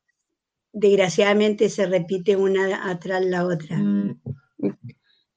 desgraciadamente 0.72 1.68
se 1.68 1.86
repite 1.86 2.36
una 2.36 2.90
atrás 2.90 3.22
la 3.24 3.46
otra. 3.46 3.78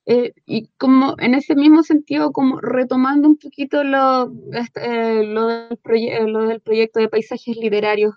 Eh, 0.07 0.33
y 0.45 0.67
como 0.77 1.15
en 1.17 1.33
ese 1.33 1.55
mismo 1.55 1.81
sentido, 1.83 2.31
como 2.31 2.61
retomando 2.61 3.27
un 3.27 3.37
poquito 3.37 3.83
lo, 3.83 4.31
este, 4.53 4.85
eh, 4.85 5.23
lo, 5.25 5.47
del 5.47 5.79
proye- 5.81 6.13
eh, 6.21 6.27
lo 6.27 6.47
del 6.47 6.61
proyecto 6.61 6.99
de 6.99 7.09
paisajes 7.09 7.57
literarios, 7.57 8.13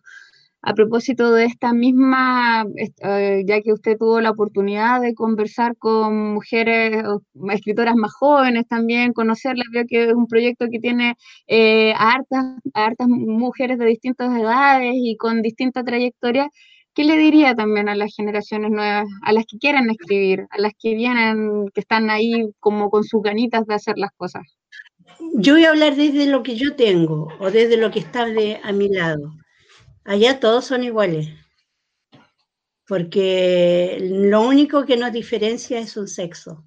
a 0.63 0.75
propósito 0.75 1.33
de 1.33 1.45
esta 1.45 1.73
misma, 1.73 2.67
eh, 2.77 3.43
ya 3.47 3.61
que 3.63 3.73
usted 3.73 3.97
tuvo 3.97 4.21
la 4.21 4.31
oportunidad 4.31 5.01
de 5.01 5.15
conversar 5.15 5.77
con 5.77 6.35
mujeres, 6.35 7.05
escritoras 7.51 7.95
más 7.95 8.13
jóvenes 8.13 8.67
también, 8.69 9.13
conocerlas, 9.13 9.67
veo 9.73 9.85
que 9.89 10.05
es 10.05 10.13
un 10.13 10.27
proyecto 10.27 10.67
que 10.71 10.81
tiene 10.81 11.15
eh, 11.47 11.93
a 11.95 12.13
hartas, 12.13 12.45
a 12.75 12.85
hartas 12.87 13.09
mujeres 13.09 13.79
de 13.79 13.87
distintas 13.87 14.37
edades 14.37 14.93
y 14.95 15.17
con 15.17 15.43
distinta 15.43 15.85
trayectoria. 15.85 16.49
¿Qué 16.95 17.05
le 17.05 17.17
diría 17.17 17.55
también 17.55 17.89
a 17.89 17.95
las 17.95 18.13
generaciones 18.17 18.73
nuevas, 18.73 19.07
a 19.23 19.33
las 19.33 19.45
que 19.47 19.59
quieren 19.59 19.89
escribir, 19.89 20.47
a 20.51 20.61
las 20.61 20.73
que 20.77 20.97
vienen, 20.97 21.67
que 21.73 21.81
están 21.81 22.11
ahí 22.11 22.51
como 22.59 22.91
con 22.91 23.05
sus 23.05 23.23
ganitas 23.23 23.65
de 23.67 23.75
hacer 23.75 23.97
las 23.99 24.11
cosas? 24.17 24.43
Yo 25.35 25.55
voy 25.55 25.65
a 25.65 25.71
hablar 25.71 25.95
desde 25.95 26.27
lo 26.27 26.43
que 26.43 26.57
yo 26.57 26.75
tengo 26.75 27.29
o 27.39 27.53
desde 27.53 27.77
lo 27.77 27.93
que 27.93 28.01
está 28.01 28.27
de, 28.27 28.59
a 28.65 28.73
mi 28.73 28.89
lado. 28.89 29.33
Allá 30.09 30.41
todos 30.41 30.65
son 30.65 30.85
iguales, 30.85 31.29
porque 32.87 33.99
lo 34.01 34.41
único 34.41 34.87
que 34.87 34.97
nos 34.97 35.13
diferencia 35.13 35.79
es 35.79 35.99
un 35.99 36.09
sexo 36.09 36.65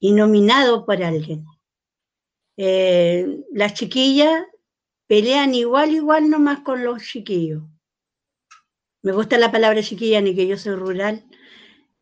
y 0.00 0.10
nominado 0.10 0.84
por 0.84 1.00
alguien. 1.00 1.46
Eh, 2.56 3.44
las 3.52 3.74
chiquillas 3.74 4.42
pelean 5.06 5.54
igual, 5.54 5.92
igual 5.92 6.28
nomás 6.28 6.58
con 6.64 6.82
los 6.82 7.00
chiquillos. 7.00 7.62
Me 9.02 9.12
gusta 9.12 9.38
la 9.38 9.52
palabra 9.52 9.80
chiquilla, 9.80 10.20
ni 10.20 10.34
que 10.34 10.48
yo 10.48 10.58
soy 10.58 10.74
rural. 10.74 11.24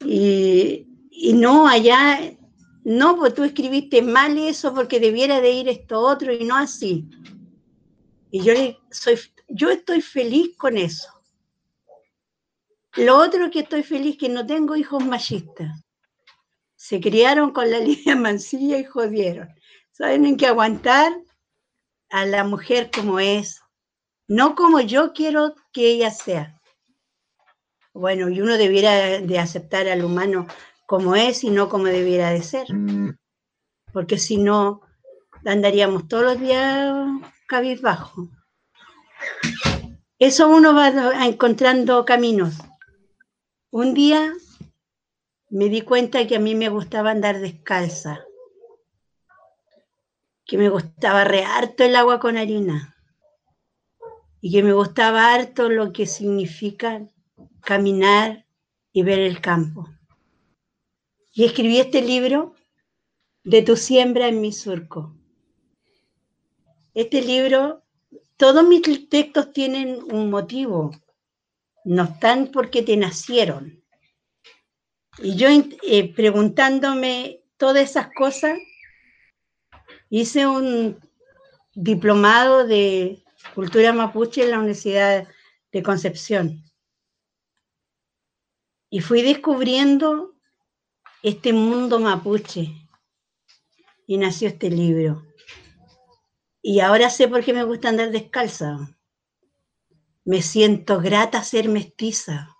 Y, 0.06 0.86
y 1.10 1.34
no, 1.34 1.68
allá, 1.68 2.18
no, 2.82 3.18
pues 3.18 3.34
tú 3.34 3.44
escribiste 3.44 4.00
mal 4.00 4.38
eso 4.38 4.74
porque 4.74 5.00
debiera 5.00 5.42
de 5.42 5.50
ir 5.50 5.68
esto 5.68 6.00
otro 6.00 6.32
y 6.32 6.44
no 6.44 6.56
así. 6.56 7.10
Y 8.30 8.42
yo, 8.42 8.54
soy, 8.90 9.18
yo 9.48 9.70
estoy 9.70 10.00
feliz 10.00 10.56
con 10.56 10.76
eso. 10.76 11.08
Lo 12.96 13.18
otro 13.18 13.50
que 13.50 13.60
estoy 13.60 13.82
feliz 13.82 14.16
que 14.18 14.28
no 14.28 14.46
tengo 14.46 14.74
hijos 14.74 15.04
machistas. 15.04 15.84
Se 16.76 17.00
criaron 17.00 17.52
con 17.52 17.70
la 17.70 17.78
Lidia 17.80 18.16
Mancilla 18.16 18.78
y 18.78 18.84
jodieron. 18.84 19.48
Saben 19.92 20.26
en 20.26 20.36
que 20.36 20.46
aguantar 20.46 21.12
a 22.10 22.24
la 22.24 22.44
mujer 22.44 22.90
como 22.94 23.18
es, 23.18 23.60
no 24.28 24.54
como 24.54 24.80
yo 24.80 25.12
quiero 25.12 25.54
que 25.72 25.88
ella 25.88 26.10
sea. 26.10 26.60
Bueno, 27.92 28.28
y 28.28 28.40
uno 28.40 28.58
debiera 28.58 29.20
de 29.20 29.38
aceptar 29.38 29.88
al 29.88 30.04
humano 30.04 30.46
como 30.86 31.16
es 31.16 31.44
y 31.44 31.50
no 31.50 31.68
como 31.68 31.84
debiera 31.84 32.30
de 32.30 32.42
ser. 32.42 32.66
Porque 33.92 34.18
si 34.18 34.36
no, 34.36 34.82
andaríamos 35.44 36.06
todos 36.06 36.24
los 36.24 36.40
días 36.40 36.94
cabizbajo. 37.48 38.28
Eso 40.18 40.48
uno 40.48 40.74
va 40.74 41.26
encontrando 41.26 42.04
caminos. 42.04 42.54
Un 43.70 43.92
día 43.94 44.32
me 45.50 45.68
di 45.68 45.82
cuenta 45.82 46.26
que 46.26 46.36
a 46.36 46.40
mí 46.40 46.54
me 46.54 46.68
gustaba 46.68 47.10
andar 47.10 47.40
descalza, 47.40 48.24
que 50.44 50.58
me 50.58 50.68
gustaba 50.68 51.24
re 51.24 51.44
harto 51.44 51.84
el 51.84 51.96
agua 51.96 52.18
con 52.18 52.36
harina 52.36 52.96
y 54.40 54.52
que 54.52 54.62
me 54.62 54.72
gustaba 54.72 55.34
harto 55.34 55.68
lo 55.68 55.92
que 55.92 56.06
significa 56.06 57.06
caminar 57.60 58.46
y 58.92 59.02
ver 59.02 59.18
el 59.18 59.40
campo. 59.40 59.88
Y 61.32 61.44
escribí 61.44 61.78
este 61.78 62.00
libro 62.00 62.54
de 63.44 63.62
tu 63.62 63.76
siembra 63.76 64.28
en 64.28 64.40
mi 64.40 64.52
surco. 64.52 65.14
Este 66.94 67.20
libro, 67.20 67.82
todos 68.36 68.66
mis 68.66 69.08
textos 69.08 69.52
tienen 69.52 69.98
un 70.12 70.30
motivo, 70.30 70.92
no 71.84 72.04
están 72.04 72.48
porque 72.52 72.82
te 72.82 72.96
nacieron. 72.96 73.82
Y 75.18 75.36
yo 75.36 75.48
eh, 75.48 76.12
preguntándome 76.14 77.42
todas 77.56 77.90
esas 77.90 78.08
cosas, 78.14 78.58
hice 80.10 80.46
un 80.46 80.98
diplomado 81.74 82.66
de 82.66 83.22
cultura 83.54 83.92
mapuche 83.92 84.42
en 84.42 84.50
la 84.50 84.58
Universidad 84.58 85.26
de 85.72 85.82
Concepción. 85.82 86.62
Y 88.90 89.00
fui 89.00 89.22
descubriendo 89.22 90.34
este 91.22 91.52
mundo 91.52 91.98
mapuche 91.98 92.72
y 94.06 94.18
nació 94.18 94.48
este 94.48 94.70
libro. 94.70 95.25
Y 96.68 96.80
ahora 96.80 97.10
sé 97.10 97.28
por 97.28 97.44
qué 97.44 97.52
me 97.52 97.62
gusta 97.62 97.90
andar 97.90 98.10
descalza. 98.10 98.76
Me 100.24 100.42
siento 100.42 101.00
grata 101.00 101.44
ser 101.44 101.68
mestiza, 101.68 102.56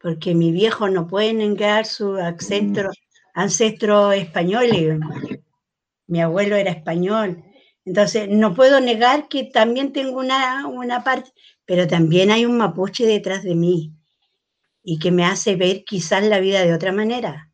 porque 0.00 0.34
mi 0.34 0.52
viejo 0.52 0.88
no 0.88 1.06
puede 1.06 1.34
negar 1.34 1.84
su 1.84 2.14
ancestro, 2.16 2.88
ancestro 3.34 4.10
español. 4.12 5.00
Mi 6.06 6.22
abuelo 6.22 6.56
era 6.56 6.70
español. 6.70 7.44
Entonces, 7.84 8.26
no 8.30 8.54
puedo 8.54 8.80
negar 8.80 9.28
que 9.28 9.44
también 9.44 9.92
tengo 9.92 10.18
una, 10.18 10.66
una 10.66 11.04
parte, 11.04 11.30
pero 11.66 11.86
también 11.86 12.30
hay 12.30 12.46
un 12.46 12.56
mapuche 12.56 13.04
detrás 13.04 13.42
de 13.42 13.54
mí 13.54 13.92
y 14.82 14.98
que 14.98 15.10
me 15.10 15.26
hace 15.26 15.56
ver 15.56 15.84
quizás 15.84 16.24
la 16.24 16.40
vida 16.40 16.62
de 16.62 16.72
otra 16.72 16.90
manera. 16.90 17.50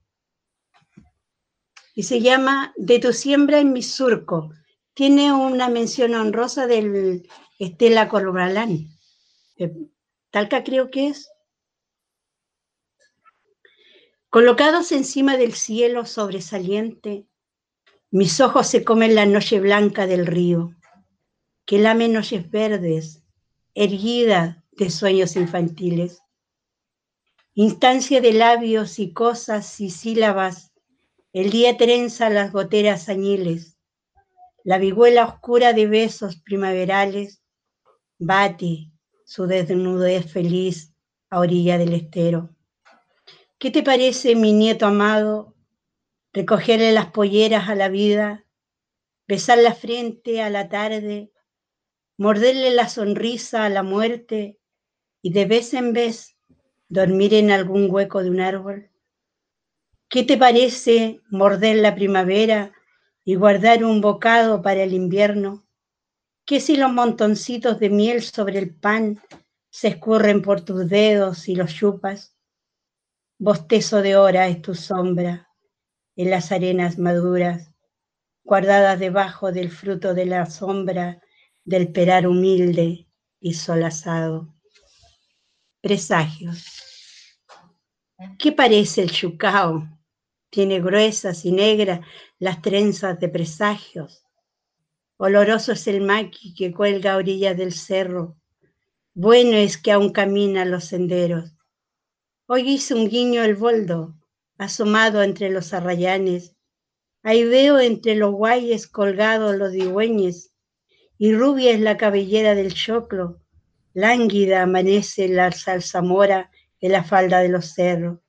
Y 1.92 2.04
se 2.04 2.20
llama 2.20 2.72
De 2.76 3.00
tu 3.00 3.12
siembra 3.12 3.58
en 3.58 3.72
mi 3.72 3.82
surco. 3.82 4.52
Tiene 4.98 5.32
una 5.32 5.68
mención 5.68 6.16
honrosa 6.16 6.66
del 6.66 7.22
Estela 7.60 8.08
Corbalán. 8.08 8.88
de 9.56 9.72
Talca 10.32 10.64
creo 10.64 10.90
que 10.90 11.06
es. 11.06 11.30
Colocados 14.28 14.90
encima 14.90 15.36
del 15.36 15.52
cielo 15.52 16.04
sobresaliente, 16.04 17.28
mis 18.10 18.40
ojos 18.40 18.66
se 18.66 18.82
comen 18.82 19.14
la 19.14 19.24
noche 19.24 19.60
blanca 19.60 20.08
del 20.08 20.26
río, 20.26 20.74
que 21.64 21.78
lame 21.78 22.08
noches 22.08 22.50
verdes, 22.50 23.22
erguida 23.74 24.64
de 24.72 24.90
sueños 24.90 25.36
infantiles. 25.36 26.22
Instancia 27.54 28.20
de 28.20 28.32
labios 28.32 28.98
y 28.98 29.12
cosas 29.12 29.80
y 29.80 29.90
sílabas, 29.90 30.72
el 31.32 31.50
día 31.50 31.76
trenza 31.76 32.30
las 32.30 32.50
goteras 32.50 33.08
añiles, 33.08 33.77
la 34.68 34.76
vihuela 34.76 35.24
oscura 35.24 35.72
de 35.72 35.86
besos 35.86 36.36
primaverales 36.42 37.42
bate 38.18 38.92
su 39.24 39.46
desnudez 39.46 40.30
feliz 40.30 40.92
a 41.30 41.38
orilla 41.38 41.78
del 41.78 41.94
estero. 41.94 42.54
¿Qué 43.56 43.70
te 43.70 43.82
parece, 43.82 44.36
mi 44.36 44.52
nieto 44.52 44.84
amado, 44.84 45.54
recogerle 46.34 46.92
las 46.92 47.06
polleras 47.06 47.70
a 47.70 47.76
la 47.76 47.88
vida, 47.88 48.44
besar 49.26 49.56
la 49.56 49.72
frente 49.72 50.42
a 50.42 50.50
la 50.50 50.68
tarde, 50.68 51.32
morderle 52.18 52.70
la 52.70 52.90
sonrisa 52.90 53.64
a 53.64 53.70
la 53.70 53.82
muerte 53.82 54.58
y 55.22 55.32
de 55.32 55.46
vez 55.46 55.72
en 55.72 55.94
vez 55.94 56.36
dormir 56.90 57.32
en 57.32 57.52
algún 57.52 57.90
hueco 57.90 58.22
de 58.22 58.28
un 58.28 58.40
árbol? 58.40 58.90
¿Qué 60.10 60.24
te 60.24 60.36
parece 60.36 61.22
morder 61.30 61.76
la 61.76 61.94
primavera 61.94 62.74
y 63.28 63.34
guardar 63.34 63.84
un 63.84 64.00
bocado 64.00 64.62
para 64.62 64.82
el 64.82 64.94
invierno? 64.94 65.62
¿Qué 66.46 66.60
si 66.60 66.78
los 66.78 66.90
montoncitos 66.90 67.78
de 67.78 67.90
miel 67.90 68.22
sobre 68.22 68.58
el 68.58 68.74
pan 68.74 69.20
se 69.68 69.88
escurren 69.88 70.40
por 70.40 70.62
tus 70.62 70.88
dedos 70.88 71.46
y 71.46 71.54
los 71.54 71.74
chupas? 71.74 72.34
Bostezo 73.38 74.00
de 74.00 74.16
hora 74.16 74.48
es 74.48 74.62
tu 74.62 74.74
sombra 74.74 75.46
en 76.16 76.30
las 76.30 76.52
arenas 76.52 76.96
maduras, 76.96 77.70
guardadas 78.44 78.98
debajo 78.98 79.52
del 79.52 79.70
fruto 79.70 80.14
de 80.14 80.24
la 80.24 80.46
sombra 80.46 81.20
del 81.66 81.92
perar 81.92 82.26
humilde 82.26 83.08
y 83.40 83.52
solazado. 83.52 84.54
Presagios. 85.82 86.64
¿Qué 88.38 88.52
parece 88.52 89.02
el 89.02 89.10
chucao? 89.10 89.97
Tiene 90.50 90.80
gruesas 90.80 91.44
y 91.44 91.52
negras 91.52 92.00
las 92.38 92.62
trenzas 92.62 93.20
de 93.20 93.28
presagios. 93.28 94.24
Oloroso 95.18 95.72
es 95.72 95.86
el 95.88 96.00
maqui 96.00 96.54
que 96.54 96.72
cuelga 96.72 97.14
a 97.14 97.16
orillas 97.16 97.56
del 97.56 97.72
cerro. 97.72 98.36
Bueno 99.14 99.56
es 99.56 99.76
que 99.76 99.92
aún 99.92 100.12
camina 100.12 100.64
los 100.64 100.84
senderos. 100.84 101.52
Hoy 102.46 102.70
hizo 102.70 102.96
un 102.96 103.08
guiño 103.08 103.42
el 103.42 103.56
boldo, 103.56 104.14
asomado 104.56 105.22
entre 105.22 105.50
los 105.50 105.74
arrayanes. 105.74 106.54
Ahí 107.22 107.44
veo 107.44 107.78
entre 107.78 108.14
los 108.14 108.32
guayes 108.32 108.86
colgados 108.86 109.56
los 109.56 109.72
digüeñes, 109.72 110.54
y 111.18 111.34
rubia 111.34 111.72
es 111.72 111.80
la 111.80 111.96
cabellera 111.96 112.54
del 112.54 112.72
choclo. 112.72 113.42
Lánguida 113.92 114.62
amanece 114.62 115.28
la 115.28 115.50
zarzamora 115.52 116.50
en 116.80 116.92
la 116.92 117.04
falda 117.04 117.40
de 117.40 117.48
los 117.48 117.74
cerros. 117.74 118.20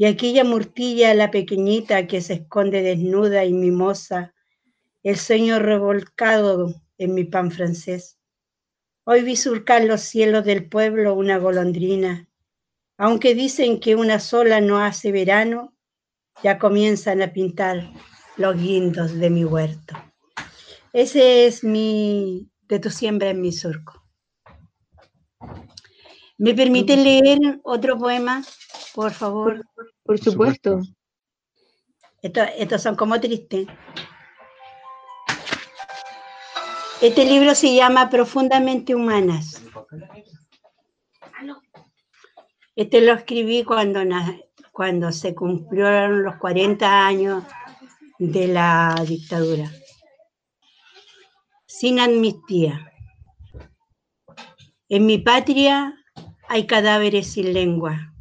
Y 0.00 0.06
aquella 0.06 0.44
murtilla, 0.44 1.12
la 1.12 1.30
pequeñita 1.30 2.06
que 2.06 2.22
se 2.22 2.32
esconde 2.32 2.80
desnuda 2.80 3.44
y 3.44 3.52
mimosa, 3.52 4.32
el 5.02 5.18
sueño 5.18 5.58
revolcado 5.58 6.74
en 6.96 7.12
mi 7.12 7.24
pan 7.24 7.50
francés. 7.50 8.18
Hoy 9.04 9.20
vi 9.24 9.36
surcar 9.36 9.84
los 9.84 10.00
cielos 10.00 10.46
del 10.46 10.70
pueblo 10.70 11.12
una 11.12 11.36
golondrina. 11.36 12.30
Aunque 12.96 13.34
dicen 13.34 13.78
que 13.78 13.94
una 13.94 14.20
sola 14.20 14.62
no 14.62 14.78
hace 14.78 15.12
verano, 15.12 15.76
ya 16.42 16.58
comienzan 16.58 17.20
a 17.20 17.34
pintar 17.34 17.92
los 18.38 18.56
guindos 18.56 19.18
de 19.18 19.28
mi 19.28 19.44
huerto. 19.44 19.96
Ese 20.94 21.44
es 21.46 21.62
mi, 21.62 22.50
de 22.70 22.78
tu 22.78 22.88
siembra 22.88 23.28
en 23.28 23.42
mi 23.42 23.52
surco. 23.52 23.99
¿Me 26.40 26.54
permite 26.54 26.96
leer 26.96 27.60
otro 27.64 27.98
poema, 27.98 28.42
por 28.94 29.12
favor? 29.12 29.62
Por 30.02 30.18
supuesto. 30.18 30.80
Estos, 32.22 32.48
estos 32.56 32.82
son 32.82 32.96
como 32.96 33.20
tristes. 33.20 33.66
Este 37.02 37.26
libro 37.26 37.54
se 37.54 37.74
llama 37.74 38.08
Profundamente 38.08 38.94
Humanas. 38.94 39.62
Este 42.74 43.02
lo 43.02 43.12
escribí 43.12 43.62
cuando, 43.62 44.00
cuando 44.72 45.12
se 45.12 45.34
cumplieron 45.34 46.22
los 46.22 46.36
40 46.36 47.06
años 47.06 47.44
de 48.18 48.48
la 48.48 48.94
dictadura. 49.06 49.70
Sin 51.66 52.00
amnistía. 52.00 52.90
En 54.88 55.04
mi 55.04 55.18
patria 55.18 55.99
hay 56.52 56.66
cadáveres 56.66 57.28
sin 57.28 57.52
lengua. 57.52 58.12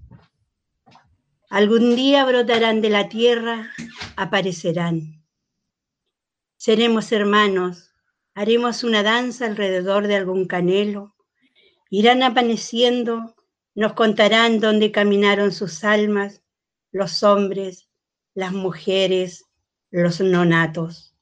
Algún 1.50 1.96
día 1.96 2.24
brotarán 2.26 2.80
de 2.80 2.92
la 2.92 3.10
tierra, 3.10 3.72
aparecerán. 4.18 5.26
Seremos 6.56 7.12
hermanos, 7.12 7.92
haremos 8.36 8.84
una 8.84 9.02
danza 9.02 9.48
alrededor 9.48 10.06
de 10.06 10.16
algún 10.16 10.46
canelo. 10.46 11.16
Irán 11.90 12.22
amaneciendo, 12.22 13.36
nos 13.74 13.94
contarán 13.94 14.60
dónde 14.60 14.92
caminaron 14.92 15.52
sus 15.52 15.84
almas, 15.84 16.44
los 16.92 17.24
hombres, 17.24 17.90
las 18.36 18.54
mujeres, 18.54 19.46
los 19.90 20.22
nonatos. 20.22 21.16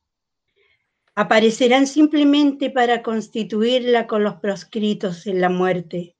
Aparecerán 1.15 1.87
simplemente 1.87 2.69
para 2.69 3.01
constituirla 3.01 4.07
con 4.07 4.25
los 4.25 4.35
proscritos 4.41 5.25
en 5.25 5.39
la 5.39 5.47
muerte. 5.47 6.16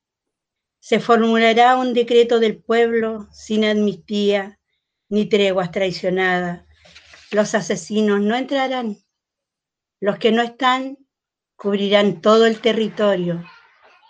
Se 0.80 0.99
formulará 0.99 1.75
un 1.78 1.93
decreto 1.93 2.39
del 2.39 2.61
pueblo 2.61 3.28
sin 3.32 3.65
amnistía 3.65 4.59
ni 5.09 5.25
treguas 5.25 5.71
traicionadas. 5.71 6.65
Los 7.32 7.55
asesinos 7.55 8.21
no 8.21 8.36
entrarán. 8.36 8.97
Los 9.99 10.17
que 10.17 10.32
no 10.32 10.41
están 10.41 10.97
cubrirán 11.55 12.21
todo 12.21 12.45
el 12.45 12.61
territorio 12.61 13.43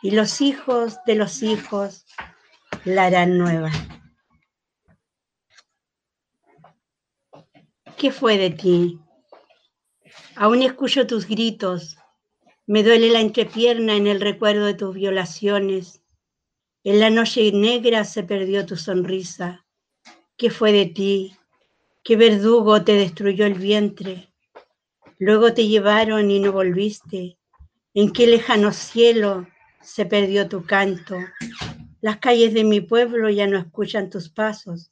y 0.01 0.11
los 0.11 0.41
hijos 0.41 0.97
de 1.05 1.15
los 1.15 1.41
hijos 1.41 2.05
la 2.84 3.05
harán 3.05 3.38
nueva. 3.38 3.72
¿Qué 7.97 8.11
fue 8.11 8.38
de 8.38 8.51
ti? 8.51 8.99
Aún 10.36 10.61
escucho 10.61 11.07
tus 11.07 11.28
gritos. 11.28 11.97
Me 12.68 12.84
duele 12.84 13.09
la 13.09 13.22
entrepierna 13.22 13.95
en 13.95 14.05
el 14.05 14.22
recuerdo 14.22 14.65
de 14.65 14.76
tus 14.76 14.93
violaciones. 14.93 16.03
En 16.89 17.01
la 17.01 17.09
noche 17.09 17.51
negra 17.51 18.05
se 18.05 18.23
perdió 18.23 18.65
tu 18.65 18.77
sonrisa. 18.77 19.65
¿Qué 20.38 20.49
fue 20.49 20.71
de 20.71 20.85
ti? 20.85 21.35
¿Qué 22.01 22.15
verdugo 22.15 22.81
te 22.85 22.93
destruyó 22.93 23.45
el 23.45 23.55
vientre? 23.55 24.29
Luego 25.19 25.53
te 25.53 25.67
llevaron 25.67 26.31
y 26.31 26.39
no 26.39 26.53
volviste. 26.53 27.38
¿En 27.93 28.13
qué 28.13 28.25
lejano 28.25 28.71
cielo 28.71 29.45
se 29.81 30.05
perdió 30.05 30.47
tu 30.47 30.63
canto? 30.63 31.17
Las 31.99 32.19
calles 32.19 32.53
de 32.53 32.63
mi 32.63 32.79
pueblo 32.79 33.29
ya 33.29 33.47
no 33.47 33.57
escuchan 33.57 34.09
tus 34.09 34.29
pasos. 34.29 34.89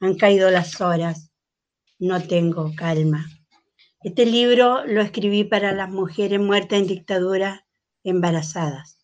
Han 0.00 0.16
caído 0.16 0.50
las 0.50 0.78
horas. 0.82 1.30
No 1.98 2.22
tengo 2.22 2.70
calma. 2.76 3.24
Este 4.02 4.26
libro 4.26 4.84
lo 4.84 5.00
escribí 5.00 5.44
para 5.44 5.72
las 5.72 5.88
mujeres 5.88 6.38
muertas 6.38 6.80
en 6.80 6.86
dictadura 6.86 7.64
embarazadas. 8.04 8.98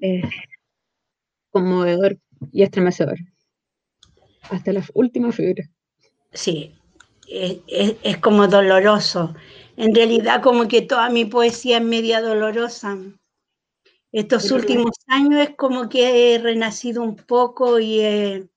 Es 0.00 0.22
conmovedor 1.50 2.18
y 2.52 2.62
estremecedor. 2.62 3.18
Hasta 4.50 4.72
la 4.72 4.84
última 4.94 5.32
fibra. 5.32 5.64
Sí, 6.32 6.74
es, 7.28 7.58
es- 7.66 7.96
es 8.02 8.18
como 8.18 8.46
doloroso. 8.48 9.34
En 9.76 9.94
realidad 9.94 10.42
como 10.42 10.66
que 10.68 10.82
toda 10.82 11.08
mi 11.10 11.24
poesía 11.24 11.78
es 11.78 11.84
media 11.84 12.20
dolorosa. 12.20 12.98
Estos 14.10 14.50
últimos 14.50 14.92
años 15.06 15.48
es 15.48 15.56
como 15.56 15.88
que 15.88 16.34
he 16.34 16.38
renacido 16.38 17.02
un 17.02 17.16
poco 17.16 17.78
y 17.78 18.00
he, 18.00 18.48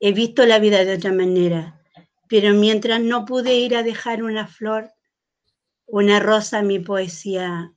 he 0.00 0.12
visto 0.12 0.44
la 0.46 0.58
vida 0.58 0.84
de 0.84 0.94
otra 0.94 1.12
manera. 1.12 1.80
Pero 2.28 2.52
mientras 2.54 3.00
no 3.00 3.24
pude 3.24 3.54
ir 3.56 3.76
a 3.76 3.82
dejar 3.82 4.22
una 4.22 4.46
flor, 4.46 4.90
una 5.86 6.18
rosa, 6.20 6.62
mi 6.62 6.78
poesía 6.80 7.72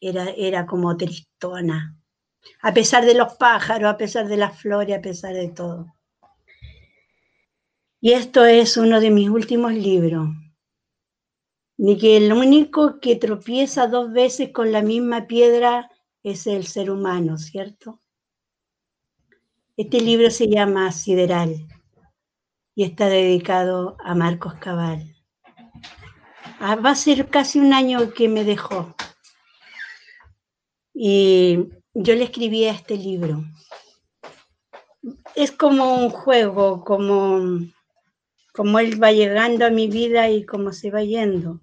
era, 0.00 0.30
era 0.30 0.64
como 0.66 0.96
tristona. 0.96 1.96
A 2.62 2.72
pesar 2.72 3.04
de 3.04 3.14
los 3.14 3.34
pájaros, 3.34 3.92
a 3.92 3.96
pesar 3.96 4.28
de 4.28 4.36
las 4.36 4.58
flores, 4.58 4.96
a 4.96 5.02
pesar 5.02 5.34
de 5.34 5.48
todo. 5.48 5.94
Y 8.00 8.12
esto 8.12 8.44
es 8.44 8.76
uno 8.76 9.00
de 9.00 9.10
mis 9.10 9.28
últimos 9.28 9.72
libros. 9.72 10.28
Ni 11.76 11.98
que 11.98 12.16
el 12.16 12.32
único 12.32 13.00
que 13.00 13.16
tropieza 13.16 13.86
dos 13.86 14.12
veces 14.12 14.50
con 14.52 14.72
la 14.72 14.82
misma 14.82 15.26
piedra 15.26 15.90
es 16.22 16.46
el 16.46 16.66
ser 16.66 16.90
humano, 16.90 17.38
¿cierto? 17.38 18.00
Este 19.76 20.00
libro 20.00 20.30
se 20.30 20.48
llama 20.48 20.92
Sideral 20.92 21.66
y 22.74 22.84
está 22.84 23.08
dedicado 23.08 23.96
a 24.04 24.14
Marcos 24.14 24.54
Cabal. 24.54 25.16
Ah, 26.60 26.76
va 26.76 26.90
a 26.90 26.94
ser 26.94 27.28
casi 27.28 27.58
un 27.58 27.72
año 27.72 28.12
que 28.12 28.28
me 28.28 28.44
dejó. 28.44 28.94
Y 30.94 31.70
yo 31.94 32.14
le 32.14 32.24
escribí 32.24 32.64
a 32.64 32.72
este 32.72 32.96
libro. 32.96 33.44
Es 35.34 35.52
como 35.52 35.94
un 35.94 36.10
juego, 36.10 36.84
como, 36.84 37.60
como 38.52 38.78
él 38.80 39.02
va 39.02 39.12
llegando 39.12 39.64
a 39.64 39.70
mi 39.70 39.86
vida 39.86 40.28
y 40.28 40.44
cómo 40.44 40.72
se 40.72 40.90
va 40.90 41.02
yendo. 41.04 41.60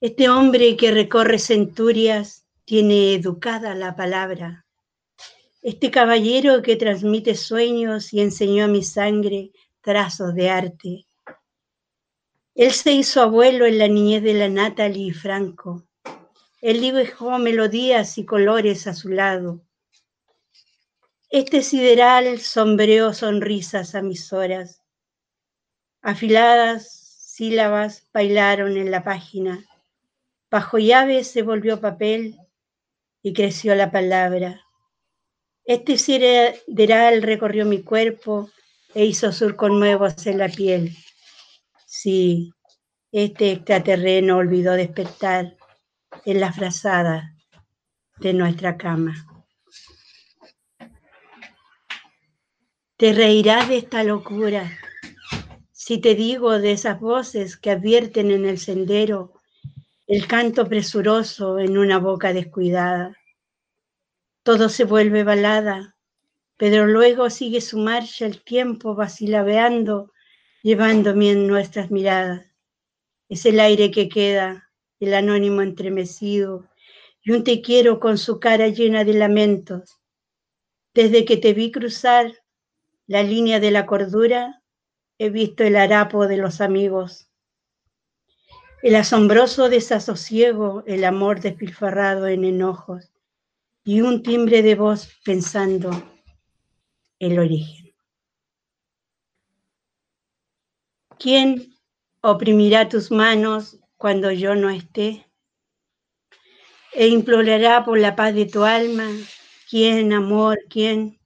Este 0.00 0.28
hombre 0.28 0.76
que 0.76 0.90
recorre 0.90 1.38
centurias 1.38 2.46
tiene 2.64 3.14
educada 3.14 3.74
la 3.74 3.96
palabra. 3.96 4.66
Este 5.62 5.90
caballero 5.90 6.62
que 6.62 6.76
transmite 6.76 7.34
sueños 7.34 8.12
y 8.12 8.20
enseñó 8.20 8.66
a 8.66 8.68
mi 8.68 8.82
sangre 8.84 9.50
trazos 9.80 10.34
de 10.34 10.50
arte. 10.50 11.06
Él 12.54 12.72
se 12.72 12.92
hizo 12.92 13.22
abuelo 13.22 13.66
en 13.66 13.78
la 13.78 13.88
niñez 13.88 14.22
de 14.22 14.34
la 14.34 14.48
Natalie 14.48 15.14
Franco. 15.14 15.87
Él 16.60 16.80
dibujó 16.80 17.38
melodías 17.38 18.18
y 18.18 18.24
colores 18.24 18.86
a 18.86 18.94
su 18.94 19.10
lado. 19.10 19.60
Este 21.30 21.62
sideral 21.62 22.40
sombreó 22.40 23.12
sonrisas 23.12 23.94
a 23.94 24.02
mis 24.02 24.32
horas, 24.32 24.82
afiladas 26.00 26.98
sílabas 27.38 28.08
bailaron 28.12 28.76
en 28.76 28.90
la 28.90 29.04
página. 29.04 29.64
Bajo 30.50 30.78
llave 30.78 31.22
se 31.22 31.42
volvió 31.42 31.80
papel 31.80 32.36
y 33.22 33.34
creció 33.34 33.74
la 33.74 33.92
palabra. 33.92 34.64
Este 35.64 35.98
sideral 35.98 37.22
recorrió 37.22 37.66
mi 37.66 37.82
cuerpo 37.82 38.50
e 38.94 39.04
hizo 39.04 39.30
surcos 39.32 39.70
nuevos 39.70 40.26
en 40.26 40.38
la 40.38 40.48
piel. 40.48 40.96
Sí, 41.86 42.50
este 43.12 43.52
extraterreno 43.52 44.38
olvidó 44.38 44.72
despertar 44.72 45.57
en 46.24 46.40
la 46.40 46.52
frazada 46.52 47.34
de 48.18 48.32
nuestra 48.32 48.76
cama. 48.76 49.14
Te 52.96 53.12
reirás 53.12 53.68
de 53.68 53.78
esta 53.78 54.02
locura 54.02 54.70
si 55.88 55.98
te 55.98 56.14
digo 56.14 56.58
de 56.58 56.72
esas 56.72 57.00
voces 57.00 57.56
que 57.56 57.70
advierten 57.70 58.30
en 58.30 58.44
el 58.44 58.58
sendero 58.58 59.32
el 60.06 60.26
canto 60.26 60.68
presuroso 60.68 61.58
en 61.58 61.78
una 61.78 61.98
boca 61.98 62.32
descuidada. 62.32 63.16
Todo 64.42 64.68
se 64.68 64.84
vuelve 64.84 65.24
balada, 65.24 65.96
pero 66.58 66.86
luego 66.86 67.30
sigue 67.30 67.62
su 67.62 67.78
marcha 67.78 68.26
el 68.26 68.42
tiempo 68.42 68.94
vacilabeando, 68.94 70.12
llevándome 70.62 71.30
en 71.30 71.46
nuestras 71.46 71.90
miradas. 71.90 72.46
Es 73.30 73.46
el 73.46 73.60
aire 73.60 73.90
que 73.90 74.10
queda, 74.10 74.67
el 75.00 75.14
anónimo 75.14 75.62
entremecido, 75.62 76.68
y 77.22 77.32
un 77.32 77.44
te 77.44 77.60
quiero 77.60 78.00
con 78.00 78.18
su 78.18 78.40
cara 78.40 78.68
llena 78.68 79.04
de 79.04 79.14
lamentos. 79.14 80.00
Desde 80.94 81.24
que 81.24 81.36
te 81.36 81.52
vi 81.52 81.70
cruzar 81.70 82.32
la 83.06 83.22
línea 83.22 83.60
de 83.60 83.70
la 83.70 83.86
cordura, 83.86 84.62
he 85.18 85.30
visto 85.30 85.64
el 85.64 85.76
harapo 85.76 86.26
de 86.26 86.36
los 86.36 86.60
amigos, 86.60 87.28
el 88.82 88.94
asombroso 88.94 89.68
desasosiego, 89.68 90.84
el 90.86 91.04
amor 91.04 91.40
despilfarrado 91.40 92.28
en 92.28 92.44
enojos 92.44 93.12
y 93.84 94.02
un 94.02 94.22
timbre 94.22 94.62
de 94.62 94.76
voz 94.76 95.08
pensando 95.24 95.90
el 97.18 97.38
origen. 97.38 97.92
¿Quién 101.18 101.74
oprimirá 102.20 102.88
tus 102.88 103.10
manos 103.10 103.80
cuando 103.98 104.30
yo 104.30 104.54
no 104.54 104.70
esté? 104.70 105.26
E 106.94 107.08
implorará 107.08 107.84
por 107.84 107.98
la 107.98 108.16
paz 108.16 108.34
de 108.34 108.46
tu 108.46 108.64
alma. 108.64 109.10
¿Quién, 109.68 110.12
amor? 110.12 110.60
¿Quién? 110.70 111.20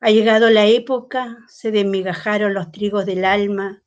Ha 0.00 0.10
llegado 0.10 0.50
la 0.50 0.66
época, 0.66 1.38
se 1.46 1.70
desmigajaron 1.70 2.54
los 2.54 2.72
trigos 2.72 3.06
del 3.06 3.24
alma. 3.24 3.82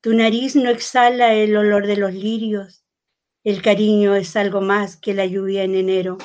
Tu 0.00 0.14
nariz 0.14 0.56
no 0.56 0.68
exhala 0.68 1.32
el 1.34 1.56
olor 1.56 1.86
de 1.86 1.96
los 1.96 2.12
lirios. 2.12 2.84
El 3.44 3.62
cariño 3.62 4.14
es 4.16 4.36
algo 4.36 4.60
más 4.60 4.96
que 4.96 5.14
la 5.14 5.26
lluvia 5.26 5.62
en 5.62 5.76
enero. 5.76 6.18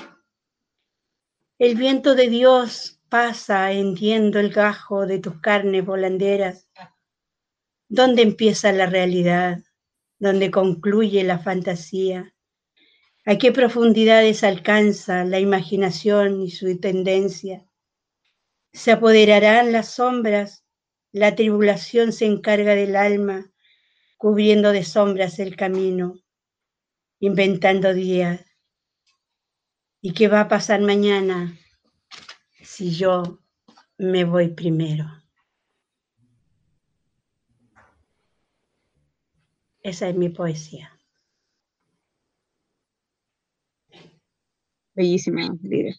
El 1.60 1.76
viento 1.76 2.16
de 2.16 2.28
Dios 2.28 3.00
pasa 3.08 3.72
hendiendo 3.72 4.40
el 4.40 4.50
gajo 4.50 5.06
de 5.06 5.20
tus 5.20 5.40
carnes 5.40 5.86
volanderas. 5.86 6.68
¿Dónde 7.88 8.24
empieza 8.24 8.72
la 8.74 8.88
realidad? 8.88 9.60
¿Dónde 10.18 10.50
concluye 10.50 11.24
la 11.24 11.40
fantasía? 11.40 12.34
¿A 13.26 13.38
qué 13.38 13.52
profundidades 13.52 14.44
alcanza 14.44 15.26
la 15.26 15.40
imaginación 15.40 16.42
y 16.42 16.52
su 16.52 16.80
tendencia? 16.80 17.66
Se 18.72 18.92
apoderarán 18.92 19.72
las 19.72 19.90
sombras, 19.96 20.64
la 21.12 21.36
tribulación 21.36 22.14
se 22.14 22.26
encarga 22.26 22.76
del 22.76 22.96
alma, 22.96 23.52
cubriendo 24.18 24.72
de 24.72 24.84
sombras 24.84 25.40
el 25.40 25.56
camino, 25.56 26.22
inventando 27.20 27.94
días. 27.94 28.46
¿Y 30.02 30.14
qué 30.14 30.28
va 30.28 30.42
a 30.42 30.48
pasar 30.48 30.82
mañana 30.82 31.58
si 32.62 32.96
yo 32.96 33.40
me 33.98 34.24
voy 34.24 34.50
primero? 34.50 35.25
Esa 39.86 40.10
es 40.10 40.16
mi 40.16 40.30
poesía. 40.30 40.90
Bellísima, 44.96 45.56
Lidia. 45.62 45.96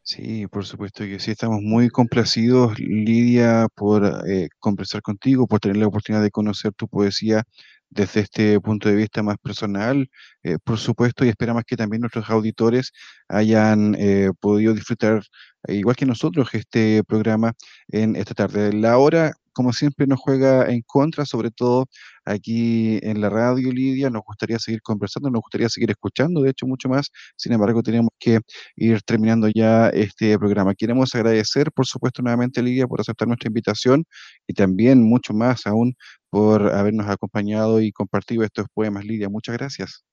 Sí, 0.00 0.46
por 0.46 0.64
supuesto 0.64 1.04
que 1.04 1.18
sí, 1.18 1.32
estamos 1.32 1.60
muy 1.60 1.90
complacidos, 1.90 2.78
Lidia, 2.78 3.68
por 3.74 4.06
eh, 4.26 4.48
conversar 4.58 5.02
contigo, 5.02 5.46
por 5.46 5.60
tener 5.60 5.76
la 5.76 5.88
oportunidad 5.88 6.22
de 6.22 6.30
conocer 6.30 6.72
tu 6.72 6.88
poesía 6.88 7.42
desde 7.90 8.20
este 8.20 8.58
punto 8.58 8.88
de 8.88 8.94
vista 8.94 9.22
más 9.22 9.36
personal, 9.36 10.08
eh, 10.44 10.56
por 10.64 10.78
supuesto, 10.78 11.26
y 11.26 11.28
esperamos 11.28 11.64
que 11.66 11.76
también 11.76 12.00
nuestros 12.00 12.30
auditores 12.30 12.92
hayan 13.28 13.94
eh, 13.98 14.30
podido 14.40 14.72
disfrutar, 14.72 15.22
igual 15.68 15.94
que 15.94 16.06
nosotros, 16.06 16.48
este 16.54 17.04
programa 17.04 17.52
en 17.88 18.16
esta 18.16 18.32
tarde. 18.32 18.72
La 18.72 18.96
hora, 18.96 19.34
como 19.56 19.72
siempre, 19.72 20.06
nos 20.06 20.20
juega 20.20 20.70
en 20.70 20.82
contra, 20.82 21.24
sobre 21.24 21.50
todo 21.50 21.86
aquí 22.26 22.98
en 23.02 23.22
la 23.22 23.30
radio, 23.30 23.72
Lidia. 23.72 24.10
Nos 24.10 24.22
gustaría 24.22 24.58
seguir 24.58 24.82
conversando, 24.82 25.30
nos 25.30 25.40
gustaría 25.40 25.70
seguir 25.70 25.90
escuchando, 25.90 26.42
de 26.42 26.50
hecho, 26.50 26.66
mucho 26.66 26.90
más. 26.90 27.10
Sin 27.36 27.54
embargo, 27.54 27.82
tenemos 27.82 28.10
que 28.18 28.40
ir 28.76 29.00
terminando 29.00 29.48
ya 29.48 29.88
este 29.88 30.38
programa. 30.38 30.74
Queremos 30.74 31.14
agradecer, 31.14 31.72
por 31.72 31.86
supuesto, 31.86 32.20
nuevamente, 32.20 32.60
Lidia, 32.60 32.86
por 32.86 33.00
aceptar 33.00 33.28
nuestra 33.28 33.48
invitación 33.48 34.04
y 34.46 34.52
también 34.52 35.02
mucho 35.02 35.32
más 35.32 35.66
aún 35.66 35.96
por 36.28 36.74
habernos 36.74 37.08
acompañado 37.08 37.80
y 37.80 37.92
compartido 37.92 38.44
estos 38.44 38.66
poemas, 38.74 39.06
Lidia. 39.06 39.30
Muchas 39.30 39.56
gracias. 39.56 40.04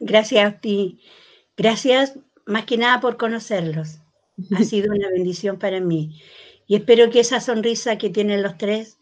Gracias 0.00 0.42
a 0.42 0.58
ti. 0.58 1.02
Gracias 1.54 2.18
más 2.46 2.64
que 2.64 2.78
nada 2.78 2.98
por 3.02 3.18
conocerlos. 3.18 3.98
Ha 4.56 4.64
sido 4.64 4.90
una 4.90 5.10
bendición 5.10 5.58
para 5.58 5.80
mí. 5.80 6.18
Y 6.66 6.76
espero 6.76 7.10
que 7.10 7.20
esa 7.20 7.40
sonrisa 7.40 7.98
que 7.98 8.10
tienen 8.10 8.42
los 8.42 8.56
tres 8.56 8.98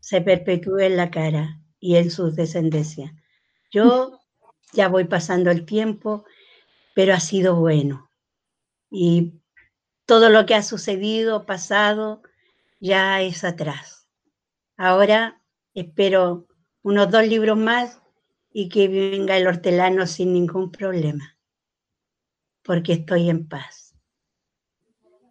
se 0.00 0.20
perpetúe 0.20 0.80
en 0.80 0.96
la 0.96 1.10
cara 1.10 1.60
y 1.80 1.96
en 1.96 2.10
sus 2.10 2.36
descendencias. 2.36 3.12
Yo 3.70 4.20
ya 4.72 4.88
voy 4.88 5.04
pasando 5.04 5.50
el 5.50 5.64
tiempo, 5.64 6.24
pero 6.94 7.14
ha 7.14 7.20
sido 7.20 7.56
bueno. 7.56 8.10
Y 8.90 9.40
todo 10.06 10.28
lo 10.28 10.46
que 10.46 10.54
ha 10.54 10.62
sucedido, 10.62 11.46
pasado, 11.46 12.22
ya 12.80 13.22
es 13.22 13.44
atrás. 13.44 14.08
Ahora 14.76 15.40
espero 15.72 16.46
unos 16.82 17.10
dos 17.10 17.26
libros 17.26 17.56
más 17.56 18.02
y 18.52 18.68
que 18.68 18.88
venga 18.88 19.36
el 19.36 19.46
hortelano 19.46 20.06
sin 20.06 20.32
ningún 20.32 20.70
problema, 20.70 21.38
porque 22.62 22.92
estoy 22.92 23.30
en 23.30 23.48
paz. 23.48 23.94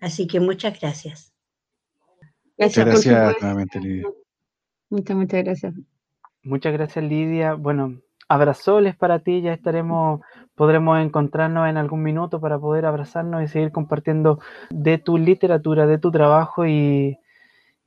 Así 0.02 0.28
que 0.28 0.40
muchas 0.40 0.80
gracias. 0.80 1.33
Muchas 2.58 2.86
Gracias, 2.86 3.36
nuevamente, 3.42 3.80
Lidia. 3.80 4.08
Muchas, 4.90 5.18
muchas 5.18 5.44
gracias. 5.44 5.74
Muchas 6.44 6.74
gracias, 6.74 7.04
Lidia. 7.04 7.54
Bueno, 7.56 8.00
abrazoles 8.28 8.96
para 8.96 9.20
ti. 9.20 9.42
Ya 9.42 9.54
estaremos, 9.54 10.22
podremos 10.56 11.00
encontrarnos 11.00 11.68
en 11.70 11.78
algún 11.78 12.04
minuto 12.04 12.40
para 12.40 12.60
poder 12.60 12.86
abrazarnos 12.86 13.44
y 13.44 13.48
seguir 13.48 13.72
compartiendo 13.72 14.40
de 14.70 14.98
tu 14.98 15.18
literatura, 15.18 15.88
de 15.88 15.98
tu 15.98 16.12
trabajo 16.12 16.66
y, 16.68 17.18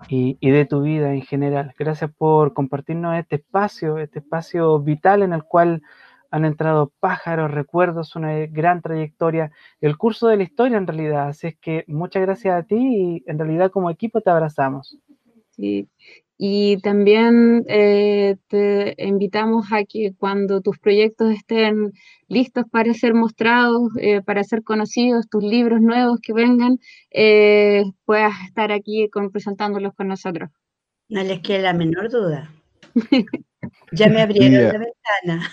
y, 0.08 0.36
y 0.40 0.50
de 0.50 0.64
tu 0.64 0.82
vida 0.82 1.12
en 1.12 1.22
general. 1.22 1.74
Gracias 1.78 2.10
por 2.16 2.52
compartirnos 2.54 3.16
este 3.16 3.36
espacio, 3.36 3.98
este 3.98 4.18
espacio 4.18 4.80
vital 4.80 5.22
en 5.22 5.32
el 5.32 5.44
cual 5.44 5.82
han 6.30 6.44
entrado 6.44 6.92
pájaros, 7.00 7.50
recuerdos, 7.50 8.16
una 8.16 8.46
gran 8.46 8.82
trayectoria, 8.82 9.50
el 9.80 9.96
curso 9.96 10.28
de 10.28 10.36
la 10.36 10.42
historia 10.42 10.78
en 10.78 10.86
realidad. 10.86 11.28
Así 11.28 11.48
es 11.48 11.56
que 11.58 11.84
muchas 11.86 12.22
gracias 12.22 12.54
a 12.54 12.62
ti 12.64 12.76
y 12.76 13.24
en 13.26 13.38
realidad 13.38 13.70
como 13.70 13.90
equipo 13.90 14.20
te 14.20 14.30
abrazamos. 14.30 14.98
Sí. 15.50 15.88
Y 16.38 16.76
también 16.82 17.64
eh, 17.66 18.36
te 18.48 18.94
invitamos 18.98 19.72
a 19.72 19.84
que 19.84 20.12
cuando 20.18 20.60
tus 20.60 20.78
proyectos 20.78 21.32
estén 21.32 21.92
listos 22.28 22.64
para 22.70 22.92
ser 22.92 23.14
mostrados, 23.14 23.90
eh, 23.98 24.20
para 24.20 24.44
ser 24.44 24.62
conocidos, 24.62 25.28
tus 25.30 25.42
libros 25.42 25.80
nuevos 25.80 26.20
que 26.20 26.34
vengan, 26.34 26.78
eh, 27.10 27.84
puedas 28.04 28.34
estar 28.46 28.70
aquí 28.70 29.08
con, 29.08 29.30
presentándolos 29.30 29.94
con 29.94 30.08
nosotros. 30.08 30.50
No 31.08 31.22
les 31.22 31.40
quede 31.40 31.62
la 31.62 31.72
menor 31.72 32.10
duda. 32.10 32.50
Ya 33.92 34.08
me 34.08 34.22
abrieron 34.22 34.52
Lidia. 34.52 34.72
la 34.72 34.78
ventana. 34.78 35.50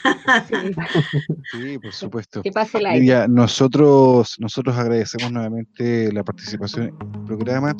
Sí, 1.51 1.61
Sí, 1.61 1.80
por 1.80 1.93
supuesto. 1.93 2.41
que 2.41 2.51
pase 2.51 2.78
el 2.80 2.86
aire. 2.88 2.99
Lidia, 2.99 3.28
nosotros, 3.28 4.36
nosotros 4.39 4.76
agradecemos 4.78 5.32
nuevamente 5.32 6.11
la 6.11 6.24
participación 6.24 6.88
en 6.88 7.16
el 7.20 7.26
programa. 7.26 7.76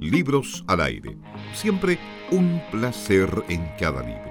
Libros 0.00 0.64
al 0.68 0.80
aire. 0.80 1.16
Siempre 1.52 1.98
un 2.30 2.60
placer 2.70 3.28
en 3.48 3.68
cada 3.78 4.02
libro. 4.02 4.27